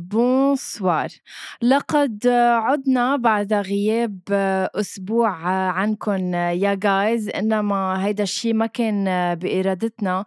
bonsoir 0.00 1.08
لقد 1.62 2.26
عدنا 2.26 3.16
بعد 3.16 3.52
غياب 3.52 4.20
أسبوع 4.74 5.30
عنكم 5.70 6.34
يا 6.34 6.74
guys 6.74 7.28
إنما 7.28 8.06
هيدا 8.06 8.22
الشيء 8.22 8.54
ما 8.54 8.66
كان 8.66 9.34
بإرادتنا. 9.34 10.24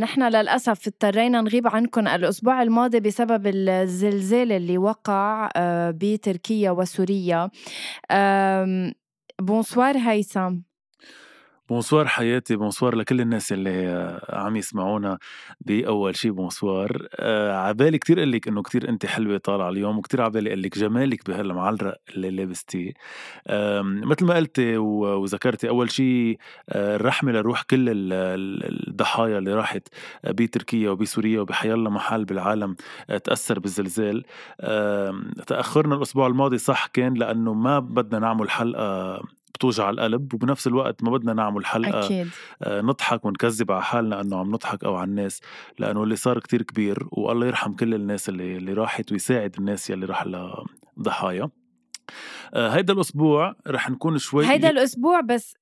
نحن 0.00 0.22
للأسف 0.22 0.86
اضطرينا 0.86 1.40
نغيب 1.40 1.66
عنكم 1.66 2.08
الأسبوع 2.08 2.62
الماضي 2.62 3.00
بسبب 3.00 3.46
الزلزال 3.46 4.52
اللي 4.52 4.78
وقع 4.78 5.50
بتركيا 5.90 6.70
وسوريا. 6.70 7.50
bonsoir 9.40 9.96
هيثم. 9.98 10.56
bonsoir 11.68 12.06
حياتي 12.06 12.56
bonsoir 12.56 12.94
لكل 12.94 13.20
الناس 13.20 13.52
اللي 13.52 14.20
عم 14.30 14.56
يسمعونا 14.56 15.18
بأول 15.60 16.16
شي 16.16 16.30
bonsoir. 16.30 17.08
آه 17.14 17.56
عبالي 17.56 17.98
كتير 17.98 18.20
قلك 18.20 18.48
إنه 18.48 18.62
كتير 18.62 18.88
أنت 18.88 19.06
حلوة 19.06 19.38
طالعة 19.38 19.68
اليوم 19.68 19.98
وكتير 19.98 20.22
عبالي 20.22 20.50
قلك 20.50 20.78
جمالك 20.78 21.30
بهالمعلرق 21.30 21.96
اللي 22.14 22.30
لابستيه. 22.30 22.92
مثل 23.80 24.24
ما 24.26 24.34
قلتي 24.34 24.76
وذكرتي 24.76 25.68
أول 25.68 25.90
شي 25.90 26.30
آه 26.32 26.96
الرحمة 26.96 27.32
لروح 27.32 27.62
كل 27.62 27.86
الضحايا 28.88 29.38
اللي 29.38 29.54
راحت 29.54 29.88
بتركيا 30.24 30.90
وبسوريا 30.90 31.40
وبحيالله 31.40 31.90
محل 31.90 32.24
بالعالم 32.24 32.76
آه 33.10 33.18
تأثر 33.18 33.58
بالزلزال. 33.58 34.24
تأخرنا 35.46 35.94
الأسبوع 35.94 36.26
الماضي 36.26 36.58
صح 36.58 36.86
كان 36.86 37.14
لأنه 37.14 37.54
ما 37.54 37.78
بدنا 37.78 38.18
نعمل 38.18 38.50
حلقة 38.50 39.22
بتوجع 39.56 39.90
القلب 39.90 40.34
وبنفس 40.34 40.66
الوقت 40.66 41.02
ما 41.02 41.10
بدنا 41.10 41.32
نعمل 41.32 41.66
حلقة 41.66 42.06
أكيد. 42.06 42.28
آه، 42.62 42.80
نضحك 42.80 43.24
ونكذب 43.24 43.72
على 43.72 43.82
حالنا 43.82 44.20
إنه 44.20 44.36
عم 44.36 44.50
نضحك 44.50 44.84
أو 44.84 44.96
على 44.96 45.08
الناس 45.08 45.40
لأنه 45.78 46.02
اللي 46.02 46.16
صار 46.16 46.38
كتير 46.38 46.62
كبير 46.62 47.08
والله 47.12 47.46
يرحم 47.46 47.72
كل 47.72 47.94
الناس 47.94 48.28
اللي 48.28 48.56
اللي 48.56 48.72
راحت 48.72 49.12
ويساعد 49.12 49.54
الناس 49.58 49.90
يلي 49.90 50.06
راح 50.06 50.26
لضحايا. 50.96 51.48
آه، 52.54 52.68
هيدا 52.68 52.92
الأسبوع 52.92 53.54
رح 53.66 53.90
نكون 53.90 54.18
شوي 54.18 54.46
هيدا 54.46 54.70
الأسبوع 54.70 55.20
بس 55.20 55.54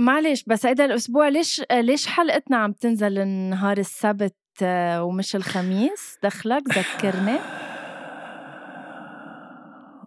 معلش 0.00 0.44
بس 0.46 0.66
هيدا 0.66 0.84
الأسبوع 0.84 1.28
ليش 1.28 1.62
ليش 1.72 2.06
حلقتنا 2.06 2.56
عم 2.56 2.72
تنزل 2.72 3.26
نهار 3.28 3.78
السبت 3.78 4.36
آه، 4.62 5.04
ومش 5.04 5.36
الخميس؟ 5.36 6.18
دخلك 6.22 6.62
ذكرني. 6.78 7.38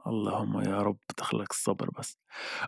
اللهم 0.08 0.62
يا 0.62 0.78
رب 0.82 0.98
دخلك 1.20 1.52
الصبر 1.52 1.90
بس. 2.00 2.18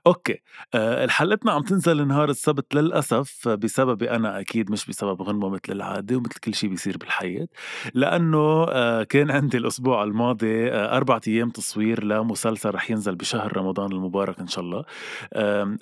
أوكي 0.08 0.42
أه 0.74 1.08
حلقتنا 1.08 1.52
عم 1.52 1.62
تنزل 1.64 2.08
نهار 2.08 2.30
السبت 2.30 2.76
للأسف 2.76 3.48
بسببي 3.48 4.12
أنا 4.12 4.40
أكيد 4.40 4.72
مش 4.72 4.86
بسبب 4.88 5.22
غنوه 5.22 5.50
مثل 5.50 5.62
العادة 5.70 6.16
ومثل 6.18 6.40
كل 6.40 6.54
شيء 6.56 6.70
بيصير 6.70 6.98
بالحياة 6.98 7.48
لأنه 7.94 8.66
أه 8.70 9.04
كان 9.04 9.32
عندي 9.32 9.58
الأسبوع 9.58 10.04
الماضي 10.04 10.72
أه 10.72 10.98
أربع 10.98 11.20
أيام 11.28 11.50
تصوير 11.50 12.04
لمسلسل 12.04 12.70
رح 12.70 12.92
ينزل 12.92 13.16
بشهر 13.16 13.58
رمضان 13.58 13.92
المبارك 13.92 14.40
إن 14.40 14.48
شاء 14.48 14.64
الله. 14.66 14.86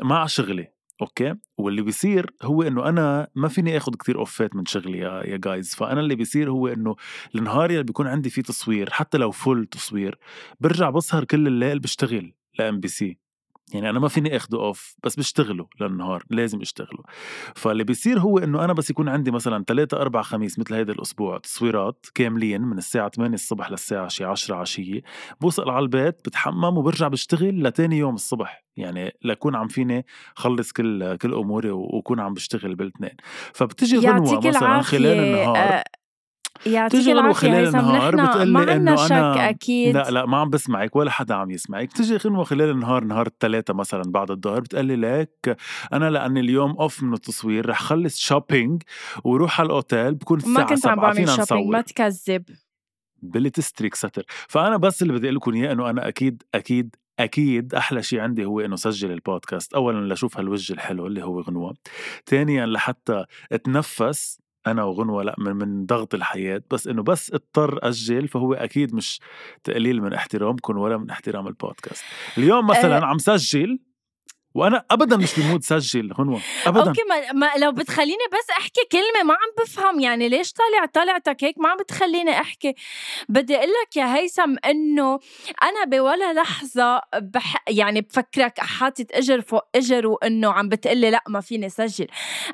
مع 0.03 0.25
شغلي. 0.25 0.74
okay؟ 1.01 1.35
واللي 1.57 1.81
بيصير 1.81 2.31
هو 2.43 2.63
إنه 2.63 2.89
أنا 2.89 3.27
ما 3.35 3.47
فيني 3.47 3.77
اخذ 3.77 3.95
كتير 3.95 4.19
أوفات 4.19 4.55
من 4.55 4.65
شغلي 4.65 4.97
يا 4.97 5.23
يا 5.23 5.37
guys 5.37 5.75
فأنا 5.75 5.99
اللي 6.01 6.15
بيصير 6.15 6.51
هو 6.51 6.67
إنه 6.67 6.95
النهار 7.35 7.69
اللي 7.69 7.83
بيكون 7.83 8.07
عندي 8.07 8.29
فيه 8.29 8.41
تصوير 8.41 8.89
حتى 8.91 9.17
لو 9.17 9.31
full 9.31 9.65
تصوير 9.71 10.17
برجع 10.59 10.89
بسهر 10.89 11.23
كل 11.23 11.47
الليل 11.47 11.79
بشتغل 11.79 12.33
لإم 12.59 12.79
بي 12.79 12.87
سي. 12.87 13.24
يعني 13.73 13.89
أنا 13.89 13.99
ما 13.99 14.07
فيني 14.07 14.35
آخده 14.35 14.57
off 14.57 14.95
بس 15.03 15.15
بشتغله 15.15 15.67
للنهار 15.81 16.23
لازم 16.29 16.61
اشتغله 16.61 17.03
فاللي 17.55 17.83
بيصير 17.83 18.19
هو 18.19 18.37
إنه 18.37 18.65
أنا 18.65 18.73
بس 18.73 18.89
يكون 18.89 19.09
عندي 19.09 19.31
مثلا 19.31 19.63
ثلاثة 19.67 19.97
أربع 19.97 20.21
خميس 20.21 20.59
مثل 20.59 20.73
هيدا 20.73 20.93
الأسبوع 20.93 21.37
تصويرات 21.37 22.05
كاملين 22.15 22.61
من 22.61 22.77
الساعة 22.77 23.09
8 23.09 23.33
الصبح 23.33 23.71
للساعة 23.71 24.07
شي 24.07 24.23
10 24.23 24.55
عشية. 24.55 25.01
بوصل 25.41 25.69
على 25.69 25.83
البيت 25.83 26.15
بتحمم 26.25 26.77
وبرجع 26.77 27.07
بشتغل 27.07 27.63
لتاني 27.63 27.97
يوم 27.97 28.15
الصبح. 28.15 28.65
يعني 28.77 29.15
لكون 29.21 29.55
عم 29.55 29.67
فيني 29.67 30.05
خلص 30.35 30.71
كل 30.71 31.15
كل 31.15 31.33
أموري 31.33 31.71
وكون 31.71 32.19
عم 32.19 32.33
بشتغل 32.33 32.75
بالإثنين. 32.75 33.15
فبتجي 33.53 33.97
غنوة 33.97 34.39
مثلا 34.47 34.81
خلال 34.81 35.19
النهار. 35.19 35.83
يعطيك 36.65 37.07
العافية 37.07 37.33
خلال 37.33 37.67
النهار 37.67 38.15
بتقول 38.15 38.47
لي 38.47 38.75
إنه 38.75 38.95
شك 38.95 39.11
أنا 39.11 39.49
أكيد. 39.49 39.95
لا 39.95 40.11
لا 40.11 40.25
ما 40.25 40.37
عم 40.37 40.49
بسمعك 40.49 40.95
ولا 40.95 41.11
حدا 41.11 41.35
عم 41.35 41.51
يسمعك 41.51 41.93
تجي 41.93 42.17
غنوة 42.17 42.43
خلال 42.43 42.69
النهار 42.69 43.03
نهار 43.03 43.27
الثلاثة 43.27 43.73
مثلا 43.73 44.03
بعد 44.05 44.31
الظهر 44.31 44.59
بتقول 44.59 44.85
لي 44.85 44.95
ليك 44.95 45.57
أنا 45.93 46.09
لأني 46.09 46.39
اليوم 46.39 46.71
off 46.71 47.03
من 47.03 47.13
التصوير 47.13 47.69
رح 47.69 47.81
خلص 47.81 48.19
shopping 48.19 48.83
وروح 49.23 49.59
على 49.59 49.67
الأوتيل 49.67 50.15
بكون 50.15 50.37
الساعة 50.37 50.53
ما 50.53 50.63
كنت 50.63 50.87
عم 50.87 50.99
بعمل 50.99 51.29
shopping 51.29 51.71
ما 51.71 51.81
تكذب. 51.81 52.43
بلي 53.21 53.49
تستريك 53.49 53.95
ستر 53.95 54.23
فأنا 54.47 54.77
بس 54.77 55.01
اللي 55.01 55.13
بدي 55.13 55.27
أقول 55.27 55.35
لكم 55.35 55.53
إياه 55.53 55.71
إنه 55.71 55.89
أنا 55.89 56.07
أكيد 56.07 56.43
أكيد 56.55 56.95
أكيد 57.19 57.75
أحلى 57.75 58.03
شيء 58.03 58.19
عندي 58.19 58.45
هو 58.45 58.59
إنه 58.59 58.75
سجل 58.75 59.11
البودكاست. 59.11 59.73
اولا 59.73 60.13
لشوف 60.13 60.37
هالوجه 60.37 60.73
الحلو 60.73 61.07
اللي 61.07 61.23
هو 61.23 61.41
غنوة. 61.41 61.73
ثانيا 62.25 62.65
لحتى 62.65 63.25
أتنفس 63.51 64.39
أنا 64.67 64.83
وغنوة 64.83 65.23
لأ 65.23 65.35
من, 65.37 65.55
من 65.55 65.85
ضغط 65.85 66.13
الحياة. 66.13 66.61
بس 66.71 66.87
إنه 66.87 67.03
بس 67.03 67.33
اضطر 67.33 67.79
أجل 67.83 68.27
فهو 68.27 68.53
أكيد 68.53 68.95
مش 68.95 69.19
تقليل 69.63 70.01
من 70.01 70.13
احترامكم 70.13 70.77
ولا 70.77 70.97
من 70.97 71.09
احترام 71.09 71.47
البودكاست. 71.47 72.03
اليوم 72.37 72.67
مثلا 72.67 72.97
أه 72.97 73.05
عم 73.05 73.17
سجل 73.17 73.79
وأنا 74.55 74.85
ابدا 74.91 75.17
مش 75.17 75.39
ب 75.39 75.44
mood 75.44 75.63
سجل 75.63 76.13
غنوه 76.13 76.41
ابدا. 76.65 76.87
okay 76.87 77.01
ما, 77.09 77.31
ما 77.33 77.51
لو 77.57 77.71
بتخليني 77.71 78.23
بس 78.31 78.49
أحكي 78.49 78.81
كلمة 78.91 79.23
ما 79.23 79.33
عم 79.33 79.63
بفهم 79.65 79.99
يعني 79.99 80.29
ليش 80.29 80.53
طالع 80.53 80.85
طلعتك 80.93 81.43
هيك 81.43 81.59
ما 81.59 81.69
عم 81.69 81.77
بتخليني 81.77 82.31
أحكي. 82.31 82.75
بدي 83.29 83.55
أقول 83.55 83.69
لك 83.69 83.97
يا 83.97 84.15
هيثم 84.15 84.55
إنه 84.65 85.19
أنا 85.63 85.85
بولا 85.85 86.33
لحظة 86.33 87.01
بح 87.15 87.63
يعني 87.69 88.01
بفكرك 88.01 88.59
حاطط 88.59 89.05
إجر 89.11 89.41
فوق 89.41 89.63
إجر 89.75 90.07
وإنه 90.07 90.51
عم 90.51 90.69
بتقلي 90.69 91.09
لا 91.11 91.23
ما 91.29 91.41
فيني 91.41 91.69
سجل. 91.69 92.07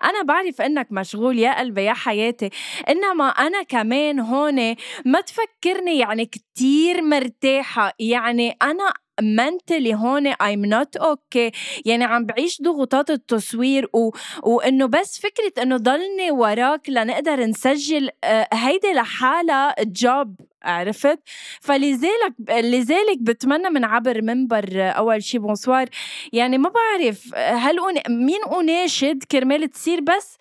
أنا 0.03 0.23
بعرف 0.23 0.61
إنك 0.61 0.87
مشغول 0.91 1.39
يا 1.39 1.59
قلبي 1.59 1.83
يا 1.83 1.93
حياتي. 1.93 2.49
إنما 2.89 3.29
أنا 3.29 3.63
كمان 3.63 4.19
هون 4.19 4.75
ما 5.05 5.21
تفكرني 5.21 5.99
يعني 5.99 6.25
كتير 6.25 7.01
مرتاحة. 7.01 7.93
يعني 7.99 8.57
أنا 8.61 8.93
mentally 9.21 9.95
هون 9.95 10.27
I'm 10.27 10.65
not 10.65 10.97
okay 10.97 11.51
يعني 11.85 12.03
عم 12.03 12.25
بعيش 12.25 12.61
ضغوطات 12.61 13.09
التصوير 13.09 13.89
و... 13.93 14.11
وإنه 14.43 14.85
بس 14.85 15.19
فكرة 15.19 15.63
إنه 15.63 15.77
ضلني 15.77 16.31
وراك 16.31 16.89
لنقدر 16.89 17.45
نسجل 17.45 18.09
آه، 18.23 18.47
هيدي 18.53 18.93
لحالها 18.93 19.75
job 19.83 20.35
عرفت؟ 20.63 21.19
فلذلك 21.61 22.33
لذلك 22.49 23.17
بتمنى 23.21 23.69
من 23.69 23.85
عبر 23.85 24.21
منبر 24.21 24.67
أول 24.75 25.23
شي 25.23 25.37
bonsoir 25.37 25.89
يعني 26.33 26.57
ما 26.57 26.69
بعرف 26.69 27.35
هل 27.35 27.75
مين 28.09 28.39
اناشد 28.59 29.23
كرمال 29.23 29.69
تصير 29.69 30.01
بس؟ 30.01 30.37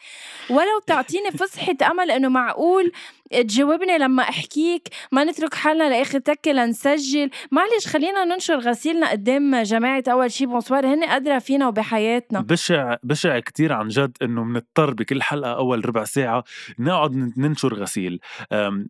ولو 0.51 0.79
تعطيني 0.87 1.31
فسحه 1.31 1.91
أمل 1.91 2.11
إنه 2.11 2.29
معقول 2.29 2.93
تجاوبني 3.33 3.99
لما 3.99 4.23
أحكيك 4.23 4.89
ما 5.13 5.25
نترك 5.25 5.55
حالنا 5.55 5.89
لآخر 5.89 6.19
تكة 6.19 6.53
لنسجل. 6.53 7.31
معلش 7.51 7.87
خلينا 7.87 8.25
ننشر 8.25 8.59
غسيلنا 8.59 9.11
قدام 9.11 9.63
جماعة 9.63 10.05
أول 10.09 10.31
شي. 10.31 10.47
bonsoir 10.47 10.87
هن 10.87 11.05
ادرى 11.05 11.41
فينا 11.41 11.69
وبحياتنا. 11.69 12.41
بشع 12.41 12.97
بشع 13.03 13.39
كتير 13.39 13.73
عن 13.73 13.89
جد 13.89 14.17
إنه 14.23 14.43
بنضطر 14.45 14.95
بكل 14.95 15.23
حلقة 15.23 15.53
أول 15.53 15.87
ربع 15.87 16.05
ساعة 16.05 16.45
نقعد 16.79 17.33
ننشر 17.37 17.75
غسيل. 17.75 18.21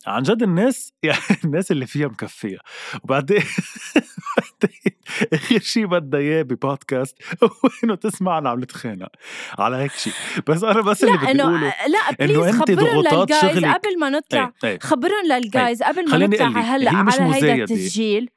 عن 0.07 0.23
جد 0.23 0.43
الناس 0.43 0.93
يعني 1.03 1.19
الناس 1.45 1.71
اللي 1.71 1.87
فيها 1.87 2.09
مكفية. 2.09 2.59
وبعدين 3.05 3.43
آخر 5.33 5.59
شيء 5.59 5.87
بدها 5.87 6.21
إياه 6.21 6.43
ببودكاست 6.43 7.19
هو 7.45 7.51
انه 7.85 7.95
تسمعنا 7.95 8.51
عم 8.51 8.61
نتخانق. 8.61 9.09
على 9.59 9.77
هيك 9.77 9.93
شيء 9.93 10.13
بس 10.47 10.65
أنا 10.65 10.81
بس 10.81 11.05
اللي 11.05 11.19
بدي 11.19 11.43
أقوله 11.43 11.75
لا 11.89 12.27
please 12.27 12.57
خبرهم 12.57 13.21
لل 13.21 13.35
guys 13.35 13.65
قبل 13.65 13.99
ما 14.01 14.09
نطلع 14.09 14.30
إيه 14.35 14.53
إيه 14.65 14.79
خبرهم 14.79 15.27
لل 15.33 15.49
guys 15.49 15.83
قبل 15.83 16.11
ما 16.11 16.19
نطلع 16.27 16.47
هلأ 16.49 16.91
على 16.91 17.35
هيدا 17.35 17.55
التسجيل. 17.55 18.31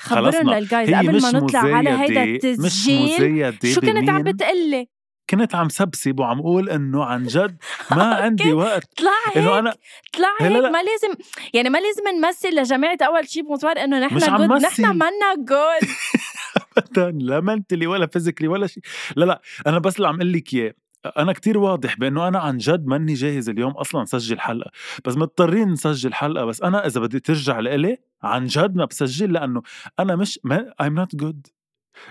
خبرهم 0.00 0.50
لل 0.50 0.65
guys 0.65 0.94
قبل 0.94 1.22
ما 1.22 1.30
نطلع 1.30 1.60
على 1.60 1.90
هيدا 1.90 2.24
التسجيل. 2.24 3.74
شو 3.74 3.80
كنت 3.80 4.08
عم 4.10 4.22
بتقلي؟ 4.22 4.88
كنت 5.30 5.54
عم 5.54 5.68
سبسب 5.68 6.20
وعم 6.20 6.38
أقول 6.38 6.70
إنه 6.70 7.04
عن 7.04 7.22
جد 7.22 7.56
ما 7.90 8.14
عندي 8.24 8.52
وقت. 8.52 8.84
طلع 8.96 9.10
هيك 9.26 9.38
انه 9.38 9.58
أنا 9.58 9.74
طلع 10.12 10.28
هيك. 10.40 10.52
لا. 10.52 10.58
لا. 10.58 10.70
ما 10.70 10.78
لازم 10.82 11.14
يعني 11.54 11.70
ما 11.70 11.78
لازم 11.78 12.18
نمثل 12.18 12.48
لجماعه 12.60 12.98
أول 13.02 13.28
شيء 13.28 13.42
بمصور 13.42 13.72
إنه 13.72 13.98
نحن 13.98 14.18
good 14.18 14.62
نحن 14.62 14.82
منا 14.82 15.34
good 15.38 15.88
ابدا 16.78 17.10
لا 17.10 17.40
mentally 17.40 17.86
ولا 17.86 18.06
physically 18.06 18.48
ولا 18.48 18.66
شيء 18.66 18.82
لا 19.16 19.24
لا 19.24 19.42
أنا 19.66 19.78
بس 19.78 19.96
اللي 19.96 20.08
عم 20.08 20.14
أقول 20.16 20.32
لك 20.32 20.54
إياه. 20.54 20.74
أنا 21.06 21.32
كتير 21.32 21.58
واضح 21.58 21.96
بإنه 21.98 22.28
أنا 22.28 22.38
عن 22.38 22.58
جد 22.58 22.86
ماني 22.86 23.14
جاهز 23.14 23.48
اليوم 23.48 23.72
أصلًا 23.72 24.04
سجّل 24.04 24.40
حلقة، 24.40 24.70
بس 25.04 25.16
مضطرين 25.16 25.68
نسجّل 25.72 26.14
حلقة، 26.14 26.44
بس 26.44 26.62
أنا 26.62 26.86
إذا 26.86 27.00
بدّي 27.00 27.20
ترجع 27.20 27.60
لإلي 27.60 27.96
عن 28.22 28.46
جد 28.46 28.76
ما 28.76 28.84
بسجّل 28.84 29.32
لإنه 29.32 29.62
أنا 29.98 30.16
مش 30.16 30.40
I'm 30.82 30.92
not 31.00 31.18
good 31.22 31.50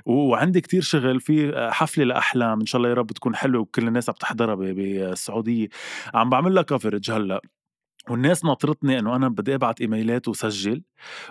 وعندي 0.05 0.61
كتير 0.61 0.81
شغل 0.81 1.21
في 1.21 1.53
حفلة 1.73 2.05
لأحلام 2.05 2.59
إن 2.61 2.65
شاء 2.65 2.79
الله 2.79 2.89
يا 2.89 2.95
رب 2.95 3.07
تكون 3.13 3.35
حلوة 3.35 3.61
وكل 3.61 3.87
الناس 3.89 4.09
عم 4.09 4.15
تحضرها 4.15 4.55
بالسعودية، 4.55 5.67
عم 6.15 6.29
باعمل 6.31 6.55
لها 6.55 6.65
coverage 6.73 7.09
هلأ. 7.11 7.41
والناس 8.09 8.45
ناطرتني 8.45 8.99
إنه 8.99 9.15
أنا 9.15 9.29
بدي 9.29 9.55
أبعت 9.55 9.81
إيميلات 9.81 10.27
وسجل 10.27 10.81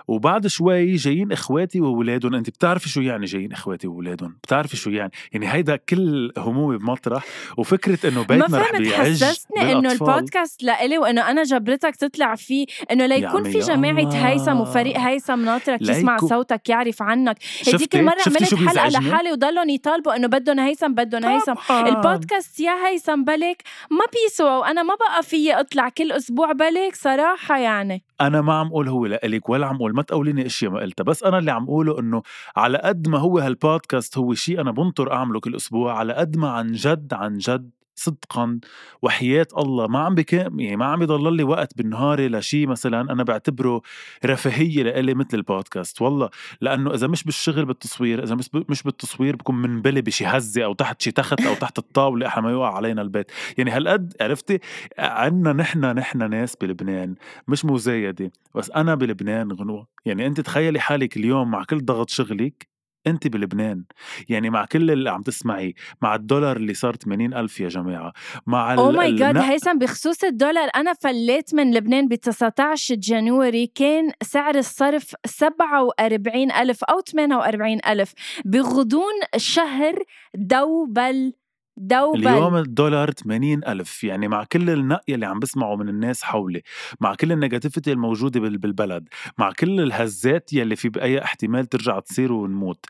وبعد 0.07 0.47
شوي 0.47 0.95
جايين 0.95 1.31
إخواتي 1.31 1.81
وولادهم 1.81 2.35
انت 2.35 2.49
بتعرفي 2.49 2.89
شو 2.89 3.01
يعني 3.01 3.25
جايين 3.25 3.51
إخواتي 3.51 3.87
وولادهم 3.87 4.37
بتعرفي 4.43 4.77
شو 4.77 4.89
يعني؟ 4.89 5.11
يعني 5.31 5.53
هيدا 5.53 5.75
كل 5.75 6.31
همومي 6.37 6.77
بمطرح 6.77 7.23
وفكرة 7.57 8.09
إنه 8.09 8.21
بيتنا 8.23 8.57
رح 8.57 8.71
بيعج 8.77 9.23
حسستني 9.23 9.71
إنه 9.71 9.91
البودكاست 9.91 10.63
لإلي 10.63 10.97
وإنه 10.97 11.29
أنا 11.31 11.43
جبرتك 11.43 11.95
تطلع 11.95 12.35
فيه 12.35 12.65
إنه 12.91 13.05
ليكون 13.05 13.43
في 13.51 13.59
جماعة 13.59 14.09
هيثم 14.13 14.59
وفريق 14.61 14.97
هيثم 14.97 15.45
ناطرك 15.45 15.81
يسمع 15.81 16.17
صوتك 16.17 16.69
يعرف 16.69 17.01
عنك. 17.01 17.37
هديك 17.73 17.95
المرة 17.95 18.17
عملت 18.27 18.55
حلقة 18.55 18.87
لحالي 18.87 19.31
وضلهم 19.31 19.69
يطالبوا 19.69 20.15
إنه 20.15 20.27
بدهم 20.27 20.59
هيثم 20.59 20.93
بدهم 20.93 21.25
هيثم. 21.25 21.53
البودكاست 21.71 22.59
يا 22.59 22.87
هيثم 22.87 23.23
بلك 23.23 23.61
ما 23.91 24.05
بيسوى 24.13 24.49
وأنا 24.57 24.83
ما 24.83 24.95
بقى 24.95 25.23
فيي 25.23 25.53
أطلع 25.59 25.89
كل 25.89 26.11
أسبوع 26.11 26.51
بالك 26.63 26.95
صراحة 26.95 27.57
يعني. 27.57 28.03
أنا 28.21 28.41
ما 28.41 28.53
عم 28.53 28.69
قول 28.69 28.87
هو 28.87 29.05
لإلك 29.05 29.49
ولا 29.49 29.67
عم 29.67 29.77
قول 29.77 29.95
ما 29.95 30.01
تقوليني 30.01 30.45
أشياء 30.45 30.71
ما 30.71 30.79
قلتها 30.79 31.03
بس 31.03 31.23
أنا 31.23 31.37
اللي 31.37 31.51
عم 31.51 31.65
قوله 31.65 31.99
إنه 31.99 32.21
على 32.55 32.77
قد 32.77 33.07
ما 33.07 33.17
هو 33.17 33.39
هالبودكاست 33.39 34.17
هو 34.17 34.33
شيء 34.33 34.61
أنا 34.61 34.71
بنطر 34.71 35.13
أعمله 35.13 35.39
كل 35.39 35.55
أسبوع 35.55 35.97
على 35.97 36.13
قد 36.13 36.37
ما 36.37 36.49
عن 36.49 36.71
جد 36.71 37.13
عن 37.13 37.37
جد 37.37 37.71
صدقا 37.95 38.59
وحياة 39.01 39.47
الله. 39.57 39.87
ما 39.87 39.99
عم 39.99 40.15
بك 40.15 40.33
يعني 40.33 40.75
ما 40.75 40.85
عم 40.85 41.01
يضل 41.01 41.33
لي 41.35 41.43
وقت 41.43 41.77
بالنهار 41.77 42.21
لشيء 42.27 42.67
مثلا 42.67 43.01
أنا 43.01 43.23
بعتبره 43.23 43.81
رفاهية 44.25 44.83
لإلي 44.83 45.13
مثل 45.13 45.37
البودكاست. 45.37 46.01
والله 46.01 46.29
لأنه 46.61 46.93
إذا 46.93 47.07
مش 47.07 47.23
بالشغل 47.23 47.65
بالتصوير 47.65 48.23
إذا 48.23 48.35
مش 48.69 48.83
بالتصوير 48.83 49.35
بكون 49.35 49.55
منبلي 49.55 50.01
بشي 50.01 50.25
هزة 50.25 50.63
أو 50.65 50.73
تحت 50.73 51.01
شي 51.01 51.11
تخت 51.11 51.41
أو 51.41 51.53
تحت 51.53 51.77
الطاولة 51.79 52.27
إحنا 52.27 52.41
ما 52.41 52.51
يوقع 52.51 52.75
علينا 52.75 53.01
البيت. 53.01 53.31
يعني 53.57 53.71
هالقد 53.71 54.13
عرفتي؟ 54.21 54.59
عنا 54.99 55.53
نحن 55.53 55.85
نحن 55.85 56.29
ناس 56.29 56.55
بلبنان 56.55 57.15
مش 57.47 57.65
مزايدة. 57.65 58.31
بس 58.55 58.71
أنا 58.71 58.95
بلبنان 58.95 59.51
غنوة. 59.51 59.87
يعني 60.05 60.27
أنت 60.27 60.41
تخيلي 60.41 60.79
حالك 60.79 61.17
اليوم 61.17 61.51
مع 61.51 61.63
كل 61.63 61.85
ضغط 61.85 62.09
شغلك 62.09 62.72
انت 63.07 63.27
بلبنان. 63.27 63.83
يعني 64.29 64.49
مع 64.49 64.65
كل 64.65 64.91
اللي 64.91 65.09
عم 65.09 65.21
تسمعي 65.21 65.75
مع 66.01 66.15
الدولار 66.15 66.57
اللي 66.57 66.73
صار 66.73 66.95
80 66.95 67.33
ألف 67.33 67.59
يا 67.59 67.67
جماعة 67.67 68.13
مع 68.47 68.73
oh 68.73 68.91
my 68.91 69.15
God 69.15 69.37
هيثم 69.37 69.77
بخصوص 69.77 70.23
الدولار 70.23 70.69
أنا 70.75 70.93
فليت 70.93 71.55
من 71.55 71.73
لبنان 71.73 72.07
ب 72.07 72.15
19 72.15 72.95
January 72.95 73.67
كان 73.67 74.11
سعر 74.21 74.55
الصرف 74.55 75.15
47 75.25 76.51
ألف 76.51 76.83
أو 76.83 77.01
48 77.01 77.79
ألف 77.87 78.13
بغضون 78.45 79.13
شهر 79.37 80.03
double 80.35 81.33
double. 81.77 82.27
اليوم 82.27 82.55
الدولار 82.55 83.11
80 83.11 83.63
ألف 83.67 84.03
يعني 84.03 84.27
مع 84.27 84.43
كل 84.43 84.69
النق 84.69 85.15
يلي 85.15 85.25
عم 85.25 85.39
بسمعه 85.39 85.75
من 85.75 85.89
الناس 85.89 86.23
حولي 86.23 86.61
مع 87.01 87.15
كل 87.15 87.31
ال 87.31 87.37
negativity 87.37 87.91
الموجودة 87.91 88.39
بالبلد 88.39 89.07
مع 89.37 89.51
كل 89.51 89.81
الهزات 89.81 90.53
يلي 90.53 90.75
في 90.75 90.89
بأي 90.89 91.23
احتمال 91.23 91.65
ترجع 91.65 91.99
تصير 91.99 92.33
ونموت 92.33 92.85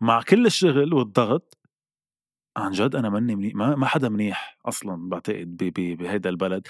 مع 0.00 0.22
كل 0.22 0.46
الشغل 0.46 0.94
والضغط 0.94 1.56
عن 2.56 2.70
جد 2.70 2.96
أنا 2.96 3.08
ماني 3.08 3.36
منيح 3.36 3.54
ما, 3.54 3.76
ما 3.76 3.86
حدا 3.86 4.08
منيح 4.08 4.56
أصلا 4.66 5.08
بعتقد 5.08 5.56
بهيدا 5.76 6.30
البلد. 6.30 6.66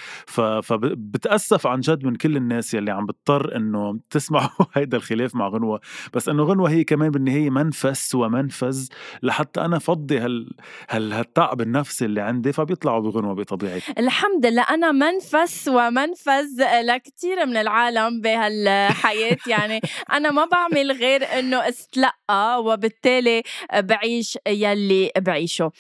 فبتاسف 0.63 1.67
عن 1.67 1.81
جد 1.81 2.05
من 2.05 2.17
كل 2.17 2.37
الناس 2.37 2.75
يلي 2.75 2.91
عم 2.91 3.07
بتضطر 3.07 3.57
إنه 3.57 3.99
تسمعوا 4.11 4.49
هيدا 4.75 4.97
الخلاف 4.97 5.35
مع 5.35 5.49
غنوة. 5.49 5.81
بس 6.15 6.29
إنه 6.29 6.43
غنوة 6.43 6.71
هي 6.71 6.85
كمان 6.85 7.11
بالنهاية 7.11 7.51
منفس 7.51 8.15
ومنفذ 8.15 8.89
لحتى 9.23 9.61
أنا 9.61 9.79
فضي 9.79 10.19
هال 10.19 10.51
هال 10.91 11.13
هالتعب 11.13 11.61
النفسي 11.61 12.05
اللي 12.05 12.21
عندي 12.21 12.53
فبيطلعوا 12.53 13.01
بغنوة 13.01 13.35
بطبيعتي 13.35 13.93
الحمد 13.99 14.47
لله 14.47 14.63
أنا 14.63 14.93
منفس 14.93 15.69
ومنفذ 15.69 16.63
لكثير 16.83 17.47
من 17.47 17.57
العالم 17.57 18.21
بهالحياة. 18.21 19.37
يعني 19.53 19.81
أنا 20.13 20.31
ما 20.31 20.45
بعمل 20.45 20.93
غير 20.93 21.39
إنه 21.39 21.69
استلقى 21.69 22.65
وبالتالي 22.65 23.43
بعيش 23.75 24.39
يلي 24.49 25.11
بعيشه. 25.19 25.71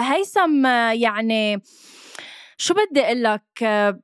هيثم 0.00 0.66
يعني 0.92 1.62
شو 2.56 2.74
بدي 2.74 3.00
أقول 3.04 3.22
لك؟ 3.22 3.62
آه 3.62 4.00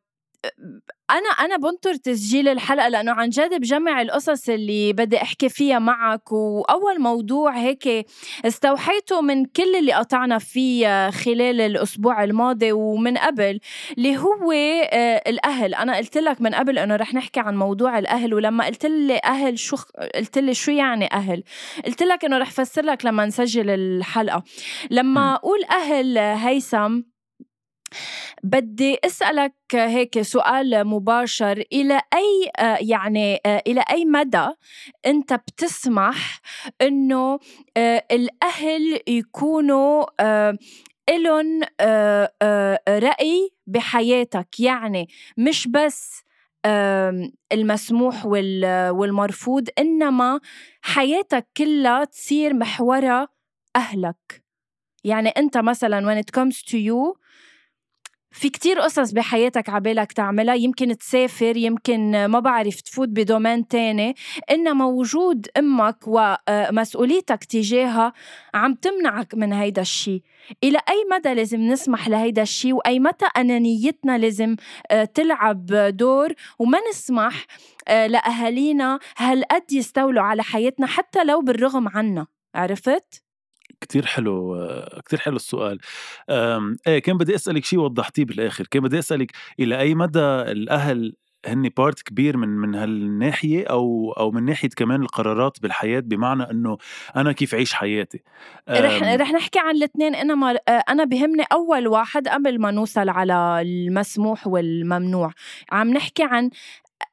أنا 1.10 1.28
أنا 1.28 1.56
بنطر 1.56 1.94
تسجيل 1.94 2.48
الحلقة 2.48 2.88
لأنه 2.88 3.12
عن 3.12 3.28
جد 3.28 3.54
بجمع 3.54 4.02
القصص 4.02 4.48
اللي 4.48 4.92
بدي 4.92 5.22
أحكي 5.22 5.48
فيها 5.48 5.78
معك 5.78 6.32
وأول 6.32 7.00
موضوع 7.00 7.58
هيك 7.58 8.06
استوحيته 8.44 9.20
من 9.20 9.44
كل 9.44 9.76
اللي 9.78 9.92
قطعنا 9.92 10.38
فيه 10.38 11.10
خلال 11.10 11.60
الأسبوع 11.60 12.24
الماضي 12.24 12.72
ومن 12.72 13.18
قبل 13.18 13.60
اللي 13.98 14.16
هو 14.18 14.52
آه، 14.52 15.22
الأهل. 15.26 15.74
أنا 15.74 15.96
قلت 15.96 16.18
لك 16.18 16.40
من 16.40 16.54
قبل 16.54 16.78
إنه 16.78 16.96
رح 16.96 17.14
نحكي 17.14 17.40
عن 17.40 17.56
موضوع 17.56 17.98
الأهل 17.98 18.34
ولما 18.34 18.66
قلت 18.66 18.86
لي 18.86 19.20
أهل 19.24 19.58
شو 19.58 19.76
قلت 20.14 20.38
لي 20.38 20.54
شو 20.54 20.70
يعني 20.70 21.12
أهل؟ 21.12 21.42
قلت 21.86 22.02
لك 22.02 22.24
إنه 22.24 22.38
رح 22.38 22.50
فسر 22.50 22.82
لك 22.82 23.04
لما 23.04 23.26
نسجل 23.26 23.70
الحلقة. 23.70 24.42
لما 24.90 25.34
أقول 25.34 25.64
أهل 25.64 26.18
هيثم 26.18 27.00
بدي 28.42 28.98
أسألك 29.04 29.54
هيك 29.72 30.22
سؤال 30.22 30.84
مباشر 30.84 31.64
إلى 31.72 32.00
أي 32.14 32.50
يعني 32.88 33.40
إلى 33.46 33.84
أي 33.90 34.04
مدى 34.04 34.48
أنت 35.06 35.32
بتسمح 35.32 36.40
إنه 36.82 37.38
الأهل 38.12 39.00
يكونوا 39.08 40.06
إلهم 41.08 41.60
رأي 42.88 43.50
بحياتك؟ 43.66 44.60
يعني 44.60 45.08
مش 45.36 45.68
بس 45.68 46.22
المسموح 47.52 48.26
والمرفوض 48.26 49.68
إنما 49.78 50.40
حياتك 50.82 51.46
كلها 51.56 52.04
تصير 52.04 52.54
محورها 52.54 53.28
أهلك. 53.76 54.44
يعني 55.04 55.28
أنت 55.28 55.58
مثلا 55.58 56.00
when 56.00 56.18
it 56.24 56.40
comes 56.40 56.62
to 56.62 56.76
you 56.76 57.14
في 58.30 58.48
كتير 58.50 58.80
قصص 58.80 59.12
بحياتك 59.12 59.68
عبالك 59.68 60.12
تعملها 60.12 60.54
يمكن 60.54 60.98
تسافر 60.98 61.56
يمكن 61.56 62.26
ما 62.26 62.40
بعرف 62.40 62.80
تفوت 62.80 63.08
بدومين 63.08 63.68
تاني 63.68 64.14
إنما 64.50 64.84
وجود 64.84 65.46
أمك 65.56 65.96
ومسؤوليتك 66.06 67.44
تجاهها 67.44 68.12
عم 68.54 68.74
تمنعك 68.74 69.34
من 69.34 69.52
هيدا 69.52 69.82
الشي. 69.82 70.22
إلى 70.64 70.78
أي 70.88 71.04
مدى 71.12 71.34
لازم 71.34 71.60
نسمح 71.60 72.08
لهيدا 72.08 72.42
الشي؟ 72.42 72.72
وأي 72.72 72.98
متى 73.00 73.26
أنانيتنا 73.36 74.18
لازم 74.18 74.56
آه، 74.90 75.04
تلعب 75.04 75.66
دور؟ 75.96 76.32
وما 76.58 76.78
نسمح 76.90 77.46
آه، 77.88 78.06
لأهالينا 78.06 78.98
هالقد 79.16 79.72
يستولوا 79.72 80.22
على 80.22 80.42
حياتنا 80.42 80.86
حتى 80.86 81.24
لو 81.24 81.40
بالرغم 81.40 81.88
عنا. 81.88 82.26
عرفت؟ 82.54 83.27
كتير 83.80 84.06
حلو 84.06 84.56
كتير 85.04 85.18
حلو 85.18 85.36
السؤال. 85.36 85.78
إيه 86.86 86.98
كان 86.98 87.16
بدي 87.16 87.34
أسألك 87.34 87.64
شيء 87.64 87.78
وضحتيه 87.78 88.24
بالآخر. 88.24 88.66
كان 88.70 88.82
بدي 88.82 88.98
أسألك 88.98 89.32
إلى 89.60 89.78
أي 89.78 89.94
مدى 89.94 90.20
الأهل 90.20 91.16
هن 91.46 91.68
part 91.76 92.02
كبير 92.02 92.36
من 92.36 92.48
من 92.48 92.74
هالناحية 92.74 93.66
أو 93.66 94.12
أو 94.12 94.30
من 94.30 94.44
ناحية 94.44 94.68
كمان 94.76 95.02
القرارات 95.02 95.62
بالحياة 95.62 96.00
بمعنى 96.00 96.50
إنه 96.50 96.78
أنا 97.16 97.32
كيف 97.32 97.54
اعيش 97.54 97.74
حياتي؟ 97.74 98.22
رح 98.68 99.02
رح 99.02 99.32
نحكي 99.32 99.58
عن 99.58 99.76
الاثنين. 99.76 100.14
انما 100.14 100.58
أنا 100.68 101.04
بهمني 101.04 101.44
أول 101.52 101.88
واحد 101.88 102.28
قبل 102.28 102.60
ما 102.60 102.70
نوصل 102.70 103.08
على 103.08 103.62
المسموح 103.62 104.46
والممنوع. 104.46 105.32
عم 105.72 105.90
نحكي 105.90 106.24
عن 106.24 106.50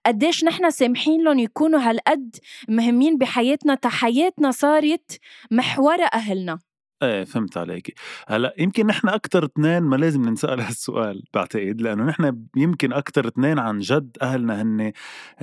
قديش 0.05 0.43
نحن 0.43 0.69
سامحين 0.69 1.23
لهم 1.23 1.39
يكونوا 1.39 1.79
هالقد 1.79 2.35
مهمين 2.69 3.17
بحياتنا 3.17 3.75
تا 3.75 3.89
حياتنا 3.89 4.51
صارت 4.51 5.19
محورها 5.51 6.05
أهلنا. 6.13 6.59
إيه 7.03 7.23
فهمت 7.23 7.57
عليك 7.57 7.99
هلأ 8.27 8.55
يمكن 8.57 8.87
نحن 8.87 9.07
أكثر 9.07 9.45
اثنين 9.45 9.83
ما 9.83 9.95
لازم 9.95 10.21
ننسأل 10.29 10.61
هالسؤال 10.67 11.23
بعتقد 11.33 11.81
لأنه 11.81 12.03
نحن 12.03 12.45
يمكن 12.55 12.93
أكثر 12.93 13.27
اثنين 13.27 13.59
عن 13.59 13.79
جد 13.79 14.17
أهلنا 14.21 14.61
هن 14.61 14.91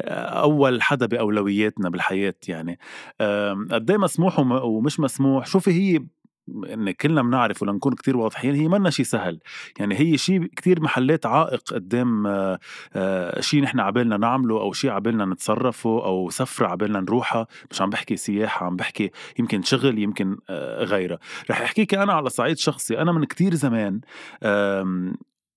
أول 0.08 0.82
حدا 0.82 1.06
بأولوياتنا 1.06 1.90
بالحياة 1.90 2.34
يعني. 2.48 2.78
قد 3.70 3.90
إيه 3.90 3.98
مسموح 3.98 4.38
ومش 4.38 5.00
مسموح؟ 5.00 5.46
شوفي 5.46 5.70
هي 5.70 6.00
إن 6.48 6.90
كلنا 6.90 7.22
بنعرف 7.22 7.62
ولنكون 7.62 7.94
كتير 7.94 8.16
واضحين 8.16 8.54
هي 8.54 8.68
منا 8.68 8.90
شيء 8.90 9.04
سهل. 9.04 9.40
يعني 9.78 9.98
هي 9.98 10.18
شيء 10.18 10.44
كتير 10.44 10.80
محلات 10.82 11.26
عائق 11.26 11.72
قدام 11.72 12.26
آه، 12.26 12.58
آه، 12.94 13.40
شيء 13.40 13.62
نحن 13.62 13.80
عبالنا 13.80 14.16
نعمله 14.16 14.60
أو 14.60 14.72
شيء 14.72 14.90
عبالنا 14.90 15.24
نتصرفه 15.24 16.04
أو 16.04 16.30
سفرة 16.30 16.66
عبالنا 16.66 17.00
نروحها. 17.00 17.46
مش 17.70 17.82
عم 17.82 17.90
بحكي 17.90 18.16
سياحة 18.16 18.66
عم 18.66 18.76
بحكي 18.76 19.10
يمكن 19.38 19.62
شغل 19.62 19.98
يمكن 19.98 20.36
آه، 20.50 20.84
غيرها. 20.84 21.18
رح 21.50 21.60
أحكيك 21.60 21.94
أنا 21.94 22.12
على 22.12 22.30
صعيد 22.30 22.58
شخصي. 22.58 22.98
أنا 22.98 23.12
من 23.12 23.24
كتير 23.24 23.54
زمان 23.54 24.00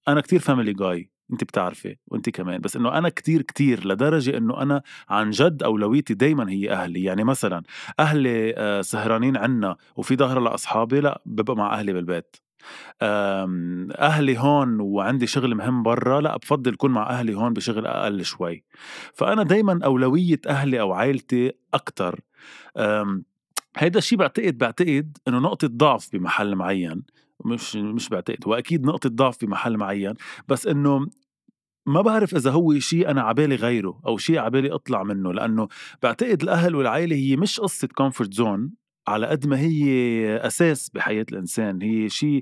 أنا 0.07 0.21
كتير 0.21 0.39
فاميلي 0.39 0.73
جاي 0.73 1.14
انت 1.34 1.44
بتعرفي 1.44 1.98
وانت 2.08 2.29
كمان. 2.29 2.62
بس 2.62 2.75
إنه 2.75 2.98
أنا 2.98 3.10
كتير 3.10 3.41
كتير 3.41 3.88
لدرجة 3.88 4.38
إنه 4.38 4.62
أنا 4.62 4.82
عن 5.10 5.29
جد 5.29 5.63
أولويتي 5.63 6.13
دايما 6.13 6.50
هي 6.51 6.72
أهلي. 6.72 7.03
يعني 7.03 7.24
مثلا 7.24 7.63
أهلي 8.00 8.53
آه، 8.58 8.82
سهرانين 8.82 9.38
عنا 9.38 9.75
وفي 9.96 10.15
ظهر 10.15 10.39
لأصحابي 10.39 11.00
لأ 11.00 11.22
ببقى 11.25 11.55
مع 11.55 11.74
أهلي 11.74 11.94
بالبيت. 11.94 12.36
أهلي 13.01 14.39
هون 14.39 14.79
وعندي 14.79 15.27
شغل 15.27 15.55
مهم 15.55 15.84
برا 15.84 16.22
لأ 16.22 16.38
بفضل 16.38 16.74
اكون 16.74 16.91
مع 16.91 17.10
أهلي 17.10 17.34
هون 17.34 17.53
بشغل 17.53 17.86
أقل 17.86 18.25
شوي. 18.25 18.63
فأنا 19.13 19.44
دايما 19.44 19.79
أولوية 19.86 20.41
أهلي 20.48 20.79
أو 20.82 20.94
عائلتي 20.94 21.51
أكثر 21.74 22.20
هيدا 23.77 24.00
الشيء 24.00 24.17
بعتقد 24.17 24.58
بعتقد 24.58 25.17
إنه 25.27 25.39
نقطة 25.39 25.67
ضعف 25.67 26.10
بمحل 26.13 26.55
معين. 26.55 27.03
مش 27.45 27.75
مش 27.75 28.09
بعتقد 28.09 28.47
وأكيد 28.47 28.85
نقطة 28.85 29.09
ضعف 29.09 29.37
في 29.37 29.47
محل 29.47 29.77
معين 29.77 30.13
بس 30.47 30.67
إنه 30.67 31.07
ما 31.87 32.01
بعرف 32.01 32.35
إذا 32.35 32.51
هو 32.51 32.79
شيء 32.79 33.11
أنا 33.11 33.21
عبالي 33.21 33.55
غيره 33.55 34.01
أو 34.07 34.17
شيء 34.17 34.39
عبالي 34.39 34.71
أطلع 34.71 35.03
منه 35.03 35.33
لأنه 35.33 35.67
بعتقد 36.03 36.43
الأهل 36.43 36.75
والعائله 36.75 37.15
هي 37.15 37.35
مش 37.35 37.59
قصة 37.59 37.87
comfort 37.88 38.33
zone 38.33 38.71
على 39.07 39.27
قد 39.27 39.47
ما 39.47 39.59
هي 39.59 40.37
أساس 40.37 40.89
بحياة 40.89 41.25
الإنسان 41.31 41.81
هي 41.81 42.09
شيء 42.09 42.41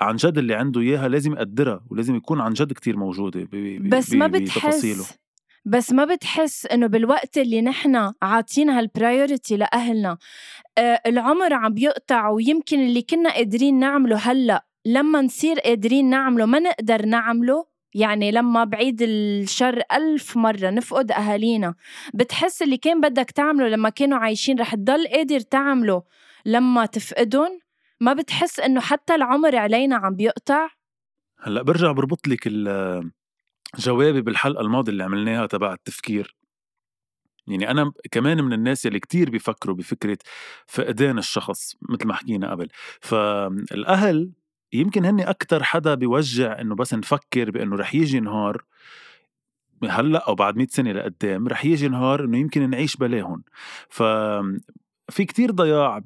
عن 0.00 0.16
جد 0.16 0.38
اللي 0.38 0.54
عنده 0.54 0.80
إياها 0.80 1.08
لازم 1.08 1.32
يقدرها 1.32 1.84
ولازم 1.90 2.14
يكون 2.14 2.40
عن 2.40 2.52
جد 2.52 2.72
كتير 2.72 2.96
موجودة 2.96 3.48
بس 3.90 4.12
ما 4.12 4.26
بتحس 4.26 4.84
بس 5.64 5.92
ما 5.92 6.04
بتحس 6.04 6.66
إنه 6.66 6.86
بالوقت 6.86 7.38
اللي 7.38 7.62
نحن 7.62 8.12
عاطين 8.22 8.70
هال 8.70 8.87
priority 8.87 9.56
لأهلنا 9.56 10.18
آه 10.78 11.00
العمر 11.06 11.52
عم 11.52 11.74
بيقطع 11.74 12.28
ويمكن 12.28 12.80
اللي 12.80 13.02
كنا 13.02 13.30
قادرين 13.30 13.78
نعمله 13.78 14.16
هلأ 14.16 14.66
لما 14.86 15.20
نصير 15.20 15.60
قادرين 15.60 16.10
نعمله 16.10 16.46
ما 16.46 16.58
نقدر 16.58 17.06
نعمله 17.06 17.66
يعني 17.94 18.30
لما 18.30 18.64
بعيد 18.64 19.02
الشر 19.02 19.82
ألف 19.92 20.36
مرة 20.36 20.70
نفقد 20.70 21.12
أهالينا. 21.12 21.74
بتحس 22.14 22.62
اللي 22.62 22.76
كان 22.76 23.00
بدك 23.00 23.30
تعمله 23.30 23.68
لما 23.68 23.88
كانوا 23.88 24.18
عايشين 24.18 24.58
رح 24.60 24.74
تضل 24.74 25.06
قادر 25.08 25.40
تعمله 25.40 26.02
لما 26.46 26.86
تفقدهم؟ 26.86 27.60
ما 28.00 28.12
بتحس 28.12 28.60
إنه 28.60 28.80
حتى 28.80 29.14
العمر 29.14 29.56
علينا 29.56 29.96
عم 29.96 30.14
بيقطع 30.16 30.68
هلأ 31.42 31.62
برجع 31.62 31.92
بربط 31.92 32.28
لك 32.28 32.46
جوابي 33.78 34.20
بالحلقة 34.20 34.60
الماضية 34.60 34.92
اللي 34.92 35.04
عملناها 35.04 35.46
تبع 35.46 35.72
التفكير. 35.72 36.36
يعني 37.46 37.70
أنا 37.70 37.92
كمان 38.10 38.44
من 38.44 38.52
الناس 38.52 38.86
اللي 38.86 39.00
كتير 39.00 39.30
بيفكروا 39.30 39.76
بفكرة 39.76 40.18
فقدان 40.66 41.18
الشخص 41.18 41.76
مثل 41.88 42.06
ما 42.06 42.14
حكينا 42.14 42.50
قبل. 42.50 42.68
فالأهل 43.00 44.30
يمكن 44.72 45.04
هني 45.04 45.30
أكتر 45.30 45.62
حدا 45.62 45.94
بيوجع 45.94 46.60
إنه 46.60 46.74
بس 46.74 46.94
نفكر 46.94 47.50
بإنه 47.50 47.76
رح 47.76 47.94
يجي 47.94 48.20
نهار 48.20 48.64
هلأ 49.84 50.28
أو 50.28 50.34
بعد 50.34 50.56
100 50.56 50.66
سنة 50.70 50.92
لقدام 50.92 51.48
رح 51.48 51.64
يجي 51.64 51.88
نهار 51.88 52.24
إنه 52.24 52.38
يمكن 52.38 52.70
نعيش 52.70 52.96
بلاهم 52.96 53.44
ف 53.88 54.02
في 55.08 55.24
كتير 55.24 55.50
ضياع 55.50 56.02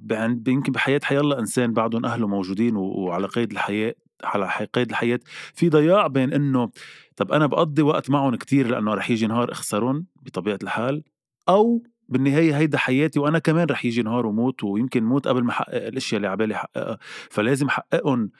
يمكن 0.48 0.72
بحياة 0.72 1.00
حيالله 1.04 1.38
إنسان 1.38 1.72
بعدهم 1.72 2.06
أهله 2.06 2.26
موجودين 2.26 2.76
وعلى 2.76 3.26
قيد 3.26 3.52
الحياة 3.52 3.94
على 4.24 4.66
قيد 4.74 4.90
الحياة. 4.90 5.20
في 5.54 5.68
ضياع 5.68 6.06
بين 6.06 6.32
إنه 6.32 6.70
طب 7.18 7.32
أنا 7.32 7.46
بقضي 7.46 7.82
وقت 7.82 8.10
معهم 8.10 8.34
كتير 8.34 8.66
لأنه 8.66 8.94
رح 8.94 9.10
يجي 9.10 9.26
نهار 9.26 9.52
أخسرهم 9.52 10.06
بطبيعة 10.22 10.58
الحال 10.62 11.02
أو 11.48 11.82
بالنهاية 12.08 12.58
هيدا 12.58 12.78
حياتي 12.78 13.18
وأنا 13.18 13.38
كمان 13.38 13.66
رح 13.70 13.84
يجي 13.84 14.02
نهار 14.02 14.26
وموت 14.26 14.64
ويمكن 14.64 15.04
موت 15.04 15.28
قبل 15.28 15.44
ما 15.44 15.50
أحقق 15.50 15.86
الأشياء 15.86 16.16
اللي 16.16 16.28
عبالي 16.28 16.54
حققها 16.54 16.98
فلازم 17.30 17.66
أحققهم 17.66 18.30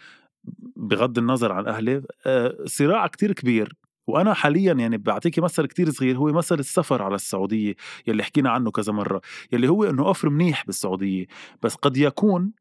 بغض 0.77 1.19
النظر 1.19 1.53
عن 1.53 1.67
أهلي. 1.67 2.03
آه، 2.27 2.57
صراع 2.65 3.07
كتير 3.07 3.33
كبير. 3.33 3.75
وأنا 4.07 4.35
حاليا 4.35 4.73
يعني 4.73 4.99
بعطيكي 4.99 5.41
مثل 5.41 5.67
كتير 5.67 5.91
صغير 5.91 6.17
هو 6.17 6.33
مثل 6.33 6.59
السفر 6.59 7.03
على 7.03 7.15
السعودية 7.15 7.75
يلي 8.07 8.23
حكينا 8.23 8.51
عنه 8.51 8.71
كذا 8.71 8.93
مرة 8.93 9.21
يلي 9.53 9.69
هو 9.69 9.85
إنه 9.85 10.07
أوفر 10.07 10.29
منيح 10.29 10.67
بالسعودية. 10.67 11.27
بس 11.63 11.75
قد 11.75 11.97
يكون 11.97 12.53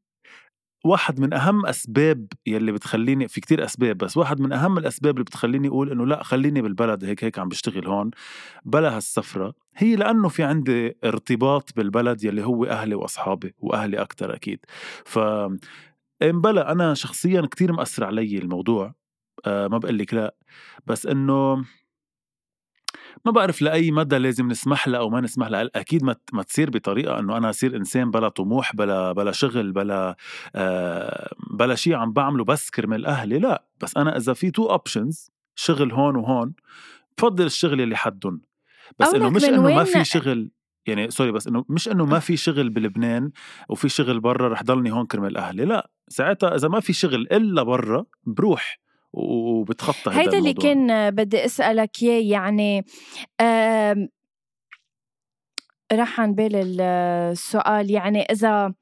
واحد 0.86 1.20
من 1.20 1.34
أهم 1.34 1.66
أسباب 1.66 2.28
يلي 2.48 2.72
بتخليني 2.72 3.28
في 3.28 3.42
كتير 3.42 3.66
أسباب 3.66 3.98
بس 3.98 4.18
واحد 4.18 4.42
من 4.42 4.54
أهم 4.54 4.78
الأسباب 4.78 5.14
اللي 5.14 5.24
بتخليني 5.24 5.68
أقول 5.68 5.92
إنه 5.92 6.06
لأ 6.06 6.24
خليني 6.24 6.62
بالبلد 6.62 7.04
هيك 7.06 7.24
هيك 7.24 7.40
عم 7.40 7.50
بشتغل 7.50 7.88
هون 7.88 8.12
بلا 8.66 8.98
هالسفرة 8.98 9.54
هي 9.78 9.96
لأنه 9.96 10.30
في 10.30 10.44
عندي 10.44 10.98
ارتباط 11.06 11.70
بالبلد 11.76 12.24
يلي 12.24 12.46
هو 12.46 12.66
أهلي 12.66 12.96
وأصحابي 12.96 13.54
وأهلي 13.60 14.02
أكثر 14.02 14.36
أكيد. 14.36 14.60
ف 15.06 15.20
بلا 16.22 16.72
أنا 16.72 16.94
شخصيا 16.94 17.42
كتير 17.42 17.74
مأثر 17.74 18.04
علي 18.04 18.38
الموضوع 18.38 18.94
آه 19.46 19.68
ما 19.68 19.78
بقول 19.78 19.98
لك 19.98 20.14
لأ 20.14 20.36
بس 20.88 21.06
إنه 21.06 21.66
ما 23.26 23.32
بعرف 23.32 23.62
لأي 23.62 23.92
مدى 23.92 24.18
لازم 24.18 24.48
نسمح 24.48 24.88
لها 24.88 25.00
أو 25.00 25.10
ما 25.10 25.22
نسمح 25.22 25.48
لها 25.48 25.70
أكيد 25.76 26.04
ما 26.04 26.16
ما 26.34 26.44
تصير 26.44 26.70
بطريقة 26.70 27.20
إنه 27.20 27.38
أنا 27.38 27.50
أصير 27.50 27.76
إنسان 27.76 28.12
بلا 28.12 28.30
طموح 28.30 28.76
بلا 28.76 29.12
بلا 29.12 29.32
شغل 29.32 29.72
بلا 29.72 30.16
آه 30.56 31.34
بلا 31.52 31.76
شيء 31.76 31.94
عم 31.96 32.14
بعمله 32.14 32.44
بس 32.44 32.70
كرمال 32.70 33.06
أهلي 33.06 33.40
لا. 33.40 33.66
بس 33.82 33.98
أنا 33.98 34.18
إذا 34.18 34.34
في 34.34 34.52
two 34.52 34.66
options 34.66 35.32
شغل 35.56 35.92
هون 35.92 36.16
وهون 36.16 36.54
بفضل 37.18 37.46
الشغل 37.46 37.82
اللي 37.82 37.96
حدهم. 37.96 38.42
بس 39.00 39.14
إنه 39.14 39.30
مش 39.30 39.44
إنه 39.44 39.62
ما 39.62 39.84
في 39.84 40.06
شغل 40.06 40.52
يعني 40.86 41.10
سوري 41.12 41.32
بس 41.32 41.48
إنه 41.48 41.66
مش 41.70 41.90
إنه 41.90 42.06
ما 42.06 42.20
في 42.20 42.38
شغل 42.38 42.70
بلبنان 42.70 43.32
وفي 43.70 43.90
شغل 43.90 44.20
برا 44.20 44.48
رح 44.48 44.64
ضلني 44.64 44.92
هون 44.92 45.06
كرمال 45.06 45.38
أهلي. 45.38 45.66
لا. 45.66 45.90
ساعتها 46.08 46.56
إذا 46.56 46.68
ما 46.68 46.80
في 46.80 46.94
شغل 46.94 47.22
إلا 47.22 47.64
برا 47.64 48.06
بروح. 48.24 48.80
وبتخطى 49.14 50.12
هيدا, 50.12 50.22
هيدا 50.22 50.38
اللي 50.38 50.54
كان 50.54 51.12
بدي 51.12 51.46
أسألك 51.46 52.04
إياه 52.04 52.32
يعني 52.32 52.86
راح 55.94 56.20
عن 56.20 56.36
بالي 56.36 56.62
السؤال 56.62 57.92
يعني 57.92 58.22
إذا 58.22 58.74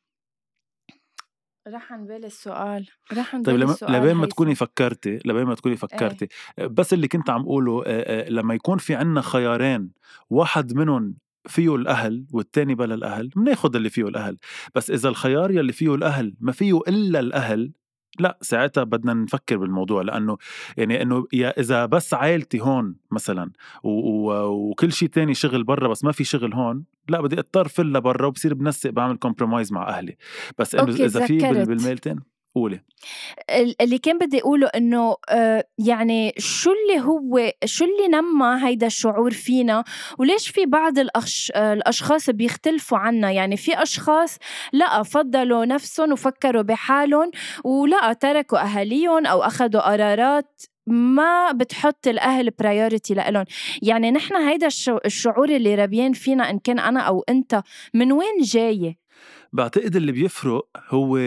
راح 1.68 1.94
عن 1.94 2.06
بالي 2.06 2.28
السؤال 2.28 2.88
راح 3.14 3.36
عن 3.36 3.44
طيب 3.44 3.60
طيب 3.60 3.70
السؤال 3.70 3.94
لبين 3.94 4.14
ما 4.14 4.26
تكوني 4.26 4.56
فكرتي 4.56 5.20
لبين 5.26 5.44
ما 5.44 5.56
تكوني 5.56 5.76
فكرتي 5.76 6.28
إيه. 6.60 6.68
بس 6.68 6.94
اللي 6.94 7.08
كنت 7.08 7.30
عم 7.30 7.42
اقوله 7.42 7.84
لما 8.30 8.54
يكون 8.54 8.78
في 8.78 8.96
عنا 8.96 9.22
خيارين 9.22 9.92
واحد 10.30 10.74
منهم 10.74 11.16
فيه 11.48 11.76
الأهل 11.76 12.26
والتاني 12.34 12.76
بلا 12.76 12.96
الأهل 12.96 13.28
بناخد 13.28 13.76
اللي 13.76 13.90
فيه 13.90 14.04
الأهل 14.04 14.38
بس 14.76 14.92
إذا 14.92 15.10
الخيار 15.10 15.52
يلي 15.52 15.72
فيه 15.72 15.96
الأهل 15.96 16.36
ما 16.40 16.52
فيه 16.52 16.80
إلا 16.88 17.20
الأهل 17.20 17.72
لا 18.20 18.38
ساعتها 18.42 18.84
بدنا 18.84 19.14
نفكر 19.14 19.58
بالموضوع 19.58 20.02
لأنه 20.02 20.38
يعني 20.78 21.02
إنه 21.02 21.28
يا 21.34 21.60
إذا 21.60 21.86
بس 21.86 22.14
عائلتي 22.14 22.62
هون 22.62 22.96
مثلا 23.12 23.52
و... 23.84 23.90
و... 23.90 24.46
وكل 24.70 24.92
شيء 24.92 25.10
تاني 25.10 25.34
شغل 25.34 25.64
برا 25.64 25.88
بس 25.88 26.04
ما 26.04 26.12
في 26.12 26.24
شغل 26.24 26.54
هون 26.54 26.84
لا 27.10 27.22
بدي 27.22 27.40
أضطر 27.40 27.68
فل 27.68 27.94
لبرا 27.94 28.28
وبصير 28.28 28.54
بنسق 28.54 28.90
بعمل 28.90 29.18
كومبرومايز 29.18 29.74
مع 29.74 29.90
أهلي. 29.90 30.18
بس 30.58 30.76
إنه 30.76 30.94
إذا 30.94 31.26
في 31.26 31.38
بالميلتين 31.38 32.35
قولي. 32.56 32.82
اللي 33.82 33.98
كان 33.98 34.18
بدي 34.18 34.42
أقوله 34.42 34.68
إنه 34.68 35.16
آه، 35.30 35.68
يعني 35.78 36.34
شو 36.38 36.72
اللي 36.72 37.06
هو 37.06 37.52
شو 37.66 37.86
اللي 37.86 38.08
نمى 38.08 38.60
هيدا 38.68 38.88
الشعور 38.88 39.32
فينا؟ 39.32 39.84
وليش 40.20 40.50
في 40.50 40.66
بعض 40.66 41.00
الأش... 41.00 41.52
الأشخاص 41.56 42.30
بيختلفوا 42.30 42.98
عنا؟ 42.98 43.32
يعني 43.32 43.58
في 43.58 43.82
أشخاص 43.82 44.38
لا 44.74 45.04
فضلوا 45.04 45.66
نفسهم 45.66 46.12
وفكروا 46.12 46.62
بحالهم 46.62 47.32
ولا 47.64 48.14
تركوا 48.14 48.64
أهاليهم 48.64 49.26
أو 49.26 49.42
أخذوا 49.42 49.92
قرارات 49.92 50.62
ما 50.88 51.52
بتحط 51.52 52.08
الأهل 52.08 52.50
برايورتي 52.50 53.14
لإلهم. 53.14 53.46
يعني 53.82 54.12
نحن 54.12 54.36
هيدا 54.36 54.68
الشعور 55.06 55.50
اللي 55.50 55.76
ربيان 55.76 56.14
فينا 56.14 56.50
إن 56.50 56.60
كان 56.60 56.80
أنا 56.80 57.00
أو 57.00 57.24
أنت 57.30 57.62
من 57.94 58.12
وين 58.12 58.42
جاي 58.42 58.98
بعتقد 59.54 59.96
اللي 59.96 60.12
بيفرق 60.12 60.68
هو 60.90 61.18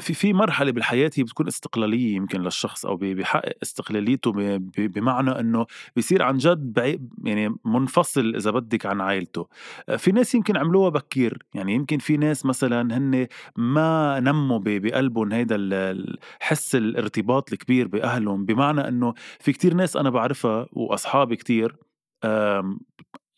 في 0.00 0.14
في 0.14 0.32
مرحلة 0.32 0.70
بالحياة 0.70 1.10
هي 1.14 1.22
بتكون 1.22 1.46
استقلالية 1.46 2.16
يمكن 2.16 2.40
للشخص 2.40 2.86
أو 2.86 2.96
بيحقق 2.96 3.52
استقلاليته 3.62 4.32
بمعنى 4.76 5.30
إنه 5.30 5.66
بيصير 5.96 6.22
عن 6.22 6.38
جد 6.38 6.98
يعني 7.24 7.54
منفصل 7.64 8.34
إذا 8.34 8.50
بدك 8.50 8.86
عن 8.86 9.00
عائلته. 9.00 9.48
في 9.96 10.12
ناس 10.12 10.34
يمكن 10.34 10.56
عملوها 10.56 10.88
بكير 10.88 11.42
يعني 11.54 11.74
يمكن 11.74 11.98
في 11.98 12.16
ناس 12.16 12.46
مثلا 12.46 12.96
هن 12.96 13.26
ما 13.56 14.20
نموا 14.20 14.60
بقلبهم 14.64 15.32
هيدا 15.32 15.56
الحس 15.58 16.74
الارتباط 16.74 17.52
الكبير 17.52 17.88
بأهلهم 17.88 18.44
بمعنى 18.44 18.88
إنه 18.88 19.14
في 19.40 19.52
كتير 19.52 19.74
ناس 19.74 19.96
أنا 19.96 20.10
بعرفها 20.10 20.66
وأصحابي 20.72 21.36
كتير 21.36 21.76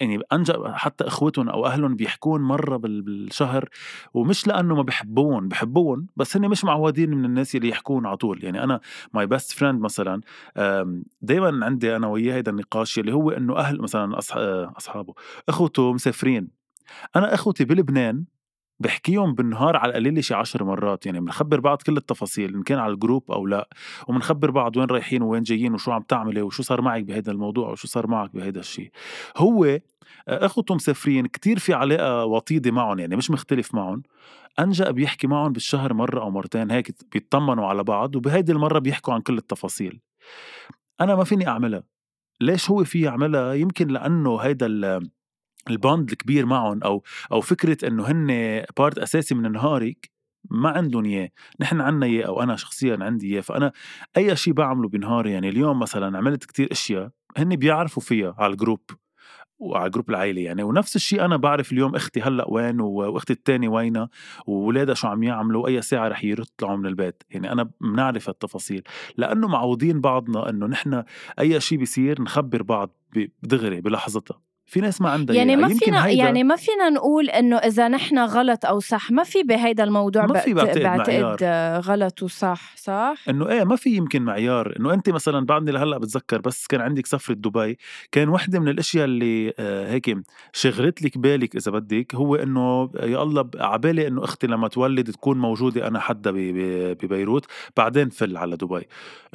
يعني 0.00 0.20
أنجأ 0.32 0.72
حتى 0.72 1.06
إخوتهم 1.06 1.48
أو 1.48 1.66
أهلهم 1.66 1.96
بيحكون 1.96 2.40
مرة 2.40 2.76
بالشهر 2.76 3.68
ومش 4.14 4.46
لأنه 4.46 4.74
ما 4.74 4.82
بحبون 4.82 5.48
بحبون 5.48 6.06
بس 6.16 6.36
هن 6.36 6.48
مش 6.48 6.64
معودين 6.64 7.10
من 7.10 7.24
الناس 7.24 7.56
اللي 7.56 7.68
يحكون 7.68 8.06
على 8.06 8.16
طول. 8.16 8.44
يعني 8.44 8.64
أنا 8.64 8.80
my 9.14 9.26
best 9.26 9.52
friend 9.52 9.80
مثلا 9.80 10.20
دائما 11.22 11.66
عندي 11.66 11.96
أنا 11.96 12.06
وياه 12.06 12.34
هيدا 12.34 12.50
النقاش 12.50 12.98
اللي 12.98 13.12
هو 13.12 13.30
إنه 13.30 13.56
أهل 13.56 13.80
مثلا 13.80 14.18
أصحابه 14.76 15.14
اخوته 15.48 15.92
مسافرين 15.92 16.48
أنا 17.16 17.34
إخوتي 17.34 17.64
بلبنان 17.64 18.24
بحكيهم 18.80 19.34
بالنهار 19.34 19.76
على 19.76 19.90
القليل 19.90 20.24
شي 20.24 20.34
عشر 20.34 20.64
مرات 20.64 21.06
يعني 21.06 21.20
بنخبر 21.20 21.60
بعض 21.60 21.82
كل 21.82 21.96
التفاصيل 21.96 22.54
إن 22.54 22.62
كان 22.62 22.78
على 22.78 22.92
ال 22.92 22.98
group 22.98 23.30
أو 23.30 23.46
لأ 23.46 23.68
وبنخبر 24.08 24.50
بعض 24.50 24.76
وين 24.76 24.86
رايحين 24.86 25.22
وين 25.22 25.42
جايين 25.42 25.74
وشو 25.74 25.92
عم 25.92 26.02
تعملي 26.02 26.42
وشو 26.42 26.62
صار 26.62 26.82
معك 26.82 27.02
بهذا 27.02 27.32
الموضوع 27.32 27.70
وشو 27.70 27.88
صار 27.88 28.06
معك 28.06 28.34
بهذا 28.34 28.60
الشيء 28.60 28.90
هو 29.36 29.64
آه، 29.64 29.80
اخوته 30.28 30.74
مسافرين 30.74 31.26
كتير 31.26 31.58
في 31.58 31.74
علاقة 31.74 32.24
وطيدة 32.24 32.70
معهم 32.70 32.98
يعني 32.98 33.16
مش 33.16 33.30
مختلف 33.30 33.74
معهم 33.74 34.02
أنجأ 34.58 34.90
بيحكي 34.90 35.26
معهم 35.26 35.52
بالشهر 35.52 35.94
مرة 35.94 36.20
أو 36.20 36.30
مرتين 36.30 36.70
هيك 36.70 36.94
بيطمنوا 37.12 37.66
على 37.66 37.84
بعض 37.84 38.16
وبهيدي 38.16 38.52
المرة 38.52 38.78
بيحكوا 38.78 39.14
عن 39.14 39.20
كل 39.20 39.38
التفاصيل. 39.38 40.00
أنا 41.00 41.14
ما 41.14 41.24
فيني 41.24 41.48
أعملها. 41.48 41.82
ليش 42.40 42.70
هو 42.70 42.84
في 42.84 43.00
يعملها 43.00 43.54
يمكن 43.54 43.88
لأنه 43.88 44.36
هيدا 44.36 45.00
ال 45.70 45.78
bond 45.78 46.10
الكبير 46.10 46.46
معهم 46.46 46.82
أو 46.82 47.02
أو 47.32 47.40
فكرة 47.40 47.88
إنه 47.88 48.06
هن 48.06 48.26
part 48.78 48.98
أساسي 48.98 49.34
من 49.34 49.52
نهارك 49.52 50.10
ما 50.50 50.70
عندهم 50.70 51.04
إياه، 51.04 51.30
نحن 51.60 51.80
عنا 51.80 52.06
إياه 52.06 52.26
أو 52.26 52.42
أنا 52.42 52.56
شخصيا 52.56 52.98
عندي 53.00 53.32
إياه، 53.32 53.40
فأنا 53.40 53.72
أي 54.16 54.36
شيء 54.36 54.54
بعمله 54.54 54.88
بنهاري 54.88 55.32
يعني 55.32 55.48
اليوم 55.48 55.78
مثلا 55.78 56.18
عملت 56.18 56.44
كتير 56.44 56.72
أشياء 56.72 57.10
هن 57.36 57.56
بيعرفوا 57.56 58.02
فيها 58.02 58.34
على 58.38 58.52
ال 58.52 58.57
group 58.57 58.80
وعلى 59.58 59.90
group 59.90 60.10
العائلة 60.10 60.40
يعني. 60.40 60.62
ونفس 60.62 60.96
الشيء 60.96 61.24
أنا 61.24 61.36
بعرف 61.36 61.72
اليوم 61.72 61.94
أختي 61.96 62.20
هلأ 62.22 62.46
وين 62.48 62.80
وأختي 62.80 63.32
التاني 63.32 63.68
وينها 63.68 64.08
وولادها 64.46 64.94
شو 64.94 65.08
عم 65.08 65.22
يعملوا 65.22 65.68
أي 65.68 65.82
ساعة 65.82 66.08
رح 66.08 66.24
يطلعوا 66.24 66.76
من 66.76 66.86
البيت. 66.86 67.22
يعني 67.30 67.52
أنا 67.52 67.70
بنعرف 67.80 68.28
التفاصيل 68.28 68.82
لأنه 69.16 69.48
معودين 69.48 70.00
بعضنا 70.00 70.50
أنه 70.50 70.66
نحن 70.66 71.02
أي 71.40 71.60
شيء 71.60 71.78
بيصير 71.78 72.22
نخبر 72.22 72.62
بعض 72.62 72.96
دغري 73.42 73.80
بلحظتها. 73.80 74.49
في 74.70 74.80
ناس 74.80 75.00
ما 75.00 75.10
عندها 75.10 75.36
يعني 75.36 75.56
ما 75.56 75.68
فينا 75.68 76.08
يعني 76.08 76.44
ما 76.44 76.56
فينا 76.56 76.90
نقول 76.90 77.30
إنه 77.30 77.56
إذا 77.56 77.88
نحن 77.88 78.18
غلط 78.18 78.66
أو 78.66 78.80
صح 78.80 79.10
ما 79.10 79.22
في 79.22 79.42
بهيدا 79.42 79.84
الموضوع 79.84 80.26
ما 80.26 80.38
في 80.38 80.54
بعتقد, 80.54 80.82
بعتقد 80.82 81.44
غلط 81.86 82.22
وصح 82.22 82.76
صح؟ 82.76 83.16
إنه 83.28 83.48
إيه 83.48 83.64
ما 83.64 83.76
في 83.76 83.90
يمكن 83.90 84.22
معيار. 84.22 84.76
إنه 84.80 84.94
أنت 84.94 85.10
مثلا 85.10 85.46
بعدني 85.46 85.70
لهلأ 85.70 85.98
بتذكر 85.98 86.40
بس 86.40 86.66
كان 86.66 86.80
عندك 86.80 87.06
سفرة 87.06 87.34
دبي 87.34 87.78
كان 88.12 88.28
وحدة 88.28 88.60
من 88.60 88.68
الأشياء 88.68 89.04
اللي 89.04 89.52
آه 89.58 89.92
هيك 89.92 90.16
شغلت 90.52 91.02
لك 91.02 91.18
بالك 91.18 91.56
إذا 91.56 91.72
بدك 91.72 92.14
هو 92.14 92.34
إنه 92.34 92.90
يا 92.94 93.22
الله 93.22 93.50
عبالي 93.56 94.06
إنه 94.06 94.24
أختي 94.24 94.46
لما 94.46 94.68
تولد 94.68 95.12
تكون 95.12 95.38
موجودة 95.38 95.86
أنا 95.86 96.00
حدا 96.00 96.30
ببيروت 96.34 97.46
بعدين 97.76 98.08
فل 98.08 98.36
على 98.36 98.56
دبي. 98.56 98.86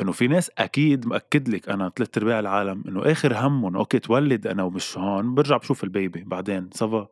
إنه 0.02 0.12
في 0.12 0.28
ناس 0.28 0.52
أكيد 0.58 1.08
مأكد 1.08 1.50
لك 1.50 1.70
أنا 1.70 1.92
ثلاث 1.96 2.18
ارباع 2.18 2.40
العالم 2.40 2.84
إنه 2.88 3.02
آخر 3.12 3.34
همهم 3.38 3.78
okay 3.78 4.00
تولد 4.00 4.48
أنا 4.48 4.64
ومش 4.64 4.98
هون 4.98 5.25
طبعا 5.26 5.36
برجع 5.36 5.58
بشوف 5.58 5.84
ال 5.84 5.92
baby 5.92 6.24
بعدين 6.24 6.70
ça 6.74 6.88
va. 6.88 7.08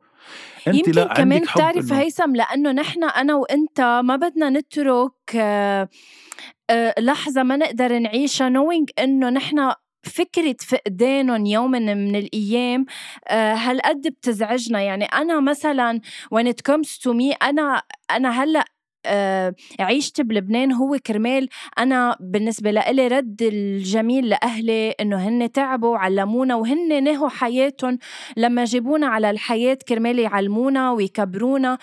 انت 0.68 0.76
يمكن 0.76 0.92
لا 0.92 1.14
كمان 1.14 1.42
بتعرف 1.42 1.92
إنه... 1.92 2.02
هيثم 2.02 2.36
لأنه 2.36 2.72
نحن 2.72 3.04
أنا 3.04 3.36
وأنت 3.36 4.02
ما 4.04 4.16
بدنا 4.16 4.50
نترك 4.50 5.36
آه، 5.36 5.90
آه، 6.70 6.96
لحظة 7.00 7.44
ما 7.44 7.56
نقدر 7.56 8.00
نعيشها 8.00 8.50
نوينج 8.50 8.90
إنه 9.00 9.30
نحن 9.30 9.74
فكرة 10.04 10.56
فقدانهم 10.68 11.46
يوم 11.46 11.72
من 11.72 12.16
الأيام 12.16 12.86
آه، 13.28 13.54
هالقد 13.54 14.08
بتزعجنا. 14.08 14.82
يعني 14.82 15.06
أنا 15.06 15.40
مثلا 15.40 16.02
when 16.36 16.48
it 16.48 16.72
comes 16.72 16.90
to 16.98 17.14
me 17.14 17.36
أنا 17.44 17.82
أنا 18.12 18.44
هلأ 18.44 18.66
عيشتي 19.80 20.24
بلبنان 20.24 20.72
هو 20.72 20.98
كرمال 21.08 21.50
أنا 21.78 22.18
بالنسبة 22.20 22.72
لإلي 22.72 23.08
رد 23.08 23.42
الجميل 23.42 24.30
لأهلي 24.30 24.90
إنه 24.92 25.28
هن 25.28 25.52
تعبوا 25.52 25.90
وعلمونا 25.90 26.56
وهن 26.56 27.04
نهوا 27.04 27.30
حياتهم. 27.30 28.00
لما 28.38 28.66
جابونا 28.66 29.08
على 29.08 29.30
الحياة 29.30 29.78
كرمال 29.88 30.20
يعلمونا 30.20 30.92
ويكبرونا. 30.92 31.78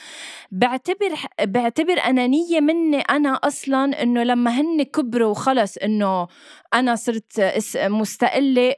بعتبر 0.50 1.14
بعتبر 1.42 1.98
أنانية 2.06 2.60
مني 2.60 3.00
أنا 3.00 3.34
أصلا 3.34 4.02
إنه 4.02 4.22
لما 4.22 4.50
هن 4.50 4.82
كبروا 4.82 5.30
وخلص 5.30 5.76
إنه 5.76 6.26
أنا 6.74 6.94
صرت 6.94 7.52
مستقلة 7.76 8.74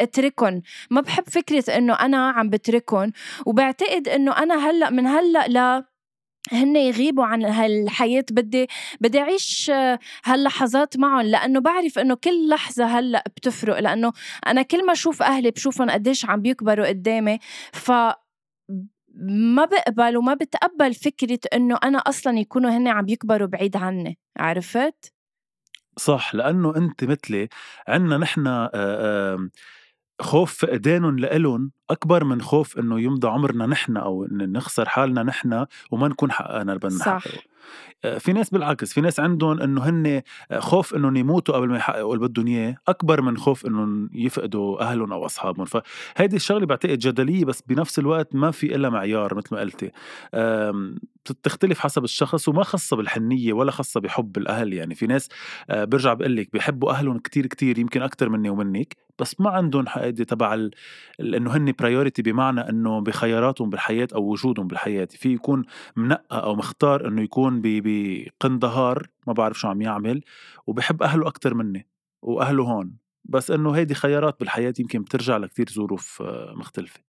اتركن 0.00 0.62
ما 0.90 1.00
بحب 1.00 1.24
فكرة 1.28 1.76
إنه 1.76 1.94
أنا 1.94 2.30
عم 2.30 2.50
بتركن 2.50 3.12
وبعتقد 3.46 4.08
إنه 4.08 4.32
أنا 4.32 4.70
هلأ 4.70 4.90
من 4.90 5.06
هلأ 5.06 5.48
لا 5.48 5.93
هن 6.52 6.76
يغيبوا 6.76 7.24
عن 7.24 7.44
هالحياة 7.44 8.24
بدي 8.30 8.66
بدي 9.00 9.20
أعيش 9.20 9.72
هاللحظات 10.24 10.96
معهم 10.96 11.26
لأنه 11.26 11.60
بعرف 11.60 11.98
إنه 11.98 12.14
كل 12.14 12.48
لحظة 12.48 12.84
هلأ 12.84 13.24
بتفرق 13.36 13.78
لأنه 13.78 14.12
أنا 14.46 14.62
كل 14.62 14.86
ما 14.86 14.92
أشوف 14.92 15.22
أهلي 15.22 15.50
بشوفهم 15.50 15.90
قديش 15.90 16.24
عم 16.24 16.40
بيكبروا 16.42 16.88
قدامي 16.88 17.38
ف 17.72 17.92
ما 19.26 19.64
بقبل 19.64 20.16
وما 20.16 20.34
بتقبل 20.34 20.94
فكرة 20.94 21.38
إنه 21.54 21.78
أنا 21.84 21.98
أصلا 21.98 22.38
يكونوا 22.38 22.70
هن 22.70 22.88
عم 22.88 23.08
يكبروا 23.08 23.48
بعيد 23.48 23.76
عني 23.76 24.18
عرفت؟ 24.38 25.12
صح 25.98 26.34
لأنه 26.34 26.76
أنت 26.76 27.04
مثلي 27.04 27.48
عنا 27.88 28.18
نحن 28.18 28.68
خوف 30.20 30.54
فقدانهم 30.54 31.18
لإلهم 31.18 31.72
أكبر 31.90 32.24
من 32.24 32.42
خوف 32.42 32.78
إنه 32.78 33.00
يمضى 33.00 33.28
عمرنا 33.28 33.66
نحن 33.66 33.96
أو 33.96 34.24
إن 34.24 34.52
نخسر 34.52 34.88
حالنا 34.88 35.22
نحن 35.22 35.66
وما 35.90 36.08
نكون 36.08 36.32
حققنا 36.32 36.60
اللي 36.60 36.78
بدنا 36.78 36.98
آه، 37.06 37.20
في 38.18 38.32
ناس 38.32 38.50
بالعكس 38.50 38.92
في 38.92 39.00
ناس 39.00 39.20
عندهم 39.20 39.60
إنه 39.60 39.88
هن 39.88 40.22
آه، 40.50 40.58
خوف 40.58 40.94
انهم 40.94 41.16
يموتوا 41.16 41.54
قبل 41.54 41.68
ما 41.68 41.76
يحققوا 41.76 42.14
اللي 42.14 42.28
بدهم 42.28 42.46
إياه 42.46 42.76
أكبر 42.88 43.22
من 43.22 43.36
خوف 43.36 43.66
انهم 43.66 44.10
يفقدوا 44.14 44.80
أهلهم 44.80 45.12
أو 45.12 45.26
أصحابهم. 45.26 45.64
فهيدي 45.64 46.36
الشغلة 46.36 46.66
بعتقد 46.66 46.98
جدلية 46.98 47.44
بس 47.44 47.62
بنفس 47.66 47.98
الوقت 47.98 48.34
ما 48.34 48.50
في 48.50 48.74
إلا 48.74 48.90
معيار 48.90 49.34
مثل 49.34 49.54
ما 49.54 49.60
قلتي. 49.60 49.90
بتختلف 51.30 51.80
حسب 51.80 52.04
الشخص 52.04 52.48
وما 52.48 52.62
خاصة 52.62 52.96
بالحنية 52.96 53.52
ولا 53.52 53.70
خاصة 53.70 54.00
بحب 54.00 54.36
الأهل. 54.36 54.72
يعني 54.72 54.94
في 54.94 55.06
ناس 55.06 55.28
آه، 55.70 55.84
برجع 55.84 56.14
بقول 56.14 56.36
لك 56.36 56.52
بيحبوا 56.52 56.90
أهلهم 56.90 57.18
كتير 57.18 57.46
كتير 57.46 57.78
يمكن 57.78 58.02
أكتر 58.02 58.28
مني 58.28 58.50
ومنك 58.50 58.96
بس 59.18 59.40
ما 59.40 59.50
عندهم 59.50 59.84
هيدي 59.88 60.24
تبع 60.24 60.54
ال... 60.54 60.70
إنه 61.20 61.56
هن 61.56 61.72
برايورتي 61.78 62.22
بمعنى 62.22 62.60
إنه 62.60 63.00
بخياراتهم 63.00 63.70
بالحياة 63.70 64.08
أو 64.14 64.22
وجودهم 64.22 64.66
بالحياة. 64.66 65.08
في 65.10 65.32
يكون 65.32 65.64
منقى 65.96 66.42
أو 66.42 66.54
مختار 66.54 67.08
إنه 67.08 67.22
يكون 67.22 67.53
بقندهار 67.64 69.08
ما 69.26 69.32
بعرف 69.32 69.58
شو 69.60 69.68
عم 69.68 69.82
يعمل 69.82 70.22
وبحب 70.66 71.02
أهله 71.02 71.28
أكثر 71.28 71.54
مني 71.54 71.88
وأهله 72.22 72.64
هون. 72.64 72.96
بس 73.24 73.50
إنه 73.50 73.72
هيدي 73.76 73.94
خيارات 73.94 74.40
بالحياة 74.40 74.74
يمكن 74.78 75.02
بترجع 75.02 75.36
لكتير 75.36 75.70
ظروف 75.70 76.22
آه، 76.22 76.54
مختلفة. 76.56 77.13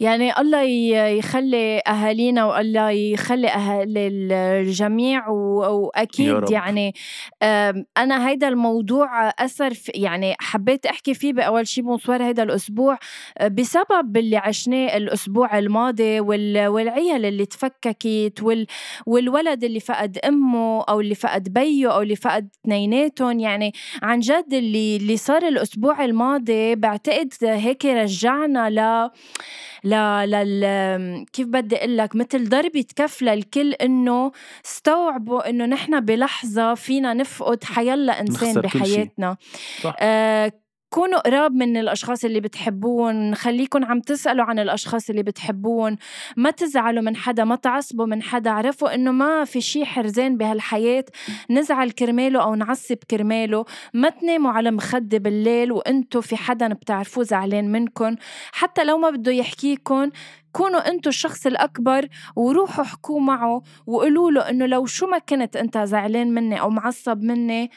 يعني 0.00 0.40
الله 0.40 0.62
يخلي 1.08 1.82
أهالينا 1.86 2.44
والله 2.44 2.90
يخلي 2.90 3.48
أهل 3.48 3.98
الجميع 4.32 5.28
وأكيد 5.28 6.50
يعني 6.50 6.94
أنا 7.98 8.28
هيدا 8.28 8.48
الموضوع 8.48 9.28
أثر 9.28 9.74
في 9.74 9.92
يعني 9.94 10.34
حبيت 10.40 10.86
أحكي 10.86 11.14
فيه 11.14 11.32
بأول 11.32 11.68
شي 11.68 11.82
بمصور 11.82 12.22
هيدا 12.22 12.42
الأسبوع 12.42 12.98
آه، 13.38 13.48
بسبب 13.48 14.16
اللي 14.16 14.36
عشناه 14.36 14.96
الأسبوع 14.96 15.58
الماضي 15.58 16.20
والعيال 16.20 17.24
اللي 17.24 17.46
تفككت 17.46 18.42
والولد 19.06 19.64
اللي 19.64 19.80
فقد 19.80 20.18
أمه 20.18 20.84
أو 20.88 21.00
اللي 21.00 21.14
فقد 21.14 21.52
بيه 21.52 21.94
أو 21.94 22.02
اللي 22.02 22.16
فقد 22.16 22.48
اثنيناتهم 22.64 23.40
يعني 23.40 23.72
عن 24.02 24.20
جد 24.20 24.52
اللي 24.52 24.96
اللي 24.96 25.16
صار 25.16 25.48
الأسبوع 25.48 26.04
الماضي 26.04 26.74
بعتقد 26.74 27.32
هيك 27.42 27.84
رجعنا 27.84 28.70
ل 28.70 29.10
لا 29.84 30.26
لل 30.26 31.26
كيف 31.32 31.46
بدي 31.46 31.76
أقول 31.76 31.96
لك 31.98 32.16
مثل 32.16 32.48
ضربة 32.48 32.84
كف 32.96 33.22
للكل 33.22 33.72
إنه 33.72 34.32
استوعبوا 34.64 35.48
إنه 35.50 35.66
نحن 35.66 36.00
بلحظة 36.00 36.74
فينا 36.74 37.14
نفقد 37.14 37.64
حيلا 37.64 38.20
إنسان 38.20 38.60
بحياتنا. 38.60 39.36
آه 40.00 40.52
كونوا 40.92 41.18
قراب 41.18 41.52
من 41.52 41.76
الأشخاص 41.76 42.24
اللي 42.24 42.40
بتحبون 42.40 43.34
خليكن 43.34 43.84
عم 43.84 44.00
تسألوا 44.00 44.44
عن 44.44 44.58
الأشخاص 44.58 45.10
اللي 45.10 45.22
بتحبون. 45.22 45.96
ما 46.36 46.50
تزعلوا 46.50 47.02
من 47.02 47.16
حدا 47.16 47.44
ما 47.44 47.56
تعصبوا 47.56 48.06
من 48.06 48.22
حدا. 48.22 48.50
عرفوا 48.50 48.94
إنه 48.94 49.12
ما 49.12 49.44
في 49.44 49.60
شي 49.60 49.84
حرزان 49.84 50.36
بهالحياة. 50.36 51.04
نزعل 51.50 51.90
كرماله 51.90 52.42
أو 52.42 52.54
نعصب 52.54 52.96
كرماله. 53.10 53.64
ما 53.94 54.08
تناموا 54.08 54.50
على 54.50 54.70
مخدة 54.70 55.18
بالليل 55.18 55.72
وإنتوا 55.72 56.20
في 56.20 56.36
حدا 56.36 56.68
بتعرفوه 56.68 57.24
زعلان 57.24 57.72
منكم 57.72 58.16
حتى 58.52 58.84
لو 58.84 58.98
ما 58.98 59.10
بده 59.10 59.32
يحكيكم 59.32 60.10
كونوا 60.52 60.88
إنتوا 60.88 61.08
الشخص 61.08 61.46
الأكبر 61.46 62.08
وروحوا 62.36 62.84
احكوا 62.84 63.20
معه 63.20 63.62
وقولوا 63.86 64.30
له 64.30 64.50
إنه 64.50 64.66
لو 64.66 64.86
شو 64.86 65.06
ما 65.06 65.18
كنت 65.18 65.56
أنت 65.56 65.78
زعلان 65.78 66.34
مني 66.34 66.60
أو 66.60 66.70
معصب 66.70 67.22
مني 67.22 67.70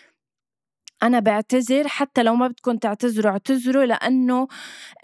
أنا 1.04 1.20
بعتذر 1.20 1.88
حتى 1.88 2.24
لو 2.24 2.36
ما 2.36 2.48
بدكم 2.48 2.78
تعتذروا 2.78 3.32
اعتذروا 3.32 3.86
لأنه 3.86 4.48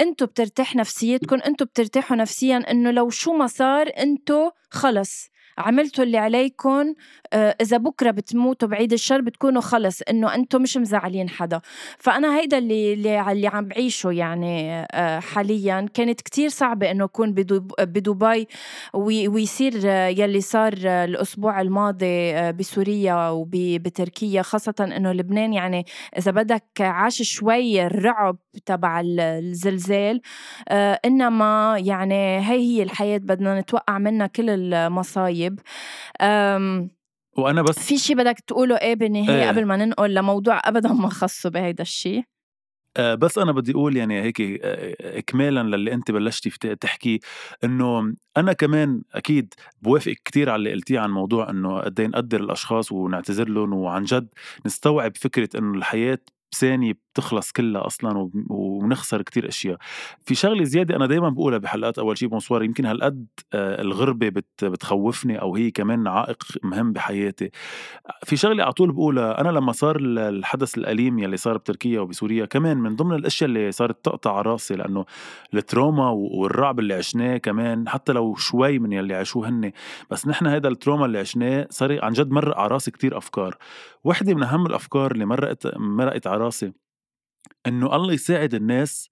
أنتوا 0.01 0.27
بترتاح 0.27 0.75
نفسيتكم 0.75 1.39
أنتوا 1.45 1.67
بترتاحوا 1.67 2.17
نفسيا 2.17 2.57
إنه 2.71 2.91
لو 2.91 3.09
شو 3.09 3.33
ما 3.33 3.47
صار 3.47 3.91
أنتوا 3.97 4.51
خلص. 4.69 5.30
عملتوا 5.61 6.03
اللي 6.03 6.17
عليكم 6.17 6.93
آه، 7.33 7.55
إذا 7.61 7.77
بكرة 7.77 8.11
بتموتوا 8.11 8.67
بعيد 8.67 8.93
الشر 8.93 9.21
بتكونوا 9.21 9.61
خلص 9.61 10.01
إنه 10.01 10.35
أنتم 10.35 10.61
مش 10.61 10.77
مزعلين 10.77 11.29
حدا. 11.29 11.61
فأنا 11.97 12.39
هيدا 12.39 12.57
اللي 12.57 12.93
اللي 13.31 13.47
عم 13.47 13.65
بعيشه 13.65 14.11
يعني 14.11 14.85
آه، 14.91 15.19
حاليا. 15.19 15.87
كانت 15.93 16.21
كتير 16.21 16.49
صعبة 16.49 16.91
إنه 16.91 17.03
اكون 17.03 17.33
بدبي 17.79 18.47
ويصير 18.93 19.85
يلي 19.85 20.41
صار 20.41 20.73
الأسبوع 20.83 21.61
الماضي 21.61 22.51
بسوريا 22.51 23.29
وبتركيا 23.29 24.41
خاصة 24.41 24.73
إنه 24.79 25.11
لبنان. 25.11 25.53
يعني 25.53 25.85
إذا 26.17 26.31
بدك 26.31 26.65
عاش 26.79 27.21
شوي 27.21 27.85
الرعب 27.85 28.37
تبع 28.65 29.01
الزلزال 29.05 30.21
آه، 30.69 30.99
إنما 31.05 31.77
يعني 31.77 32.39
هي 32.39 32.71
هي 32.71 32.83
الحياة 32.83 33.17
بدنا 33.17 33.59
نتوقع 33.59 33.97
منها 33.97 34.27
كل 34.27 34.49
المصايب. 34.49 35.50
وأنا 37.37 37.61
بس 37.61 37.79
في 37.79 37.97
شيء 37.97 38.15
بدك 38.15 38.39
تقوله 38.47 38.75
إيه 38.75 38.95
بالنهايه 38.95 39.43
إيه. 39.43 39.47
قبل 39.47 39.65
ما 39.65 39.77
ننقل 39.77 40.13
لموضوع 40.13 40.61
ابدا 40.65 40.93
ما 40.93 41.09
خصه 41.09 41.49
بهيدا 41.49 41.81
الشيء 41.81 42.23
آه 42.97 43.15
بس 43.15 43.37
أنا 43.37 43.51
بدي 43.51 43.71
أقول 43.71 43.97
يعني 43.97 44.21
هيك 44.21 44.41
آه 44.41 44.95
اكمالا 45.19 45.63
للي 45.75 45.93
أنت 45.93 46.11
بلشتي 46.11 46.75
تحكي 46.75 47.19
إنه 47.63 48.13
أنا 48.37 48.53
كمان 48.53 49.01
أكيد 49.13 49.53
بوافق 49.81 50.11
كتير 50.25 50.49
على 50.49 50.59
اللي 50.59 50.71
قلتيه 50.71 50.99
عن 50.99 51.11
موضوع 51.11 51.49
إنه 51.49 51.79
قد 51.79 51.99
إيه 51.99 52.07
نقدر 52.07 52.39
الأشخاص 52.39 52.91
ونعتذر 52.91 53.49
لهم 53.49 53.73
وعن 53.73 54.03
جد 54.03 54.27
نستوعب 54.65 55.17
فكرة 55.17 55.49
إنه 55.59 55.77
الحياة 55.77 56.19
بثانية 56.51 56.93
بتخلص 57.13 57.51
كلها 57.51 57.87
أصلا 57.87 58.29
ونخسر 58.49 59.21
كتير 59.21 59.47
أشياء. 59.47 59.77
في 60.25 60.35
شغلة 60.35 60.63
زيادة 60.63 60.95
أنا 60.95 61.05
دائما 61.05 61.29
بقولها 61.29 61.57
بحلقات 61.57 61.99
أول 61.99 62.17
شيء 62.17 62.29
bonsoir 62.29 62.63
يمكن 62.63 62.85
هالقد 62.85 63.27
آه، 63.53 63.81
الغربة 63.81 64.29
بت 64.29 64.65
بتخوفني 64.65 65.41
أو 65.41 65.55
هي 65.55 65.71
كمان 65.71 66.07
عائق 66.07 66.43
مهم 66.63 66.93
بحياتي. 66.93 67.49
في 68.23 68.35
شغلة 68.35 68.63
على 68.63 68.73
طول 68.73 68.91
بقولها 68.91 69.41
أنا 69.41 69.49
لما 69.49 69.71
صار 69.71 69.97
الحدث 70.01 70.77
الأليم 70.77 71.19
يلي 71.19 71.37
صار 71.37 71.57
بتركيا 71.57 71.99
وبسوريا 71.99 72.45
كمان 72.45 72.77
من 72.77 72.95
ضمن 72.95 73.15
الأشياء 73.15 73.49
اللي 73.49 73.71
صارت 73.71 74.05
تقطع 74.05 74.41
راسي 74.41 74.75
لأنه 74.75 75.05
ال 75.53 75.61
trauma 75.61 76.09
والرعب 76.09 76.79
اللي 76.79 76.93
عشناه 76.93 77.37
كمان 77.37 77.89
حتى 77.89 78.11
لو 78.13 78.35
شوي 78.35 78.79
من 78.79 78.91
يلي 78.91 79.13
عاشوه 79.15 79.49
هن 79.49 79.71
بس 80.09 80.27
نحن 80.27 80.47
هذا 80.47 80.67
التروما 80.67 81.05
اللي 81.05 81.19
عشناه 81.19 81.67
صار 81.69 82.05
عن 82.05 82.11
جد 82.13 82.31
مرق 82.31 82.57
على 82.57 82.67
راسي 82.67 82.91
كثير 82.91 83.17
أفكار. 83.17 83.57
وحده 84.03 84.33
من 84.33 84.43
أهم 84.43 84.65
الأفكار 84.65 85.11
اللي 85.11 85.25
مرقت 85.25 85.77
مرقت 85.77 86.27
على 86.27 86.37
راسي 86.43 86.73
إنه 87.67 87.95
الله 87.95 88.13
يساعد 88.13 88.53
الناس 88.53 89.09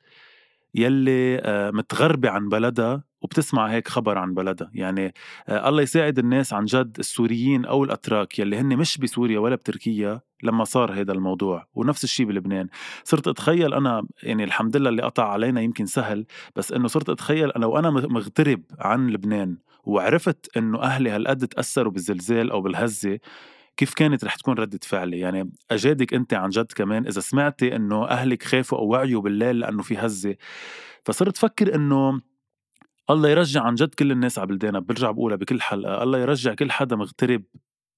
يلي 0.75 1.39
آه، 1.43 1.71
متغربة 1.71 2.30
عن 2.30 2.49
بلدها 2.49 3.04
وبتسمع 3.21 3.67
هيك 3.67 3.88
خبر 3.88 4.17
عن 4.17 4.34
بلدها. 4.34 4.71
يعني 4.73 5.13
آه، 5.47 5.69
الله 5.69 5.82
يساعد 5.82 6.19
الناس 6.19 6.54
عن 6.54 6.65
جد 6.65 6.95
السوريين 6.99 7.65
أو 7.65 7.84
الأتراك 7.84 8.39
يلي 8.39 8.58
هن 8.58 8.78
مش 8.78 8.97
بسوريا 8.97 9.39
ولا 9.39 9.56
بتركيا 9.56 10.21
لما 10.43 10.63
صار 10.63 10.93
هذا 10.93 11.12
الموضوع 11.12 11.67
ونفس 11.73 12.04
الشيء 12.04 12.25
بلبنان. 12.25 12.67
صرت 13.04 13.28
أتخيل 13.28 13.73
أنا 13.73 14.08
يعني 14.23 14.43
الحمد 14.43 14.78
لله 14.78 14.89
اللي 14.89 15.02
قطع 15.02 15.32
علينا 15.32 15.62
يمكن 15.62 15.86
سهل 15.86 16.25
بس 16.56 16.71
إنه 16.71 16.88
صرت 16.88 17.10
أتخيل 17.10 17.52
أنا 17.52 17.65
وأنا 17.65 17.89
مغترب 17.89 18.63
عن 18.80 19.10
لبنان 19.10 19.58
وعرفت 19.84 20.58
إنه 20.58 20.82
أهلي 20.82 21.10
هالقد 21.10 21.47
تأثروا 21.47 21.91
بالزلزال 21.91 22.52
أو 22.52 22.62
بالهزة 22.62 23.19
كيف 23.79 23.93
كانت 23.93 24.25
رح 24.25 24.35
تكون 24.35 24.53
ردة 24.53 24.79
فعلي؟ 24.83 25.19
يعني 25.19 25.51
أجادك 25.71 26.13
أنت 26.13 26.33
عن 26.33 26.49
جد 26.49 26.71
كمان 26.75 27.07
إذا 27.07 27.21
سمعتي 27.21 27.75
إنه 27.75 28.07
أهلك 28.07 28.43
خافوا 28.43 28.77
أو 28.77 28.87
وعيوا 28.87 29.21
بالليل 29.21 29.59
لأنه 29.59 29.83
في 29.83 29.97
هزة 29.97 30.35
فصرت 31.05 31.37
فكر 31.37 31.75
إنه 31.75 32.21
الله 33.09 33.29
يرجع 33.29 33.61
عن 33.61 33.75
جد 33.75 33.93
كل 33.93 34.11
الناس 34.11 34.39
على 34.39 34.47
بلدانها 34.47 34.79
برجع 34.79 35.11
بقولها 35.11 35.37
بكل 35.37 35.61
حلقة 35.61 36.03
الله 36.03 36.19
يرجع 36.19 36.53
كل 36.53 36.71
حدا 36.71 36.95
مغترب. 36.95 37.43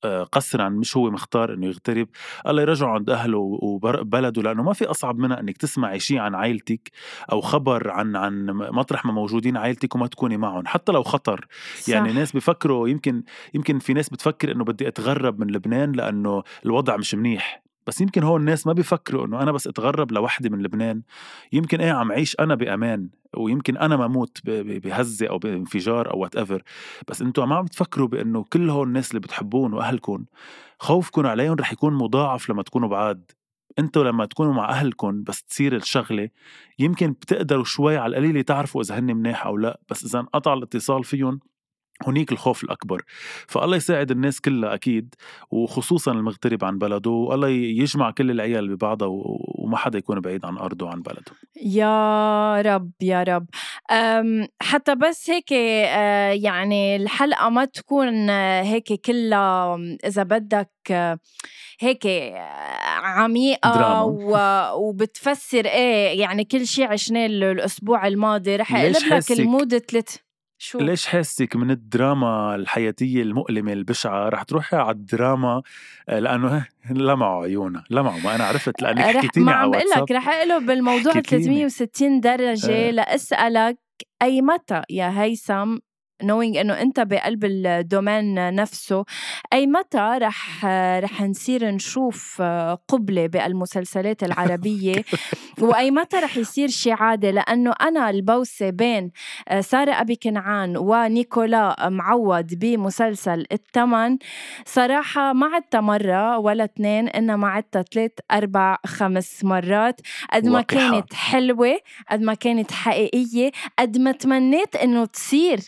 آه، 0.04 0.24
قسرا 0.24 0.70
مش 0.70 0.98
هو 0.98 1.12
مختار 1.12 1.54
إنه 1.54 1.68
يغترب. 1.68 2.08
الله 2.48 2.62
يرجعه 2.62 2.90
عند 2.90 3.10
أهله 3.10 3.38
وبلده 3.38 4.42
لأنه 4.42 4.64
ما 4.64 4.74
في 4.74 4.86
أصعب 4.86 5.20
منها 5.20 5.40
إنك 5.40 5.58
تسمعي 5.58 6.00
شيء 6.00 6.18
عن 6.18 6.36
عائلتك 6.36 6.92
أو 7.32 7.42
خبر 7.42 7.92
عن 7.92 8.16
عن 8.16 8.46
مطرح 8.52 9.06
ما 9.06 9.12
موجودين 9.12 9.58
عائلتك 9.58 9.96
وما 9.96 10.08
تكوني 10.08 10.38
معهم 10.38 10.68
حتى 10.68 10.92
لو 10.92 11.04
خطر. 11.04 11.48
صح. 11.80 11.90
يعني 11.90 12.14
ناس 12.14 12.32
بفكروا 12.32 12.88
يمكن 12.88 13.24
يمكن 13.54 13.80
في 13.80 13.94
ناس 13.94 14.10
بتفكر 14.10 14.52
إنه 14.52 14.64
بدي 14.64 14.88
أتغرب 14.88 15.40
من 15.40 15.48
لبنان 15.52 15.92
لأنه 15.92 16.44
الوضع 16.66 16.98
مش 16.98 17.16
منيح. 17.16 17.71
بس 17.92 18.02
يمكن 18.02 18.24
هون 18.24 18.40
الناس 18.42 18.68
ما 18.68 18.74
بيفكروا 18.74 19.26
إنه 19.26 19.42
أنا 19.42 19.52
بس 19.52 19.68
أتغرب 19.68 20.12
لوحدي 20.12 20.50
من 20.50 20.62
لبنان. 20.62 21.02
يمكن 21.54 21.82
إيه 21.82 21.92
عم 21.92 22.12
عيش 22.12 22.36
أنا 22.40 22.56
بأمان 22.56 23.10
ويمكن 23.38 23.78
أنا 23.78 23.98
ما 23.98 24.06
أموت 24.06 24.38
بهزة 24.46 25.28
أو 25.28 25.38
بانفجار 25.38 26.14
أو 26.14 26.20
whatever 26.20 26.64
بس 27.08 27.22
أنتم 27.22 27.50
ما 27.50 27.56
عم 27.56 27.66
تفكروا 27.66 28.08
بإنه 28.08 28.46
كل 28.54 28.70
هول 28.70 28.88
الناس 28.88 29.10
اللي 29.12 29.20
بتحبون 29.20 29.74
واهلكم 29.74 30.26
خوفكم 30.80 31.26
عليهم 31.26 31.54
رح 31.54 31.74
يكون 31.74 31.94
مضاعف 31.94 32.50
لما 32.50 32.64
تكونوا 32.64 32.90
بعاد. 32.90 33.32
أنتوا 33.80 34.04
لما 34.04 34.26
تكونوا 34.26 34.54
مع 34.54 34.70
اهلكم 34.70 35.24
بس 35.24 35.44
تصير 35.44 35.76
الشغلة 35.76 36.30
يمكن 36.80 37.12
بتقدروا 37.12 37.64
شوي 37.64 37.98
على 37.98 38.12
القليله 38.12 38.42
تعرفوا 38.42 38.82
إذا 38.82 39.00
هن 39.00 39.16
مناح 39.16 39.46
أو 39.46 39.58
لا. 39.58 39.80
بس 39.90 40.06
إذا 40.06 40.20
انقطع 40.20 40.54
الاتصال 40.54 41.04
فيهم 41.04 41.40
هنيك 42.08 42.32
الخوف 42.32 42.64
الأكبر. 42.64 43.02
فالله 43.48 43.78
يساعد 43.78 44.12
الناس 44.12 44.42
كلها 44.42 44.74
أكيد 44.74 45.16
وخصوصا 45.52 46.12
المغترب 46.12 46.66
عن 46.66 46.78
بلده 46.78 47.10
والله 47.10 47.48
يجمع 47.50 48.12
كل 48.12 48.32
العيال 48.32 48.76
ببعضها 48.76 49.08
وما 49.12 49.78
حدا 49.78 49.98
يكون 49.98 50.20
بعيد 50.20 50.46
عن 50.46 50.58
أرضه 50.58 50.86
وعن 50.86 51.02
بلده. 51.02 51.32
يا 51.64 52.62
رب 52.62 52.92
يا 53.02 53.24
رب. 53.24 53.46
حتى 54.62 54.96
بس 54.96 55.30
هيك 55.30 55.54
آه، 55.54 56.32
يعني 56.32 56.96
الحلقة 56.96 57.50
ما 57.50 57.66
تكون 57.66 58.30
هيك 58.30 58.94
كلها 58.94 59.80
إذا 60.06 60.24
بدك 60.24 60.72
هيك 61.80 62.08
عميقة 63.04 64.04
وبتفسر 64.76 65.66
إيه 65.66 66.20
يعني 66.20 66.44
كل 66.44 66.68
شيء 66.68 66.88
عشناه 66.88 67.26
الأسبوع 67.26 68.08
الماضي. 68.08 68.56
رح 68.56 68.76
أقلب 68.76 69.14
لك 69.14 69.32
المود 69.32 69.78
ثلاث 69.78 70.16
شو؟ 70.62 70.80
ليش 70.80 71.06
حاسك 71.06 71.56
من 71.56 71.72
الدراما 71.72 72.56
الحياتية 72.56 73.22
المؤلمة 73.22 73.74
البشعة؟ 73.74 74.30
رح 74.30 74.44
تروحي 74.44 74.78
على 74.78 74.92
الدراما 74.92 75.62
آه، 76.10 76.20
لأنه 76.20 76.68
لمعوا 76.90 77.44
عيونها 77.44 77.84
لمعوا 77.90 78.20
ما 78.20 78.36
أنا 78.36 78.44
عرفت 78.44 78.82
لأنك 78.82 79.00
حكيتيني 79.00 79.52
على 79.52 79.70
واتساب 79.70 79.98
عم 79.98 80.04
لك 80.04 80.12
رح 80.12 80.30
أقلب 80.30 80.66
بالموضوع 80.66 81.14
360 81.14 82.20
درجة 82.20 82.88
أه. 82.88 82.92
لأسألك 82.92 83.78
أي 84.22 84.42
متى 84.42 84.82
يا 84.90 85.22
هيثم؟ 85.22 85.78
Knowing 86.24 86.58
إنه 86.58 86.82
أنت 86.82 87.00
بقلب 87.00 87.46
الدومين 87.46 88.56
نفسه. 88.56 89.06
أي 89.54 89.68
متى 89.68 90.18
رح 90.22 90.66
رح 91.00 91.22
نصير 91.22 91.72
نشوف 91.72 92.42
قبلة 92.88 93.28
بالمسلسلات 93.28 94.24
العربية؟ 94.28 95.04
وأي 95.60 95.92
متى 95.92 96.18
رح 96.18 96.38
يصير 96.38 96.68
شي 96.68 96.92
عادة؟ 96.92 97.32
لأنه 97.32 97.74
أنا 97.82 98.10
البوسة 98.10 98.70
بين 98.70 99.12
سارة 99.60 99.92
أبي 99.92 100.16
كنعان 100.16 100.78
ونيكولا 100.78 101.90
معوض 101.90 102.54
بمسلسل 102.54 103.46
الثمن 103.52 104.18
صراحة 104.66 105.34
ما 105.34 105.48
عدتها 105.48 105.82
مرة 105.82 106.38
ولا 106.38 106.64
اثنين 106.64 107.08
انما 107.10 107.48
عدتها 107.48 107.82
ثلاث 107.94 108.12
أربع 108.32 108.78
خمس 108.86 109.44
مرات. 109.44 110.02
قد 110.34 110.48
ما 110.48 110.62
كانت 110.62 111.14
حلوة 111.14 111.78
قد 112.12 112.22
ما 112.22 112.34
كانت 112.34 112.72
حقيقية 112.72 113.52
قد 113.80 113.98
ما 113.98 114.12
تمنيت 114.12 114.76
إنه 114.76 115.06
تصير. 115.06 115.60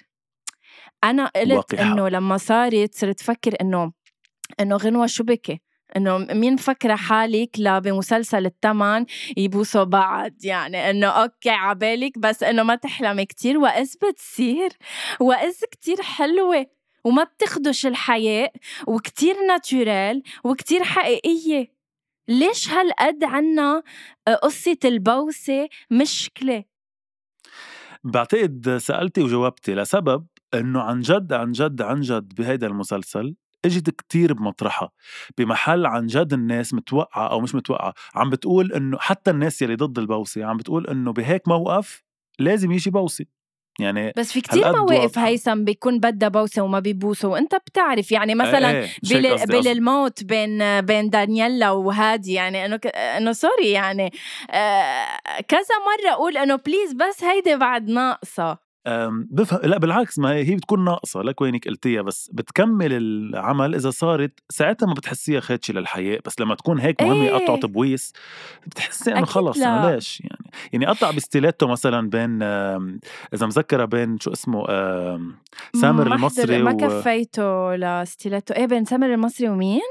أنا 1.04 1.26
قلت 1.26 1.74
إنه 1.74 2.10
لما 2.10 2.38
صارت 2.38 2.96
صرت 2.96 3.20
فكر 3.20 3.56
إنه 3.62 3.92
إنه 4.60 4.76
غنوة 4.76 5.06
شو 5.06 5.24
بكي؟ 5.24 5.62
إنه 5.98 6.18
مين 6.18 6.56
فكرة 6.58 6.96
حالك 6.96 7.50
لا 7.58 7.80
بمسلسل 7.80 8.46
الثمن 8.46 9.06
يبوسوا 9.38 9.84
بعض؟ 9.84 10.32
يعني 10.44 10.90
إنه 10.90 11.08
أوكي 11.08 11.50
عبالك 11.50 12.20
بس 12.20 12.44
إنه 12.44 12.64
ما 12.64 12.76
تحلمي 12.76 13.26
كتير. 13.26 13.58
واذ 13.58 13.94
بتصير؟ 14.04 14.72
واذ 15.20 15.56
كتير 15.72 16.02
حلوة. 16.02 16.66
وما 17.04 17.24
بتخدش 17.24 17.86
الحياة 17.86 18.52
وكتير 18.88 19.36
ناتورال 19.48 20.24
وكتير 20.44 20.84
حقيقية. 20.84 21.74
ليش 22.28 22.70
هالقد 22.70 23.24
عنا 23.24 23.84
قصة 24.44 24.78
البوسة 24.86 25.70
مشكلة؟ 25.92 26.64
بعتقد 28.04 28.78
سألتي 28.78 29.22
وجاوبتي. 29.22 29.76
لسبب؟ 29.76 30.26
إنه 30.56 30.82
عن 30.82 31.02
جد 31.02 31.34
عن 31.34 31.52
جد 31.52 31.82
عن 31.82 32.02
جد 32.02 32.36
بهيدا 32.36 32.68
المسلسل 32.68 33.36
إجت 33.66 33.90
كتير 33.90 34.34
بمطرحها. 34.34 34.90
بمحل 35.38 35.86
عن 35.86 36.08
جد 36.08 36.34
الناس 36.34 36.74
متوقعة 36.74 37.28
أو 37.28 37.40
مش 37.42 37.56
متوقعة. 37.56 37.94
عم 38.16 38.30
بتقول 38.30 38.74
إنه 38.74 38.98
حتى 39.00 39.32
الناس 39.32 39.62
يلي 39.62 39.76
ضد 39.76 40.00
البوسة 40.00 40.46
عم 40.46 40.58
بتقول 40.58 40.88
إنه 40.88 41.14
بهيك 41.14 41.48
موقف 41.48 42.04
لازم 42.40 42.72
يجي 42.72 42.90
بوسة. 42.90 43.26
يعني 43.80 44.14
بس 44.18 44.32
في 44.32 44.42
كتير 44.42 44.72
مواقف. 44.76 45.18
هيثم 45.20 45.64
بيكون 45.64 46.00
بدها 46.00 46.30
بوسة 46.30 46.62
وما 46.62 46.80
بيبوسوا 46.80 47.34
وأنت 47.34 47.56
بتعرف. 47.56 48.12
يعني 48.12 48.36
مثلا 48.36 48.72
إيه، 48.72 48.82
بال... 48.82 49.28
قصدي- 49.28 49.32
قصدي. 49.32 49.70
بالموت 49.70 50.24
بين 50.24 50.82
بين 50.82 51.10
دانييلا 51.10 51.72
وهادي 51.72 52.34
يعني 52.34 52.66
إنه 52.66 52.78
ك... 52.78 52.88
إنه 52.88 53.32
سوري 53.32 53.72
يعني 53.72 54.12
آه 54.52 55.06
كذا 55.48 55.76
مرة 55.86 56.14
أقول 56.14 56.38
إنه 56.38 56.56
please 56.56 56.94
بس 56.94 57.24
هيدي 57.24 57.56
بعد 57.56 57.88
ناقصة. 57.90 58.73
بفهم 59.10 59.60
لا 59.64 59.78
بالعكس 59.78 60.20
ما 60.20 60.34
هي 60.34 60.56
بتكون 60.56 60.84
ناقصة 60.84 61.22
لك 61.22 61.42
وينك 61.42 61.68
قلتيها 61.68 62.02
بس 62.02 62.30
بتكمل 62.34 62.94
العمل 62.94 63.76
إذا 63.76 63.90
صارت 63.90 64.40
ساعتها 64.50 64.86
ما 64.86 64.94
بتحسيها 64.94 65.40
خادشة 65.40 65.74
للحياء 65.74 66.20
بس 66.26 66.40
لما 66.40 66.56
تكون 66.56 66.80
هيك 66.80 67.02
مهمة 67.02 67.24
إيه. 67.24 67.46
قطعة 67.46 67.58
تبويس 67.58 68.14
بتحسي 68.68 69.12
إنه 69.12 69.26
خلص 69.26 69.58
لا. 69.58 69.96
ليش 69.96 70.22
يعني 70.22 70.52
يعني 70.74 70.86
قطع 70.86 71.12
ب 71.12 71.18
Stiletto 71.18 71.68
مثلا 71.68 72.10
بين 72.10 72.44
إذا 73.34 73.46
مذكره 73.46 73.86
بين 73.86 74.20
شو 74.20 74.32
اسمه 74.32 74.66
سامر 75.82 76.16
المصري 76.16 76.64
ما 76.64 76.72
و... 76.74 76.78
كفيته 76.78 77.76
ل 77.76 77.84
Stiletto 77.84 78.54
إيه 78.54 78.66
بين 78.66 78.86
سامر 78.86 79.14
المصري 79.14 79.50
ومين؟ 79.50 79.82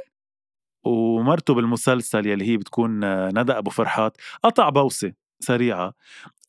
ومرته 0.85 1.55
بالمسلسل 1.55 2.27
يلي 2.27 2.49
هي 2.49 2.57
بتكون 2.57 3.05
آه، 3.05 3.31
ندى 3.35 3.53
أبو 3.53 3.71
فرحات 3.71 4.17
قطع 4.43 4.69
بوسة 4.69 5.13
سريعة. 5.43 5.93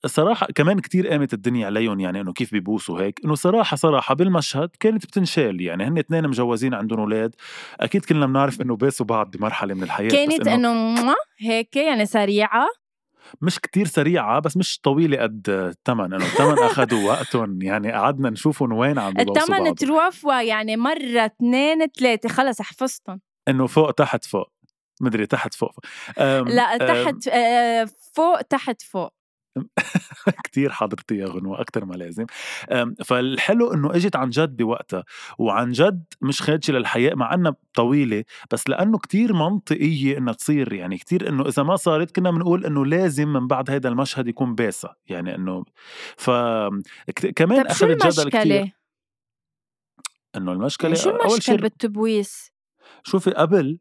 صراحة 0.06 0.48
كمان 0.56 0.80
كتير 0.80 1.08
قامت 1.08 1.34
الدنيا 1.34 1.66
عليهم 1.66 2.00
يعني 2.00 2.22
إنه 2.22 2.34
كيف 2.34 2.52
بيبوسوا 2.52 3.02
هيك. 3.02 3.20
إنه 3.26 3.36
صراحة 3.36 3.78
صراحة 3.78 4.16
بالمشهد 4.16 4.70
كانت 4.80 5.06
بتنشال 5.06 5.62
يعني. 5.62 5.84
هن 5.84 5.98
اثنين 5.98 6.28
مجوزين 6.28 6.74
عندهم 6.74 7.00
أولاد. 7.00 7.36
أكيد 7.80 8.06
كلنا 8.06 8.26
بنعرف 8.26 8.62
إنه 8.62 8.76
باسوا 8.76 9.06
بعض 9.06 9.38
بمرحلة 9.38 9.74
من 9.74 9.84
الحياة 9.84 10.10
كانت 10.10 10.48
إنه 10.48 11.16
هيك 11.40 11.76
يعني 11.76 12.06
سريعة. 12.06 12.68
مش 13.42 13.60
كتير 13.60 13.88
سريعة 13.88 14.40
بس 14.40 14.58
مش 14.58 14.80
طويلة 14.80 15.18
قد 15.22 15.50
الثمن 15.50 16.14
إنه 16.14 16.26
الثمن 16.26 16.60
اخذوا 16.70 17.10
وقتهم 17.10 17.62
يعني. 17.62 17.92
قعدنا 17.92 18.30
نشوفهم 18.30 18.74
وين 18.74 19.00
عم 19.00 19.14
بيبوسوا 19.14 19.56
الثمن 19.56 19.76
تروفوا 19.76 20.42
يعني 20.42 20.78
مرة 20.78 21.26
اثنين 21.26 21.88
ثلاثة. 22.00 22.30
خلص 22.30 22.62
حفظتهم. 22.62 23.22
إنه 23.48 23.68
فوق 23.68 23.92
تحت 23.92 24.26
فوق. 24.26 24.54
مدري 25.02 25.26
تحت 25.26 25.54
فوق 25.54 25.80
لا 26.18 26.78
تحت 26.78 27.28
آه، 27.28 27.90
فوق 28.14 28.42
تحت 28.42 28.82
فوق. 28.82 29.14
كتير 30.44 30.72
حضرتي 30.72 31.18
يا 31.18 31.26
غنوة 31.26 31.62
أكتر 31.62 31.86
ما 31.86 31.96
لازم. 31.96 32.26
فالحلو 33.06 33.74
إنه 33.74 33.96
إجت 33.96 34.16
عن 34.16 34.30
جد 34.30 34.58
بوقتها 34.58 35.04
وعن 35.38 35.72
جد 35.72 36.04
مش 36.22 36.42
خادشة 36.42 36.72
للحياة 36.72 37.16
مع 37.16 37.34
إنها 37.34 37.56
طويلة 37.74 38.24
بس 38.52 38.70
لأنه 38.70 38.98
كتير 38.98 39.34
منطقية 39.34 40.18
إنها 40.18 40.34
تصير. 40.34 40.74
يعني 40.74 40.98
كتير 40.98 41.30
إنه 41.30 41.48
إذا 41.48 41.64
ما 41.64 41.76
صارت 41.76 42.16
كنا 42.16 42.32
بنقول 42.32 42.66
إنه 42.66 42.86
لازم 42.86 43.34
من 43.34 43.48
بعد 43.48 43.70
هيدا 43.70 43.90
المشهد 43.90 44.28
يكون 44.28 44.56
باسا. 44.56 44.96
يعني 45.08 45.36
إنه 45.36 45.64
ف 46.18 46.30
كمان 47.36 47.64
شو 47.74 47.86
أخذت 47.86 48.08
جدل 48.08 48.30
كتير. 48.30 48.42
المشكلة؟ 48.42 48.72
إنه 50.36 50.52
المشكلة 50.52 50.94
شو 50.94 51.10
أول 51.10 51.20
المشكلة 51.20 51.40
شيء 51.40 51.56
بالتبويس؟ 51.56 52.52
شوفي 53.04 53.32
قبل 53.32 53.80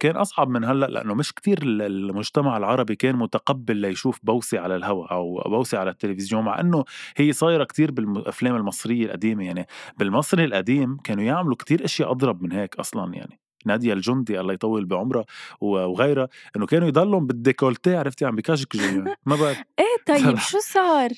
كان 0.00 0.16
أصعب 0.16 0.48
من 0.48 0.64
هلأ 0.64 0.86
لأنه 0.86 1.14
مش 1.14 1.32
كتير 1.32 1.62
ال- 1.62 1.82
المجتمع 1.82 2.56
العربي 2.56 2.96
كان 2.96 3.16
متقبل 3.16 3.76
ليشوف 3.76 4.20
بوسة 4.22 4.58
على 4.60 4.76
الهواء 4.76 5.12
أو 5.12 5.42
بوسة 5.46 5.78
على 5.78 5.90
التلفزيون 5.90 6.44
مع 6.44 6.60
أنه 6.60 6.84
هي 7.16 7.32
صايرة 7.32 7.64
كتير 7.64 7.90
بالأفلام 7.90 8.56
المصرية 8.56 9.06
القديمة 9.06 9.44
يعني 9.44 9.66
بالمصري 9.98 10.44
القديم 10.44 10.96
كانوا 11.04 11.24
يعملوا 11.24 11.56
كتير 11.56 11.84
أشياء 11.84 12.10
أضرب 12.10 12.42
من 12.42 12.52
هيك 12.52 12.76
أصلا 12.76 13.14
يعني 13.14 13.40
نادية 13.66 13.92
الجندي 13.92 14.40
الله 14.40 14.52
يطول 14.52 14.84
بعمرها 14.84 15.24
وغيرها 15.60 16.28
إنه 16.56 16.66
كانوا 16.66 16.88
يضلوا 16.88 17.20
بال 17.20 17.34
décolleté 17.34 17.96
عرفتي 17.96 18.24
عم 18.24 18.36
بكاجكجوا 18.36 18.86
يعني 18.86 19.16
ما 19.26 19.36
بعرف 19.36 19.58
إيه 19.78 19.96
طيب. 20.06 20.38
شو 20.50 20.58
صار؟ 20.58 21.10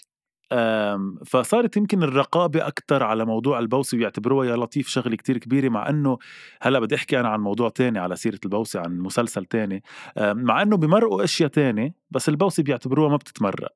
فصارت 1.27 1.77
يمكن 1.77 2.03
الرقابة 2.03 2.67
أكتر 2.67 3.03
على 3.03 3.25
موضوع 3.25 3.59
البوسة 3.59 3.99
ويعتبروها 3.99 4.47
يا 4.47 4.57
لطيف 4.57 4.89
شغلة 4.89 5.17
كتير 5.17 5.39
كبيرة 5.39 5.69
مع 5.69 5.89
أنه 5.89 6.19
هلأ 6.63 6.79
بدي 6.79 6.95
أحكي 6.95 7.21
أنا 7.21 7.29
عن 7.29 7.41
موضوع 7.41 7.69
تاني 7.69 7.99
على 7.99 8.17
سيرة 8.17 8.39
البوسة 8.45 8.81
عن 8.81 8.99
مسلسل 8.99 9.45
تاني. 9.45 9.83
مع 10.19 10.63
أنه 10.63 10.77
بمرقوا 10.77 11.25
أشياء 11.25 11.49
تاني 11.49 11.95
بس 12.11 12.29
البوسة 12.29 12.63
بيعتبروها 12.63 13.09
ما 13.09 13.17
بتتمرق. 13.17 13.73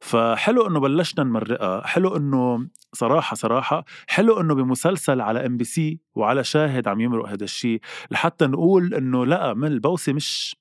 فحلو 0.00 0.66
أنه 0.66 0.80
بلشنا 0.80 1.24
نمرقها 1.24 1.86
حلو 1.86 2.16
أنه 2.16 2.68
صراحة 2.92 3.34
صراحة 3.34 3.84
حلو 4.06 4.40
أنه 4.40 4.54
بمسلسل 4.54 5.20
على 5.20 5.46
إم 5.46 5.56
بي 5.56 5.64
سي 5.64 6.00
وعلى 6.14 6.44
شاهد 6.44 6.88
عم 6.88 7.00
يمرق 7.00 7.28
هذا 7.28 7.44
الشيء 7.44 7.80
لحتى 8.10 8.46
نقول 8.46 8.94
أنه 8.94 9.26
لأ 9.26 9.54
من 9.54 9.66
البوسة 9.68 10.12
مش 10.12 10.56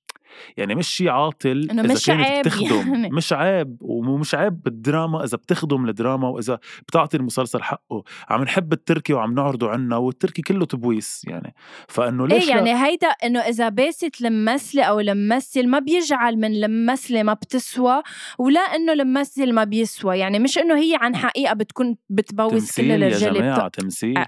يعني 0.58 0.76
مش 0.76 0.88
شيء 0.88 1.10
عاطل 1.10 1.68
إنه 1.72 1.82
إذا 1.84 1.94
مش 1.94 2.06
كانت 2.06 2.26
عيب 2.26 2.46
بتخدم. 2.46 2.94
يعني. 2.94 3.10
مش 3.10 3.34
عيب 3.34 3.78
ومش 3.82 4.36
عيب 4.36 4.64
بالدراما 4.64 5.24
إذا 5.24 5.38
بتخدم 5.38 5.90
الدراما 5.90 6.28
وإذا 6.28 6.60
بتعطي 6.88 7.18
المسلسل 7.18 7.64
حقه. 7.64 8.04
عم 8.30 8.44
نحب 8.44 8.74
التركي 8.74 9.14
وعم 9.14 9.34
نعرضه 9.34 9.70
عنا 9.70 9.98
والتركي 9.98 10.42
كله 10.42 10.66
تبويس 10.66 11.22
يعني. 11.28 11.56
فإنه 11.88 12.28
ليش 12.28 12.44
إيه 12.44 12.56
لا؟ 12.56 12.56
يعني 12.56 12.86
هيدا 12.86 13.08
إنه 13.08 13.40
إذا 13.40 13.70
باست 13.70 14.22
الممثله 14.22 14.84
أو 14.84 15.00
الممثل 15.00 15.68
ما 15.68 15.80
بيجعل 15.80 16.38
من 16.38 16.64
الممثله 16.64 17.24
ما 17.24 17.34
بتسوى 17.34 18.02
ولا 18.40 18.60
إنه 18.60 18.94
الممثل 18.94 19.54
ما 19.54 19.64
بيسوى. 19.64 20.20
يعني 20.20 20.40
مش 20.40 20.58
إنه 20.58 20.78
هي 20.78 20.98
عن 21.02 21.16
حقيقة 21.16 21.54
بتكون 21.54 21.96
بتبوس 22.10 22.52
كل 22.52 22.60
تمثيل 22.60 22.90
يا 22.90 22.96
الرجال 22.96 23.34
جماعة 23.34 23.68
بت... 23.68 23.80
تمثيل. 23.80 24.18
آه، 24.18 24.26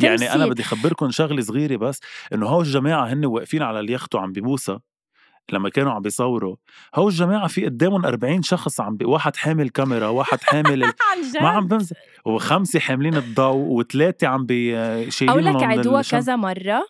يعني 0.00 0.14
أنا 0.14 0.34
تمثيل. 0.34 0.50
بدي 0.50 0.62
أخبركم 0.62 1.10
شغلة 1.10 1.42
صغيرة 1.42 1.76
بس 1.76 2.00
إنه 2.32 2.46
هو 2.46 2.60
الجماعة 2.60 3.06
هن 3.12 3.24
واقفين 3.24 3.62
على 3.62 3.80
اليخت 3.80 4.14
وعم 4.14 4.32
بيبوسها. 4.32 4.80
لما 5.52 5.68
كانوا 5.68 5.92
عم 5.92 6.02
بيصوروا 6.02 6.56
هو 6.94 7.08
الجماعة 7.08 7.48
في 7.48 7.64
قدامهم 7.64 8.04
40 8.04 8.42
شخص 8.42 8.80
عم 8.80 8.96
بي... 8.96 9.04
واحد 9.04 9.36
حامل 9.36 9.68
كاميرا 9.68 10.08
واحد 10.08 10.42
حامل 10.42 10.84
ال... 10.84 10.92
ما 11.42 11.48
عم 11.48 11.66
بمزح. 11.66 11.96
وخمسة 12.24 12.80
حاملين 12.80 13.16
الضوء 13.16 13.54
وثلاثة 13.56 14.26
عم 14.26 14.46
بي 14.46 14.70
شايلين 15.10 15.46
أقول 15.48 15.56
لك 15.56 15.62
عدوها 15.62 16.02
كذا 16.02 16.36
مرة. 16.36 16.86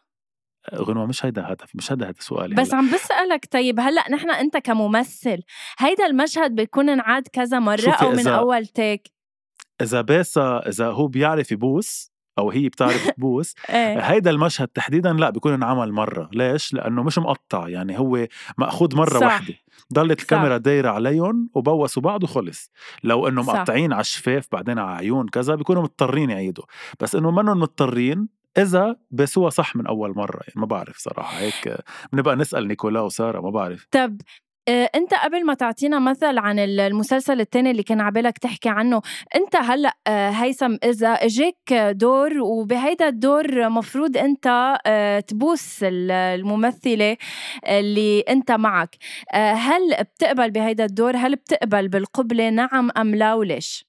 غنوة 0.75 1.07
مش 1.07 1.27
هيدا 1.27 1.53
هدف 1.53 1.77
مش 1.77 1.93
هيدا 1.93 2.07
هيدا 2.09 2.21
سؤالي 2.21 2.55
بس 2.55 2.69
هلأ. 2.69 2.77
عم 2.77 2.91
بسألك 2.91 3.49
طيب 3.51 3.81
هلأ 3.81 4.11
نحن 4.11 4.31
أنت 4.31 4.57
كممثل 4.57 5.43
هيدا 5.79 6.07
المشهد 6.07 6.55
بيكون 6.55 6.89
انعاد 6.89 7.29
كذا 7.29 7.59
مرة 7.59 7.91
أو 7.91 8.11
من 8.11 8.29
أول 8.29 8.67
تيك؟ 8.67 9.11
إذا 9.81 10.01
باسا 10.01 10.63
إذا 10.69 10.87
هو 10.87 11.07
بيعرف 11.07 11.53
يبوس 11.53 12.16
أو 12.39 12.51
هي 12.51 12.69
بتعرف 12.69 13.11
تبوس 13.17 13.55
إيه 13.71 13.99
هيدا 14.01 14.31
المشهد 14.31 14.69
تحديدا 14.69 15.13
لا 15.13 15.31
بيكون 15.31 15.53
انعمل 15.53 15.93
مرة 15.93 16.31
ليش؟ 16.33 16.75
لأنه 16.75 17.03
مش 17.03 17.19
مقطع 17.19 17.69
يعني 17.69 17.99
هو 17.99 18.27
مأخوذ 18.59 18.97
مرة 18.97 19.19
صح. 19.19 19.27
واحدة 19.27 19.55
ضلت. 19.95 20.21
الكاميرا 20.21 20.57
دايرة 20.57 20.91
عليهم 20.91 21.51
وبوسوا 21.55 22.03
بعض 22.03 22.25
وخلص 22.25 22.71
لو 23.05 23.29
إنه. 23.29 23.43
مقطعين 23.43 23.93
على 23.93 24.01
الشفاف 24.01 24.49
بعدين 24.53 24.79
على 24.79 24.97
عيون 24.97 25.29
كذا 25.29 25.55
بيكونوا 25.55 25.83
مضطرين 25.83 26.31
يعيدوا 26.31 26.65
بس 27.01 27.15
إنه 27.15 27.31
منهم 27.31 27.61
مضطرين 27.61 28.29
إذا 28.59 28.97
بسوها 29.11 29.51
صح 29.51 29.77
من 29.77 29.87
أول 29.87 30.15
مرة 30.17 30.41
يعني 30.41 30.61
ما 30.61 30.67
بعرف 30.67 30.97
صراحة 30.99 31.39
هيك 31.39 31.79
بنبقى 32.13 32.37
نسأل 32.37 32.69
نيكولا 32.69 33.01
وساره 33.01 33.41
ما 33.41 33.51
بعرف 33.51 33.87
طب 33.91 34.21
انت 34.69 35.15
قبل 35.15 35.47
ما 35.47 35.55
تعطينا 35.55 35.99
مثل 35.99 36.39
عن 36.39 36.59
ال- 36.59 36.81
المسلسل 36.81 37.41
التاني 37.41 37.71
اللي 37.71 37.83
كان 37.83 38.01
عبالك 38.01 38.39
تحكي 38.39 38.69
عنه 38.69 39.03
انت 39.37 39.57
هلا 39.57 39.97
آه، 40.07 40.31
هيثم 40.31 40.77
إذا 40.85 41.09
اجاك 41.09 41.73
دور 41.91 42.41
وبهيدا 42.43 43.09
الدور 43.09 43.69
مفروض 43.69 44.17
انت 44.17 44.77
آه، 44.87 45.21
تبوس 45.21 45.79
ال- 45.83 46.11
الممثلة 46.11 47.17
اللي 47.69 48.21
انت 48.21 48.53
معك. 48.53 48.97
آه، 49.35 49.53
هل 49.53 49.81
بتقبل 50.01 50.51
بهيدا 50.51 50.85
الدور؟ 50.85 51.17
هل 51.17 51.37
بتقبل 51.37 51.89
بالقبلة؟ 51.89 52.51
نعم 52.51 52.91
أم 52.99 53.15
لا؟ 53.15 53.35
وليش؟ 53.35 53.87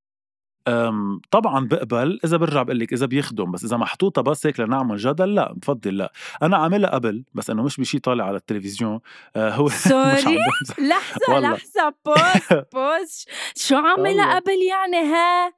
طبعا 1.31 1.67
بقبل 1.67 2.19
إذا 2.25 2.37
برجع 2.37 2.63
بقول 2.63 2.79
لك 2.79 2.93
إذا 2.93 3.05
بيخدم 3.05 3.51
بس 3.51 3.63
إذا 3.65 3.77
محطوطه 3.77 4.21
بس 4.21 4.45
هيك 4.47 4.59
لنعمل 4.59 4.97
جدل 4.97 5.35
لا 5.35 5.53
بفضل 5.53 5.97
لا. 5.97 6.11
أنا 6.43 6.57
عاملها 6.57 6.89
قبل 6.89 7.23
بس 7.33 7.49
إنه 7.49 7.63
مش 7.63 7.77
بشي 7.77 7.99
طالع 7.99 8.25
على 8.25 8.37
التلفزيون. 8.37 8.99
آه 9.35 9.49
هو 9.49 9.69
سوري؟ 9.89 10.37
والله. 11.29 11.51
لحظة 11.51 11.93
pause 12.05 12.59
pause. 12.73 13.25
شو 13.55 13.75
عاملة 13.75 14.09
والله. 14.09 14.35
قبل 14.35 14.51
يعني؟ 14.69 14.97
ها؟ 15.13 15.56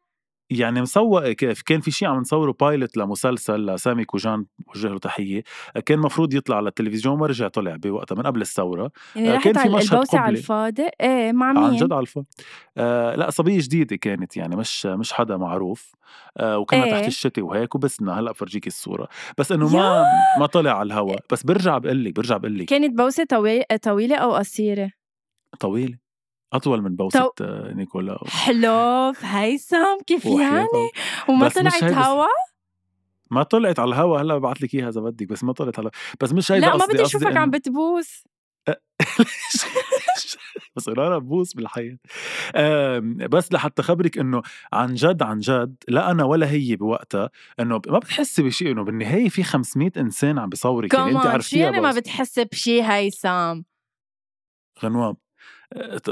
يعني 0.50 0.82
مسوق 0.82 1.30
كيف؟ 1.30 1.62
كان 1.62 1.82
في 1.82 1.92
شيء 1.92 2.08
عم 2.08 2.18
نصوره 2.18 2.56
pilot 2.60 2.98
لمسلسل 2.98 3.66
لسامي 3.66 4.06
كوجان 4.06 4.46
بوجه 4.60 4.88
له 4.88 5.00
تحية. 5.00 5.44
كان 5.86 6.00
مفروض 6.00 6.34
يطلع 6.34 6.58
على 6.58 6.70
التلفزيون 6.70 7.22
ورجع 7.22 7.48
طلع 7.48 7.76
بوقتها 7.76 8.16
من 8.16 8.24
قبل 8.24 8.42
الثورة. 8.42 8.92
يعني 9.16 9.36
آه، 9.36 9.40
كان 9.40 9.54
في 9.54 9.70
مشهد 9.70 9.94
البوسة 9.94 10.20
على. 10.20 10.38
الفاضي. 10.38 10.88
إيه 11.02 11.32
مع 11.32 11.48
عن 11.48 11.56
مين؟ 11.56 11.76
جد 11.76 11.92
على 11.94 12.02
الفا 12.02 12.24
آه 12.78 13.16
لا 13.16 13.30
صبية 13.30 13.60
جديدة 13.60 13.96
كانت 13.96 14.38
يعني 14.38 14.56
مش 14.56 14.86
مش 14.86 15.14
حدا 15.14 15.38
معروف. 15.38 15.92
آه 16.38 16.58
وكنا 16.58 16.84
إيه. 16.84 16.92
تحت 16.92 17.08
الشتي 17.08 17.42
وهيك 17.42 17.76
وبسنا 17.76 18.20
هلأ 18.20 18.32
بفرجيك 18.32 18.68
الصورة. 18.68 19.08
بس 19.38 19.52
إنه 19.52 19.78
ما 19.78 20.04
ما 20.40 20.46
طلع 20.46 20.72
على 20.80 20.88
الهواء 20.88 21.20
بس 21.32 21.44
برجع 21.44 21.78
بقول 21.78 22.06
لك 22.06 22.16
برجع 22.16 22.38
بقول 22.38 22.60
لك 22.60 22.66
كانت 22.66 22.98
بوسة 22.98 23.24
طوي... 23.24 23.64
طويلة 23.64 24.16
أو 24.16 24.36
قصيرة؟ 24.36 24.92
طويلة. 25.60 26.09
أطول 26.54 26.82
من 26.82 26.96
بوسة 26.96 27.32
آه 27.42 27.74
نيكولا. 27.74 28.20
حلوف 28.28 29.26
هيثم 29.26 29.98
كيف 30.08 30.26
يعني؟ 30.26 30.68
وما 31.30 31.50
طلعت 31.50 31.84
هوا؟ 31.84 32.28
ما 33.32 33.44
طلعت 33.44 33.80
على 33.80 33.90
الهوا 33.90 34.22
هلا 34.22 34.38
ببعث 34.38 34.64
لك 34.64 34.74
إياها 34.76 34.90
إذا 34.90 35.02
بدك 35.02 35.28
بس 35.28 35.44
ما 35.44 35.54
طلعت 35.54 35.80
على 35.80 35.90
بس 36.22 36.34
مش 36.34 36.52
هيدا 36.52 36.68
لا 36.68 36.78
ما 36.78 36.86
بدي 36.86 37.06
إنه- 37.06 37.38
عم 37.38 37.50
بتبوس. 37.50 38.24
بس 40.76 40.88
أنا 40.88 41.18
ببوس 41.18 41.54
بالحياة. 41.54 41.98
بس 43.28 43.54
لحتى 43.54 43.82
خبرك 43.82 44.18
إنه 44.18 44.42
عن 44.74 44.94
جد 44.94 45.24
عن 45.24 45.40
جد 45.40 45.76
لا 45.88 46.12
أنا 46.12 46.24
ولا 46.24 46.52
هي 46.52 46.76
بوقتها 46.76 47.30
إنه 47.60 47.82
ما 47.88 48.00
بتحسي 48.00 48.44
بشيء 48.44 48.72
إنه 48.72 48.84
بالنهاية 48.84 49.30
في 49.30 49.44
500 49.44 49.92
إنسان 49.98 50.40
عم 50.40 50.50
بيصورك 50.50 50.94
يعني 50.94 51.12
أنت 51.12 51.26
عارفين 51.26 51.60
يعني 51.60 51.80
ما 51.80 51.92
بتحسي 51.92 52.46
بشيء 52.46 52.84
هيثم؟ 52.84 53.62
غنوام 54.84 55.16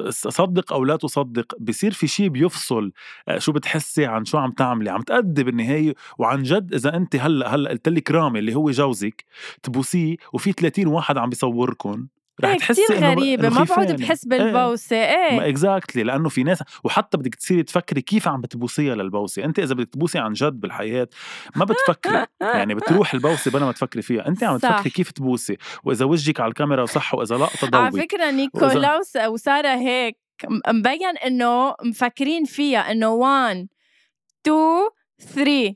صدق 0.10 0.74
أو 0.74 0.84
لا 0.84 0.96
تصدق 0.96 1.56
بصير 1.60 1.91
في 1.91 2.08
شيء 2.08 2.30
بيفصل 2.30 2.91
آه، 3.28 3.38
شو 3.38 3.52
بتحسي 3.52 4.06
عن 4.06 4.26
شو 4.26 4.38
عم 4.38 4.52
تعملي 4.52 4.89
عم 4.89 5.02
تأدي 5.02 5.43
بالنهايه 5.43 5.93
وعن 6.17 6.43
جد 6.43 6.74
إذا 6.74 6.96
انت 6.96 7.15
هلأ 7.15 7.56
هلأ 7.56 7.70
قلت 7.70 7.89
لك 7.89 8.12
رامي 8.12 8.39
اللي 8.39 8.56
هو 8.56 8.72
جوزك 8.72 9.26
تبوسيه 9.63 10.15
وفي 10.34 10.52
30 10.52 10.88
واحد 10.88 11.17
عم 11.17 11.30
بيصوركم 11.30 12.08
رح 12.41 12.50
إيه 12.50 12.58
تحسي 12.58 12.84
كثير 12.84 12.97
غريبة 12.97 13.50
ما 13.50 13.63
بقعد 13.63 13.91
بحس 13.91 14.28
إيه. 14.32 14.39
بالبوسة 14.39 14.95
إيه, 14.95 15.41
إيه. 15.41 15.50
اكزاكتلي 15.50 16.04
لأنه 16.04 16.30
في 16.30 16.43
ناس 16.43 16.63
وحتى 16.84 17.17
بدك 17.17 17.36
تصيري 17.36 17.63
تفكري 17.63 18.02
كيف 18.02 18.28
عم 18.28 18.41
بتبوسيها 18.41 18.95
للبوسة 18.95 19.43
انت 19.43 19.60
إذا 19.60 19.76
بدك 19.76 19.89
تبوسي 19.89 20.19
عن 20.19 20.34
جد 20.34 20.60
بالحياة 20.60 21.08
ما 21.56 21.65
بتفكري 21.65 22.26
يعني 22.41 22.76
بتروح 22.76 23.13
البوسة 23.13 23.52
بلا 23.52 23.65
ما 23.65 23.71
تفكري 23.71 24.02
فيها 24.02 24.28
انت 24.28 24.43
عم 24.43 24.58
تفكري 24.58 24.89
كيف 24.89 25.12
تبوسي 25.12 25.58
وإذا 25.84 26.06
وجهك 26.06 26.39
على 26.39 26.50
الكاميرا 26.50 26.86
صح 26.86 27.13
وإذا 27.13 27.38
لا 27.38 27.47
تضوي 27.62 27.82
على 27.82 28.02
فكرة 28.02 28.32
نيكولاوس 28.32 29.15
وسارة 29.15 29.76
هيك 29.76 30.17
مبين 30.67 31.17
إنه 31.26 31.76
مفكرين 31.84 32.43
فيها 32.43 32.91
إنه 32.91 33.10
1 33.10 33.67
2 34.47 34.89
3 35.19 35.76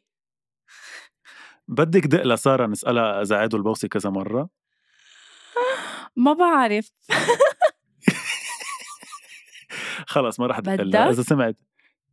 بدك 1.68 2.08
دق 2.08 2.24
لسارة 2.24 2.68
نسألها 2.68 3.22
إذا 3.22 3.38
عادوا 3.38 3.60
البوسة 3.60 3.88
كذا 3.88 4.10
مرة؟ 4.10 4.61
ما 6.16 6.34
بعرف. 6.34 6.92
خلص 10.08 10.40
ما 10.40 10.48
راح 10.48 10.58
ادق 10.58 10.82
لها 10.82 11.10
إذا 11.10 11.24
سمعت. 11.24 11.58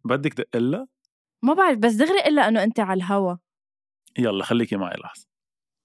بدك 0.05 0.35
دق 0.35 0.57
لها 0.57 0.89
ما 1.43 1.55
بعرف 1.55 1.79
بس 1.79 1.93
دغري 1.93 2.21
إلا 2.21 2.49
إنه 2.49 2.63
أنت 2.63 2.81
على 2.81 2.99
الهوا. 2.99 3.37
يلا 4.19 4.45
خليكي 4.45 4.77
معي 4.77 4.97
لحظة. 5.05 5.27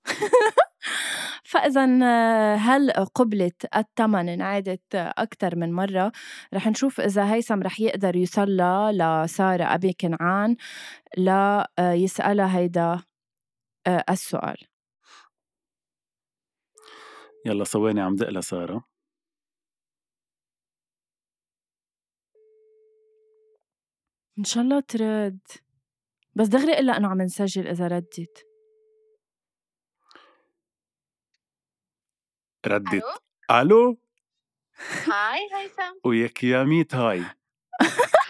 فإذا 1.43 1.85
هل 2.55 2.91
قبلة 2.91 3.51
الثمن 3.75 4.29
انعادت 4.29 4.95
أكثر 4.95 5.55
من 5.55 5.73
مرة؟ 5.73 6.11
رح 6.53 6.67
نشوف 6.67 7.01
إذا 7.01 7.33
هيثم 7.33 7.61
رح 7.61 7.79
يقدر 7.79 8.15
يصلى 8.15 8.91
لسارة 8.93 9.63
أبي 9.63 9.93
كنعان 9.93 10.55
لا 11.17 11.71
يسألها 11.79 12.57
هيدا 12.57 13.01
آه، 13.87 14.03
السؤال. 14.09 14.57
يلا 17.45 17.63
ثواني 17.63 18.01
عم 18.01 18.15
دق 18.15 18.29
لسارة 18.29 18.93
إن 24.39 24.43
شاء 24.43 24.63
الله 24.63 24.79
ترد. 24.79 25.39
بس 26.35 26.47
دغري 26.47 26.79
إلا 26.79 26.97
إنه 26.97 27.07
عم 27.07 27.21
نسجل 27.21 27.67
إذا 27.67 27.87
ردت. 27.87 28.45
ردت. 32.67 33.03
ألو؟ 33.51 33.97
hi 35.07 35.39
هيثم 35.53 35.93
وياك 36.05 36.43
يا 36.43 36.63
ميت 36.63 36.95
hi. 36.95 37.19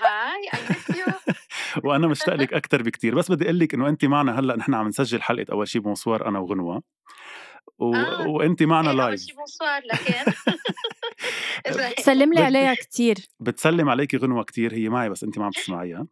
hi 0.01 0.49
اي 0.53 1.03
وأنا 1.85 2.07
مشتاق 2.07 2.35
لك 2.35 2.53
أكثر 2.53 2.83
بكثير 2.83 3.15
بس 3.15 3.31
بدي 3.31 3.45
أقول 3.45 3.59
لك 3.59 3.73
إنه 3.73 3.89
انت 3.89 4.05
معنا 4.05 4.39
هلأ 4.39 4.55
نحن 4.55 4.73
عم 4.73 4.87
نسجل 4.87 5.21
حلقة 5.21 5.45
أول 5.51 5.67
شيء 5.67 5.81
bonsoir 5.81 6.27
أنا 6.27 6.39
وغنوة. 6.39 6.83
و... 7.79 7.95
آه. 7.95 8.27
وانت 8.27 8.63
معنا 8.63 8.89
live 8.89 9.21
لكن 9.93 10.31
سلم 12.05 12.33
لي 12.33 12.41
عليها 12.41 12.73
كثير 12.73 13.17
بتسلم 13.39 13.89
عليكي 13.89 14.17
غنوة 14.17 14.43
كثير 14.43 14.73
هي 14.73 14.89
معي 14.89 15.09
بس 15.09 15.23
انت 15.23 15.37
ما 15.37 15.45
عم 15.45 15.51
تسمعيها. 15.51 16.07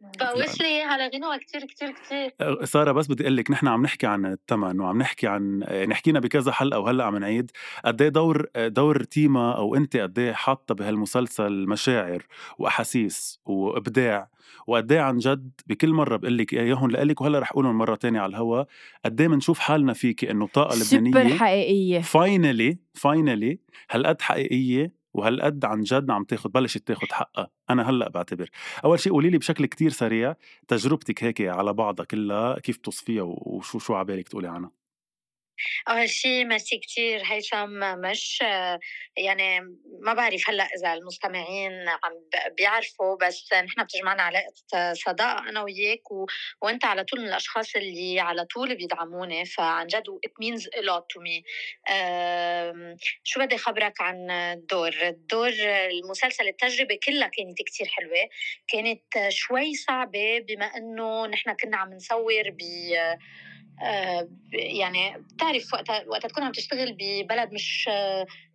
بوس 0.00 0.60
لي 0.60 0.82
على 0.82 1.10
غنوة 1.14 1.36
كتير 1.36 1.64
كتير 1.64 1.90
كتير. 1.90 2.34
أه، 2.40 2.64
سارة 2.64 2.92
بس 2.92 3.06
بدي 3.06 3.22
أقول 3.22 3.36
لك 3.36 3.50
نحن 3.50 3.68
عم 3.68 3.82
نحكي 3.82 4.06
عن 4.06 4.26
الثمن 4.26 4.80
وعم 4.80 4.98
نحكي 4.98 5.26
عن 5.26 5.64
يعني 5.68 5.94
حكينا 5.94 6.20
بكذا 6.20 6.52
حلقة 6.52 6.80
وهلأ 6.80 7.04
عم 7.04 7.16
نعيد. 7.16 7.50
قد 7.84 8.02
إيه 8.02 8.08
دور 8.08 8.46
دور 8.56 9.02
تيما 9.02 9.56
أو 9.56 9.74
أنت 9.74 9.96
قد 9.96 10.18
إيه 10.18 10.32
حاطة 10.32 10.74
بهالمسلسل 10.74 11.66
مشاعر 11.68 12.26
وأحاسيس 12.58 13.40
وإبداع؟ 13.46 14.28
وقد 14.66 14.92
إيه 14.92 15.00
عن 15.00 15.18
جد 15.18 15.50
بكل 15.66 15.92
مرة 15.92 16.16
بقول 16.16 16.38
لك 16.38 16.54
إياهم 16.54 16.90
لك 16.90 17.20
وهلأ 17.20 17.38
رح 17.38 17.50
أقولهم 17.50 17.78
مرة 17.78 17.94
تانية 17.94 18.20
على 18.20 18.30
الهوا 18.30 18.64
قد 19.04 19.20
إيه 19.20 19.28
بنشوف 19.28 19.58
حالنا 19.58 19.92
فيكي 19.92 20.30
إنه 20.30 20.46
طاقة 20.46 20.76
لبنانية 20.76 21.12
سوبر 21.12 21.38
حقيقية. 21.38 22.00
finally 22.00 22.78
finally 22.94 23.58
هالقد 23.90 24.22
حقيقية 24.22 24.92
وهالقد 25.16 25.64
عن 25.64 25.82
جد 25.82 26.10
عم 26.10 26.24
تاخد 26.24 26.52
بلشت 26.52 26.86
تاخد 26.86 27.12
حقها. 27.12 27.48
أنا 27.70 27.90
هلأ 27.90 28.08
بعتبر. 28.08 28.50
أول 28.84 29.00
شيء 29.00 29.12
قولي 29.12 29.30
لي 29.30 29.38
بشكل 29.38 29.66
كتير 29.66 29.90
سريع 29.90 30.34
تجربتك 30.68 31.24
هيك 31.24 31.40
على 31.40 31.72
بعضها 31.72 32.06
كلها 32.06 32.58
كيف 32.58 32.76
توصفيها 32.76 33.22
وشو 33.22 33.78
شو 33.78 33.94
عبالك 33.94 34.28
تقولي 34.28 34.48
عنها؟ 34.48 34.85
أول 35.88 36.08
شيء 36.08 36.44
ميرسي 36.44 36.78
كتير 36.78 37.22
هيثم 37.24 37.98
مش 38.00 38.40
يعني 39.16 39.60
ما 40.00 40.14
بعرف 40.14 40.50
هلأ 40.50 40.64
إذا 40.64 40.92
المستمعين 40.92 41.88
عم 41.88 42.12
بيعرفوا 42.56 43.16
بس 43.16 43.52
نحن 43.52 43.84
بتجمعنا 43.84 44.22
علاقة 44.22 44.52
صداقة 44.92 45.48
أنا 45.48 45.62
وياك 45.62 46.10
و... 46.10 46.26
وأنت 46.62 46.84
على 46.84 47.04
طول 47.04 47.20
من 47.20 47.28
الأشخاص 47.28 47.76
اللي 47.76 48.20
على 48.20 48.44
طول 48.44 48.76
بيدعموني 48.76 49.44
فعن 49.44 49.86
جد 49.86 50.06
it 50.26 50.32
means 50.42 50.62
a 50.66 50.82
lot 50.82 51.04
to 51.12 51.20
me. 51.20 51.42
شو 53.24 53.40
بدي 53.40 53.58
خبرك 53.58 54.00
عن 54.00 54.30
الدور؟ 54.30 54.94
الدور 55.02 55.52
المسلسل 55.90 56.48
التجربة 56.48 56.98
كلها 57.06 57.28
كانت 57.28 57.62
كتير 57.62 57.86
حلوة 57.86 58.28
كانت 58.68 59.28
شوي 59.28 59.74
صعبة 59.74 60.38
بما 60.38 60.66
أنه 60.66 61.26
نحن 61.26 61.52
كنا 61.52 61.76
عم 61.76 61.94
نصور 61.94 62.50
ب 62.50 62.62
آه، 62.96 63.18
يعني 64.52 65.18
بتعرف 65.18 65.72
وقت 65.72 65.90
وقت 66.06 66.26
تكون 66.26 66.44
عم 66.44 66.52
تشتغل 66.52 66.96
ببلد 67.00 67.52
مش 67.52 67.88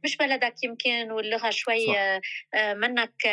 مش 0.03 0.17
بلدك 0.17 0.63
يمكن 0.63 1.11
واللغة 1.11 1.49
شوي 1.49 1.87
صح. 1.87 2.19
آه، 2.53 2.73
منك 2.73 3.25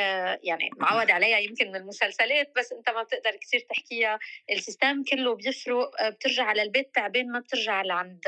يعني 0.43 0.71
معود 0.77 1.11
عليها 1.11 1.39
يمكن 1.39 1.69
من 1.69 1.77
المسلسلات 1.77 2.53
بس 2.57 2.73
انت 2.73 2.91
ما 2.91 3.03
بتقدر 3.03 3.37
كثير 3.37 3.61
تحكيها. 3.61 4.19
ال 4.51 4.58
system 4.58 5.03
كله 5.03 5.35
بيفرق 5.35 6.01
آه، 6.03 6.09
بترجع 6.09 6.45
على 6.45 6.63
البيت 6.63 6.95
تعبان 6.95 7.33
ما 7.33 7.39
بترجع 7.41 7.83
لعند 7.83 8.21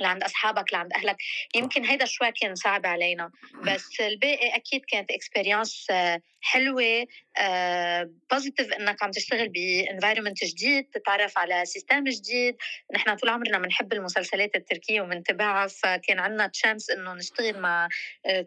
لعند 0.00 0.22
أصحابك 0.22 0.72
لعند 0.72 0.92
أهلك. 0.92 1.16
يمكن 1.54 1.84
هيدا 1.84 2.04
شوي 2.04 2.32
كان 2.32 2.54
صعب 2.54 2.86
علينا. 2.86 3.30
بس 3.66 4.00
الباقي 4.00 4.56
أكيد 4.56 4.84
كانت 4.84 5.10
experience 5.10 5.86
حلوة. 6.40 7.06
positive 8.32 8.72
إنك 8.72 9.02
عم 9.02 9.10
تشتغل 9.10 9.48
ب 9.48 9.56
environment 9.56 10.44
جديد 10.44 10.84
تتعرف 10.84 11.38
على 11.38 11.64
system 11.64 12.04
جديد. 12.04 12.56
نحن 12.94 13.14
طول 13.14 13.30
عمرنا 13.30 13.58
بنحب 13.58 13.92
المسلسلات 13.92 14.56
التركية 14.56 15.00
وبنتابعها 15.00 15.66
فكان 15.66 16.18
عندنا 16.18 16.46
chance 16.46 16.90
إنه 16.90 17.14
نشتغل 17.14 17.60
مع 17.60 17.88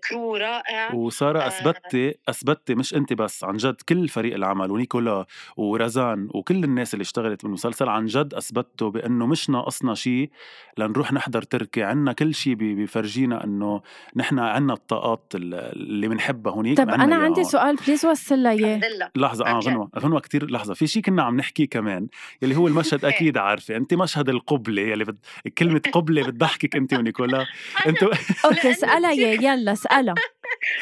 crew 0.09 0.35
رائع. 0.35 0.93
وسارة 0.93 1.47
اثبتتي 1.47 2.15
اثبتتي 2.29 2.75
مش 2.75 2.93
أنت 2.93 3.13
بس 3.13 3.43
عن 3.43 3.57
جد 3.57 3.81
كل 3.89 4.07
فريق 4.07 4.35
العمل 4.35 4.71
ونيكولا 4.71 5.25
ورزان 5.57 6.29
وكل 6.33 6.63
الناس 6.63 6.93
اللي 6.93 7.03
اشتغلت 7.03 7.43
بالمسلسل 7.43 7.89
عن 7.89 8.05
جد 8.05 8.33
أثبتوا 8.33 8.89
بأنه 8.89 9.27
مش 9.27 9.49
ناقصنا 9.49 9.95
شيء 9.95 10.29
لنروح 10.77 11.13
نحضر 11.13 11.41
تركي. 11.41 11.83
عنا 11.83 12.13
كل 12.13 12.35
شيء 12.35 12.53
بيفرجينا 12.53 13.43
إنه 13.43 13.81
نحن 14.15 14.39
عنا 14.39 14.73
الطاقات 14.73 15.31
اللي 15.35 16.07
بنحبها 16.07 16.53
هونيك 16.53 16.77
طب 16.77 16.89
أنا 16.89 17.15
عندي 17.15 17.43
سؤال 17.43 17.75
please 17.75 18.05
وصل 18.05 18.39
لي 18.39 18.80
اياه 18.83 19.11
لحظة 19.15 19.45
آه 19.45 19.59
غنوة 19.59 19.89
غنوة 19.99 20.19
كثير 20.19 20.51
لحظة. 20.51 20.73
في 20.73 20.87
شيء 20.87 21.01
كنا 21.03 21.23
عم 21.23 21.37
نحكيه 21.37 21.69
كمان 21.69 22.07
يلي 22.41 22.55
هو 22.55 22.67
المشهد 22.67 23.05
أكيد 23.11 23.37
عارفة. 23.37 23.75
انت 23.75 23.93
مشهد 23.93 24.29
القبلة 24.29 24.81
يلي 24.81 25.03
بد... 25.03 25.17
كلمة 25.57 25.81
قبلة 25.91 26.23
بتضحكك 26.23 26.75
انت 26.75 26.93
ونيكولا 26.93 27.45
أنتوا 27.87 28.11
أوكي 28.45 28.71
اسألها 28.71 29.11
يلا 29.11 29.71
اسألها. 29.71 30.15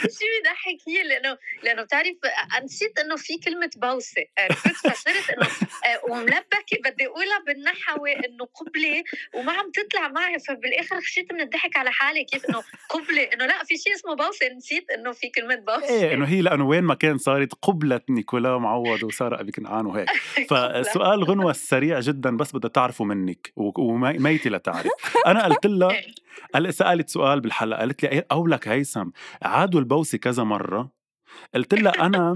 شو 0.02 0.26
بيضحك 0.36 0.78
هي 0.88 1.04
لأنه 1.04 1.38
لأنه 1.64 1.84
بتعرف 1.84 2.16
نسيت 2.64 3.00
إنه 3.00 3.16
في 3.16 3.38
كلمة 3.38 3.70
بوسة 3.78 4.26
عرفت 4.38 4.68
فصرت 4.68 5.30
إنه 5.30 5.48
آه، 5.48 6.12
وملبكة 6.12 6.78
بدي 6.86 7.08
أقولها 7.08 7.40
بالنحوي 7.48 8.14
إنه 8.14 8.46
قبلة 8.46 9.04
وما 9.34 9.52
عم 9.52 9.72
تطلع 9.72 10.08
معي 10.08 10.40
فبالآخر 10.40 11.02
خشيت 11.02 11.34
من 11.34 11.42
الضحك 11.42 11.78
على 11.78 11.92
حالي 11.92 12.24
كيف 12.24 12.46
إنه 12.46 12.64
قبلة 12.90 13.24
إنه 13.24 13.46
لا 13.46 13.64
في 13.64 13.78
شيء 13.78 13.96
اسمه 13.96 14.16
بوسة 14.16 14.50
نسيت 14.58 14.92
إنه 14.92 15.12
في 15.12 15.30
كلمة 15.30 15.56
بوسة. 15.56 15.90
إيه 15.90 16.14
إنه 16.14 16.26
هي 16.26 16.42
لأنه 16.42 16.68
وين 16.68 16.84
ما 16.84 16.96
كان 16.96 17.18
صارت 17.18 17.54
قبلة 17.62 18.02
نيكولا 18.10 18.58
معوض 18.58 19.04
وساره 19.04 19.42
ابي 19.42 19.52
كنعان 19.52 19.86
وهيك. 19.86 20.10
فسؤال 20.50 21.24
غنوة 21.24 21.54
سريع 21.54 22.00
جدا 22.00 22.38
بس 22.38 22.56
بدها 22.56 22.70
تعرفه 22.70 23.06
منك 23.06 23.52
وميتي 23.56 24.50
لتعرف. 24.50 24.92
أنا 25.28 25.46
قلت 25.46 25.66
لها 25.66 26.02
قال 26.54 26.74
سألت 26.74 27.10
سؤال 27.10 27.42
بالحلقة 27.42 27.80
قالت 27.80 28.04
لي 28.04 28.24
اولك 28.32 28.68
هيثم 28.68 29.10
عادوا 29.42 29.80
البوسه 29.90 30.18
كذا 30.18 30.44
مرة 30.44 30.90
قلت 31.56 31.74
لها 31.74 32.06
أنا 32.06 32.34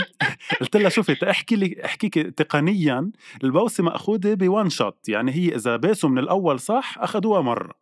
قلت 0.62 0.78
لها 0.78 0.90
شوفي 0.90 1.30
احكي 1.30 1.56
لي 1.56 1.86
احكيك 1.86 2.14
تقنيا 2.14 3.12
البوسه 3.44 3.84
مأخوذة 3.84 4.34
بوان 4.34 4.70
شوت 4.70 5.10
يعني 5.10 5.32
هي 5.32 5.56
إذا 5.56 5.76
باسوا 5.76 6.10
من 6.10 6.20
الأول 6.20 6.60
صح 6.60 6.96
أخذوها 7.00 7.42
مرة 7.42 7.74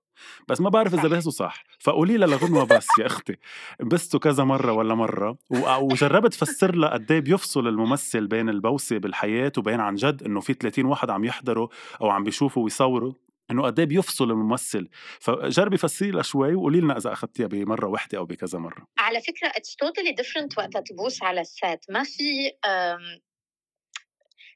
بس 0.48 0.62
ما 0.62 0.70
بعرف 0.70 0.94
إذا 0.94 1.08
بهزوا 1.08 1.32
صح 1.32 1.64
فقولي 1.80 2.18
لها 2.18 2.28
لغنوة 2.28 2.64
بس 2.64 2.88
يا 3.00 3.06
أختي 3.06 3.36
بستوا 3.84 4.20
كذا 4.20 4.44
مرة 4.44 4.72
ولا 4.72 4.96
مرة 4.96 5.38
وجربت 5.82 6.34
فسر 6.34 6.76
لها 6.76 6.90
قد 6.90 7.12
إيه 7.12 7.20
بيفصل 7.20 7.68
الممثل 7.68 8.28
بين 8.28 8.50
البوسه 8.50 8.98
بالحياة 8.98 9.52
وبين 9.58 9.80
عن 9.80 9.96
جد 9.96 10.24
إنه 10.24 10.40
في 10.40 10.54
30 10.54 10.86
واحد 10.86 11.10
عم 11.10 11.26
يحضروا 11.26 11.68
أو 12.02 12.10
عم 12.10 12.24
بيشوفوا 12.24 12.64
ويصوروا. 12.64 13.14
إنه 13.52 13.64
قد 13.64 13.80
إيه 13.80 13.88
بيفصل 13.88 14.32
الممثل. 14.32 14.90
فجربي 15.20 15.78
فسري 15.78 16.12
لها 16.12 16.22
شوي 16.22 16.56
وقولي 16.56 16.80
لنا 16.80 16.98
إذا 16.98 17.14
اخذتيها 17.14 17.48
بمرة 17.48 17.88
وحده 17.88 18.18
أو 18.18 18.26
بكذا 18.26 18.60
مرة. 18.60 18.88
على 19.00 19.22
فكرة 19.22 19.48
it's 19.48 19.76
totally 19.76 20.12
different 20.12 20.58
وقت 20.58 20.78
تبوس 20.78 21.24
على 21.24 21.42
ال 21.42 21.50
set. 21.50 21.86
ما 21.90 22.04
في 22.04 22.52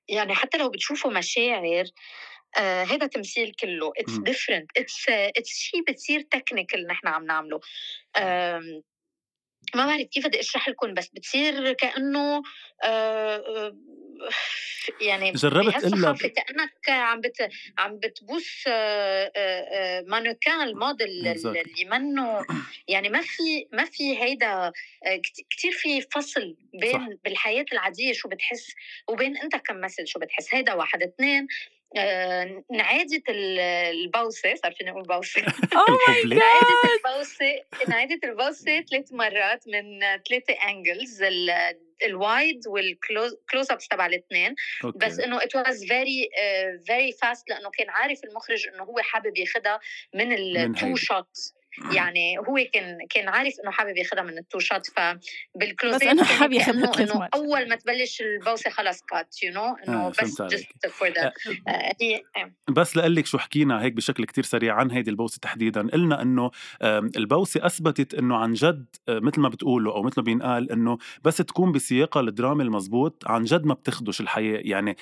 يعني 0.09 0.33
حتى 0.35 0.57
لو 0.57 0.69
بتشوفوا 0.69 1.11
مشاعر 1.11 1.85
آه 2.57 2.83
هذا 2.83 3.07
تمثيل 3.07 3.51
كله 3.51 3.91
it's 3.97 4.17
different 4.17 4.71
it's 4.77 5.05
it's 5.09 5.49
شيء 5.49 5.83
بتصير 5.87 6.21
technical 6.21 6.87
نحن 6.87 7.07
عم 7.07 7.25
نعمله. 7.25 7.59
ما 9.75 9.85
بعرف 9.85 10.01
كيف 10.01 10.27
بدي 10.27 10.39
أشرح 10.39 10.69
لكم 10.69 10.93
بس 10.93 11.07
بتصير 11.07 11.73
كأنه 11.73 12.41
آه 12.83 13.75
يعني 15.01 15.31
جربت 15.31 15.85
إلا 15.85 16.13
كأنك 16.13 16.89
عم 16.89 17.21
بت 17.21 17.49
عم 17.77 17.99
بتبوس 17.99 18.63
آه، 18.67 19.31
آه، 19.35 20.01
مانوكان 20.07 20.61
الموديل 20.61 21.07
اللي 21.07 21.85
منه. 21.85 22.45
يعني 22.87 23.09
ما 23.09 23.21
في 23.21 23.67
ما 23.73 23.85
في 23.85 24.17
هيدا 24.17 24.71
كثير 25.49 25.71
في 25.71 26.01
فصل 26.01 26.55
بين 26.73 26.91
صح. 26.91 27.07
بالحياة 27.23 27.65
العادية 27.71 28.13
شو 28.13 28.29
بتحس 28.29 28.73
وبين 29.09 29.37
أنت 29.37 29.55
كممثل 29.55 30.07
شو 30.07 30.19
بتحس. 30.19 30.55
هيدا 30.55 30.73
واحد. 30.73 31.03
اثنين 31.03 31.47
آه، 31.97 32.63
نعادة 32.71 33.23
البوسة 33.29 34.55
صار 34.55 34.71
فيني 34.71 34.91
أقول 34.91 35.03
بوسة 35.03 35.41
نعادة 36.25 36.89
البوسة 36.95 37.61
نعادة 37.87 38.19
البوسة 38.23 38.81
ثلاث 38.81 39.13
مرات 39.13 39.67
من 39.67 39.99
ثلاثة 40.29 40.53
angles 40.69 41.23
ال 42.05 42.18
wide 42.18 42.67
وال 42.67 42.97
close 42.97 43.71
ups 43.71 43.87
تبع 43.87 44.05
الاثنين. 44.05 44.55
بس 44.95 45.19
إنه 45.19 45.43
it 45.43 45.55
was 45.55 45.85
very 45.85 46.29
very 46.87 47.11
fast 47.11 47.49
لأنه 47.49 47.69
كان 47.69 47.89
عارف 47.89 48.23
المخرج 48.23 48.67
إنه 48.67 48.83
هو 48.83 48.99
حابب 48.99 49.37
ياخذها 49.37 49.79
من 50.13 50.33
ال 50.33 50.49
two 50.49 50.95
shot 50.95 51.53
يعني 51.93 52.37
هو 52.37 52.57
كان 52.73 52.97
كان 53.09 53.27
عارف 53.27 53.53
إنه 53.63 53.71
حابب 53.71 53.97
ياخذها 53.97 54.23
من 54.23 54.37
ال 54.37 54.43
two 54.43 54.59
shot 54.59 54.87
فبال 54.87 55.25
close 55.25 55.89
ات 55.89 56.01
بس 56.01 56.07
إنه 56.07 56.23
حابب 56.23 56.53
ياخذها 56.53 57.01
انه 57.03 57.27
أول 57.33 57.69
ما 57.69 57.75
تبلش 57.75 58.21
البوسة 58.21 58.69
خلاص 58.69 59.01
cut 59.01 59.43
you 59.43 59.53
know 59.53 59.75
إنه 59.87 60.09
بس 60.09 60.41
just 60.41 60.87
for 60.87 61.07
the 61.07 61.33
بس 62.69 62.97
لأقول 62.97 63.15
لك 63.15 63.25
شو 63.25 63.37
حكينا 63.37 63.81
هيك 63.81 63.93
بشكل 63.93 64.25
كتير 64.25 64.43
سريع 64.43 64.75
عن 64.75 64.91
هيدي 64.91 65.09
البوسة 65.11 65.39
تحديدا. 65.41 65.89
قلنا 65.93 66.21
إنه 66.21 66.51
البوسة 67.17 67.65
أثبتت 67.65 68.13
إنه 68.13 68.35
عن 68.37 68.53
جد 68.53 68.85
آه، 69.09 69.19
مثل 69.19 69.41
ما 69.41 69.49
بتقولوا 69.49 69.93
أو 69.93 70.03
مثل 70.03 70.13
ما 70.17 70.23
بينقال 70.23 70.71
إنه 70.71 70.97
بس 71.23 71.37
تكون 71.37 71.71
بسياقها 71.71 72.21
الدرامي 72.21 72.63
المزبوط 72.63 73.23
عن 73.27 73.43
جد 73.43 73.65
ما 73.65 73.73
بتخدش 73.73 74.21
الحياة. 74.21 74.61
يعني 74.63 74.97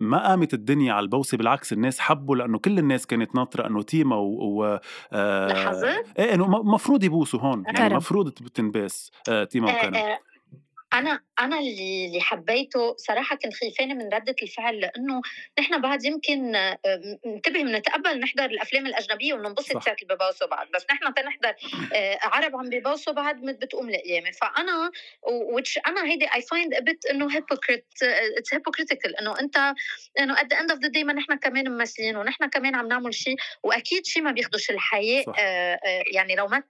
ما 0.00 0.28
قامت 0.28 0.54
الدنيا 0.54 0.92
على 0.92 1.04
البوسة 1.04 1.38
بالعكس 1.38 1.72
الناس 1.72 2.00
حبوا 2.00 2.36
لأنه 2.36 2.58
كل 2.58 2.78
الناس 2.78 3.06
كانت 3.06 3.34
ناطرة 3.34 3.66
إنه 3.66 3.82
تيما 3.82 4.16
و, 4.16 4.62
و... 4.62 4.80
آه 5.12 5.95
إيه 6.18 6.34
إنه 6.34 6.44
المفروض 6.44 7.04
يبوسوا 7.04 7.40
هون 7.40 7.64
يعني 7.66 7.86
المفروض 7.86 8.30
تنباس. 8.30 9.10
آه 9.28 9.44
تيما 9.44 9.72
وكرم 9.78 9.94
آه 9.94 9.98
آه 9.98 10.18
أنا 10.92 11.20
أنا 11.40 11.58
اللي 11.58 12.06
اللي 12.06 12.20
حبيته 12.20 12.96
صراحة 12.96 13.36
كنت 13.36 13.54
خايفانه 13.54 13.94
من 13.94 14.14
ردة 14.14 14.36
الفعل 14.42 14.80
لأنه 14.80 15.20
نحن 15.58 15.80
بعد 15.80 16.04
يمكن 16.04 16.56
آه، 16.56 16.78
انت 17.26 17.62
بتتقبل 17.62 18.20
نحضر 18.20 18.44
الأفلام 18.44 18.86
الأجنبية 18.86 19.34
وننبسط 19.34 19.82
ساعه 19.84 19.96
اللي 20.02 20.14
ببوسوا 20.14 20.48
بعض 20.48 20.66
بس 20.74 20.86
نحن 20.90 21.14
تنحضر 21.14 21.54
آه، 21.94 22.18
عرب 22.22 22.56
عم 22.56 22.70
ببوسوا 22.70 23.12
بعض 23.12 23.36
بتقوم 23.36 23.88
القيامه 23.88 24.30
فأنا 24.30 24.90
which 25.32 25.78
أنا 25.86 26.04
هيدي 26.04 26.34
I 26.34 26.42
find 26.42 26.74
a 26.74 26.82
bit 26.82 27.06
إنه 27.06 27.36
hypocrite 27.36 27.86
it's 28.38 28.54
hypocritical 28.54 29.16
إنه 29.16 29.40
أنت 29.40 29.56
إنه 30.20 30.40
at 30.40 30.46
the 30.50 30.60
end 30.60 30.70
of 30.70 30.80
the 30.80 30.88
day 30.88 31.04
ما 31.04 31.12
نحن 31.12 31.34
كمان 31.34 31.70
ممثلين 31.70 32.16
ونحن 32.16 32.46
كمان 32.46 32.74
عم 32.74 32.88
نعمل 32.88 33.14
شيء 33.14 33.36
وأكيد 33.62 34.06
شيء 34.06 34.22
ما 34.22 34.30
بياخدش 34.30 34.70
الحياة 34.70 35.24
آه 35.38 35.78
يعني 36.12 36.34
لو 36.34 36.48
ما 36.48 36.62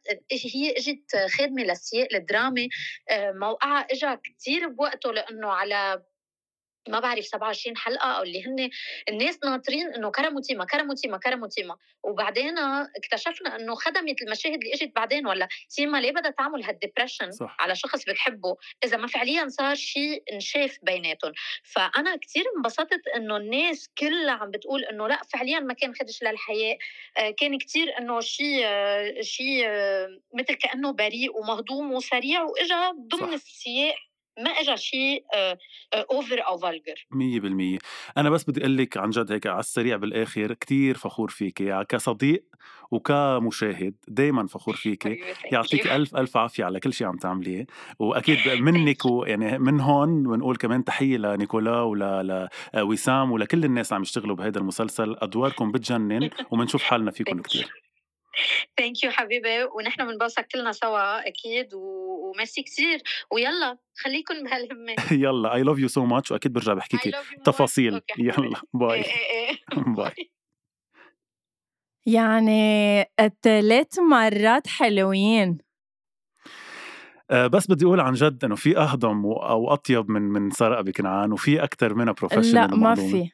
هي 0.54 0.70
إجت 0.70 1.16
خادمة 1.38 1.62
للسياق 1.62 2.08
الدرامي 2.14 2.68
آه 3.10 3.32
موقعها 3.32 3.86
اجى 3.90 4.05
كثير 4.14 4.68
بوقته 4.68 5.12
لأنه 5.12 5.52
على 5.52 6.02
ما 6.88 7.00
بعرف 7.00 7.24
27 7.24 7.76
حلقة 7.76 8.08
أو 8.08 8.22
اللي 8.22 8.46
هن 8.46 8.70
الناس 9.08 9.38
ناطرين 9.44 9.94
إنه 9.94 10.10
كرموا 10.10 10.40
تيما 10.40 10.64
كرموا 10.64 10.94
تيما 10.94 11.18
كرموا 11.18 11.48
تيما 11.48 11.76
وبعدين 12.02 12.58
اكتشفنا 12.96 13.56
إنه 13.56 13.74
خدمت 13.74 14.22
المشاهد 14.22 14.54
اللي 14.54 14.74
إجت 14.74 14.92
بعدين 14.96 15.26
ولا 15.26 15.48
تيما 15.70 15.98
ليه 15.98 16.12
بدها 16.12 16.30
تعمل 16.30 16.64
هالدبرشن 16.64 17.30
على 17.58 17.74
شخص 17.74 18.04
بتحبه؟ 18.04 18.56
إذا 18.84 18.96
ما 18.96 19.06
فعليا 19.06 19.48
صار 19.48 19.74
شيء 19.74 20.22
انشاف 20.32 20.78
بيناتهم. 20.82 21.32
فأنا 21.62 22.16
كثير 22.16 22.44
انبسطت 22.56 23.00
إنه 23.16 23.36
الناس 23.36 23.88
كلها 23.98 24.34
عم 24.34 24.50
بتقول 24.50 24.84
إنه 24.84 25.08
لأ 25.08 25.22
فعليا 25.32 25.60
ما 25.60 25.74
كان 25.74 25.94
خدش 25.94 26.22
للحياة. 26.22 26.78
آه، 27.16 27.30
كان 27.30 27.58
كثير 27.58 27.98
إنه 27.98 28.20
شيء 28.20 28.60
آه، 28.64 29.20
شيء 29.20 29.64
آه، 29.66 30.20
مثل 30.34 30.54
كأنه 30.54 30.92
بريء 30.92 31.36
ومهضوم 31.36 31.92
وسريع 31.92 32.42
وإجا 32.42 32.90
ضمن 32.90 33.32
السياق 33.32 33.96
ما 34.38 34.50
اجى 34.50 34.76
شيء 34.76 35.24
over 35.94 36.40
أو 36.46 36.58
vulgar 36.58 37.06
100% 37.78 37.78
أنا 38.18 38.30
بس 38.30 38.44
بدي 38.44 38.60
أقول 38.60 38.76
لك 38.76 38.96
عن 38.96 39.10
جد 39.10 39.32
هيك 39.32 39.46
على 39.46 39.60
السريع 39.60 39.96
بالآخر 39.96 40.54
كتير 40.54 40.96
فخور 40.96 41.28
فيك 41.28 41.60
يعني 41.60 41.84
كصديق 41.84 42.44
وكمشاهد 42.90 43.94
دائما 44.08 44.46
فخور 44.46 44.74
فيك 44.82 45.06
يعطيك 45.52 45.86
ألف 45.86 46.16
ألف 46.16 46.36
عافية 46.36 46.64
على 46.64 46.80
كل 46.80 46.92
شيء 46.92 47.06
عم 47.06 47.16
تعمليه. 47.16 47.66
وأكيد 47.98 48.38
منك 48.68 49.04
ويعني 49.04 49.58
من 49.58 49.80
هون 49.80 50.22
بنقول 50.22 50.56
كمان 50.56 50.84
تحية 50.84 51.16
لنيكولا 51.16 51.80
ولوسام 51.80 53.32
ولكل 53.32 53.64
الناس 53.64 53.92
عم 53.92 54.02
يشتغلوا 54.02 54.36
بهذا 54.36 54.58
المسلسل. 54.58 55.16
أدواركم 55.18 55.72
بتجنن 55.72 56.30
وبنشوف 56.50 56.82
حالنا 56.82 57.10
فيكم 57.10 57.42
كثير 57.42 57.85
thank 58.76 59.04
you 59.04 59.10
حبيبي 59.10 59.64
ونحن 59.64 60.06
بنبوسك 60.06 60.46
كلنا 60.52 60.72
سوا 60.72 61.28
أكيد 61.28 61.74
وميرسي 61.74 62.62
كثير 62.62 63.02
ويلا 63.32 63.78
خليكم 63.96 64.34
بهالهمة. 64.44 64.94
يلا 65.24 65.54
I 65.54 65.62
love 65.62 65.78
you 65.78 65.88
so 65.88 66.04
much 66.04 66.30
وأكيد 66.30 66.52
برجع 66.52 66.74
بحكيكي 66.74 67.12
تفاصيل. 67.44 68.00
يلا 68.18 68.60
bye. 68.72 69.04
bye. 69.76 70.30
يعني 72.06 73.04
ثلاث 73.42 73.98
مرات 73.98 74.66
حلوين. 74.66 75.58
أه 77.30 77.46
بس 77.46 77.70
بدي 77.70 77.84
أقول 77.84 78.00
عن 78.00 78.12
جد 78.12 78.44
إنه 78.44 78.54
في 78.54 78.78
أهضم 78.78 79.26
أو 79.26 79.72
أطيب 79.72 80.10
من 80.10 80.22
من 80.22 80.50
ساره 80.50 80.80
بكنعان 80.80 81.32
وفي 81.32 81.64
أكثر 81.64 81.94
منها 81.94 82.12
professional 82.12 82.70
لا 82.70 82.76
ما 82.76 82.94
في. 82.94 83.30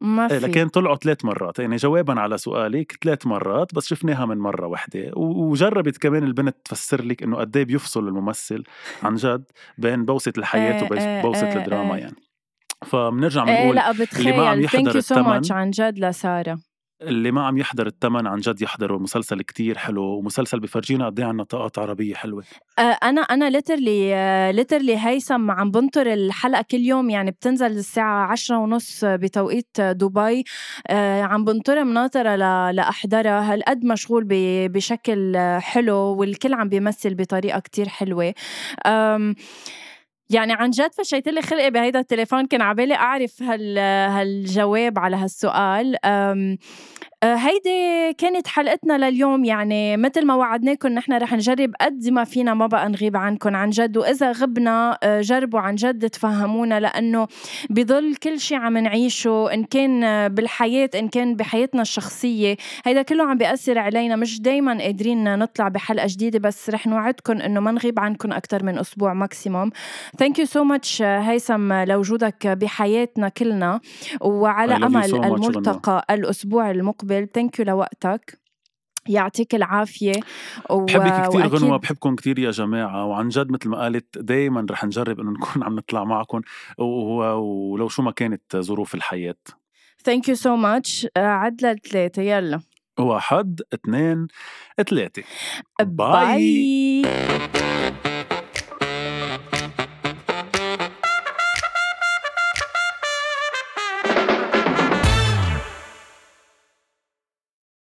ما 0.00 0.22
إيه، 0.30 0.38
في. 0.38 0.46
لكن 0.46 0.68
طلعوا 0.68 0.96
ثلاث 0.96 1.24
مرات. 1.24 1.58
يعني 1.58 1.76
جوابا 1.76 2.20
على 2.20 2.38
سؤالك 2.38 2.98
ثلاث 3.04 3.26
مرات 3.26 3.74
بس 3.74 3.86
شفناها 3.86 4.26
من 4.26 4.38
مرة 4.38 4.66
واحدة 4.66 5.10
وجربت 5.16 5.98
كمان 5.98 6.22
البنت 6.22 6.56
تفسر 6.64 7.04
لك 7.04 7.22
إنه 7.22 7.36
قد 7.36 7.56
إيه 7.56 7.64
بيفصل 7.64 8.08
الممثل 8.08 8.64
عن 9.02 9.14
جد 9.14 9.44
بين 9.78 10.04
بوسة 10.04 10.32
الحياة 10.38 10.80
إيه، 10.92 11.22
وبوسه 11.24 11.48
إيه، 11.48 11.56
الدراما 11.56 11.98
يعني. 11.98 12.16
فبنرجع 12.86 13.44
بنقول 13.44 13.76
لا 13.76 13.92
بتخيل. 13.92 14.28
اللي 14.28 14.36
ما 14.36 14.48
عم 14.48 14.60
يحضر 14.60 14.96
الثمن. 14.96 15.42
عن 15.50 15.70
جد 15.70 15.98
لسارة. 15.98 16.58
اللي 17.02 17.30
ما 17.30 17.46
عم 17.46 17.58
يحضر 17.58 17.86
الثمن 17.86 18.26
عن 18.26 18.38
جد 18.38 18.62
يحضروا. 18.62 18.98
مسلسل 18.98 19.42
كتير 19.42 19.78
حلو 19.78 20.02
ومسلسل 20.02 20.60
بفرجينا 20.60 21.06
قد 21.06 21.20
إيه 21.20 21.26
عنا 21.26 21.44
طاقات 21.44 21.78
عربية 21.78 22.14
حلوة. 22.14 22.44
آه، 22.78 22.82
أنا 22.82 23.20
أنا 23.20 23.50
literally 23.50 24.12
literally 24.52 24.96
هيثم 24.98 25.50
عم 25.50 25.70
بنطر 25.70 26.12
الحلقة 26.12 26.64
كل 26.70 26.80
يوم 26.80 27.10
يعني 27.10 27.30
بتنزل 27.30 27.66
الساعة 27.66 28.26
عشرة 28.32 28.58
ونص 28.58 29.04
بتوقيت 29.04 29.80
دبي. 29.80 30.44
آه، 30.86 31.22
عم 31.22 31.44
بنطر 31.44 31.84
مناطرة 31.84 32.36
لأحضرها. 32.70 33.54
هالقد 33.54 33.84
مشغول 33.84 34.24
بشكل 34.68 35.36
حلو 35.60 35.96
والكل 35.96 36.54
عم 36.54 36.68
بيمثل 36.68 37.14
بطريقة 37.14 37.60
كتير 37.60 37.88
حلوة. 37.88 38.34
يعني 40.30 40.52
عن 40.52 40.70
جد 40.70 40.92
فشيت 40.94 41.28
لي 41.28 41.42
خلقي 41.42 41.70
بهيدا 41.70 42.00
التليفون 42.00 42.46
كان 42.46 42.62
عبالي 42.62 42.94
أعرف 42.94 43.42
هال 43.42 43.78
هالجواب 43.78 44.98
على 44.98 45.16
هالسؤال. 45.16 45.96
آه، 47.22 47.34
هيدي 47.34 48.12
كانت 48.18 48.46
حلقتنا 48.46 49.10
لليوم 49.10 49.44
يعني 49.44 49.96
مثل 49.96 50.26
ما 50.26 50.34
وعدناكم 50.34 50.88
نحن 50.88 51.12
رح 51.12 51.32
نجرب 51.32 51.72
قد 51.80 52.08
ما 52.08 52.24
فينا 52.24 52.54
ما 52.54 52.66
بقى 52.66 52.88
نغيب 52.88 53.16
عنكم 53.16 53.56
عن 53.56 53.70
جد. 53.70 53.96
وإذا 53.96 54.32
غبنا 54.32 54.98
آه، 55.02 55.20
جربوا 55.20 55.60
عن 55.60 55.74
جد 55.74 56.10
تفهمونا 56.10 56.80
لأنه 56.80 57.26
بضل 57.70 58.14
كل 58.16 58.40
شيء 58.40 58.58
عم 58.58 58.78
نعيشه 58.78 59.52
إن 59.54 59.64
كان 59.64 60.28
بالحياة 60.28 60.90
إن 60.94 61.08
كان 61.08 61.36
بحياتنا 61.36 61.82
الشخصية 61.82 62.56
هيدا 62.84 63.02
كله 63.02 63.24
عم 63.24 63.38
بيأثر 63.38 63.78
علينا. 63.78 64.16
مش 64.16 64.40
دائما 64.40 64.78
قادرين 64.82 65.38
نطلع 65.38 65.68
بحلقة 65.68 66.06
جديدة 66.10 66.38
بس 66.38 66.70
رح 66.70 66.86
نوعدكم 66.86 67.40
إنه 67.40 67.60
ما 67.60 67.70
نغيب 67.70 68.00
عنكم 68.00 68.32
أكثر 68.32 68.64
من 68.64 68.78
أسبوع 68.78 69.12
maximum 69.14 69.70
thank 70.18 70.38
you 70.38 70.44
so 70.44 70.64
much 70.64 71.02
هيثم 71.02 71.72
لوجودك 71.72 72.46
بحياتنا 72.46 73.28
كلنا 73.28 73.80
وعلى 74.20 74.74
أمل 74.74 75.14
الملتقى 75.14 76.06
الأسبوع 76.10 76.70
المقبل. 76.70 77.28
thank 77.34 77.58
you 77.58 77.64
لوقتك. 77.64 78.40
يعطيك 79.08 79.54
العافية. 79.54 80.12
و... 80.70 80.84
بحبك 80.84 81.28
كثير 81.28 81.46
غنوة 81.46 81.76
بحبكم 81.76 82.16
كثير 82.16 82.38
يا 82.38 82.50
جماعة. 82.50 83.04
وعن 83.04 83.28
جد 83.28 83.50
مثل 83.50 83.68
ما 83.68 83.78
قالت 83.78 84.18
دايما 84.18 84.66
رح 84.70 84.84
نجرب 84.84 85.20
إنه 85.20 85.30
نكون 85.30 85.62
عم 85.62 85.76
نطلع 85.76 86.04
معكم. 86.04 86.40
ولو 86.78 87.88
شو 87.88 88.02
ما 88.02 88.10
كانت 88.10 88.56
ظروف 88.56 88.94
الحياة. 88.94 89.34
thank 90.04 90.28
you 90.28 90.34
so 90.34 90.56
much 90.56 91.06
عدلة 91.16 91.74
ثلاثة 91.74 92.22
يلا. 92.22 92.60
واحد 92.98 93.60
اثنين 93.74 94.26
ثلاثة. 94.88 95.22
bye, 95.82 97.02
bye. 97.02 97.95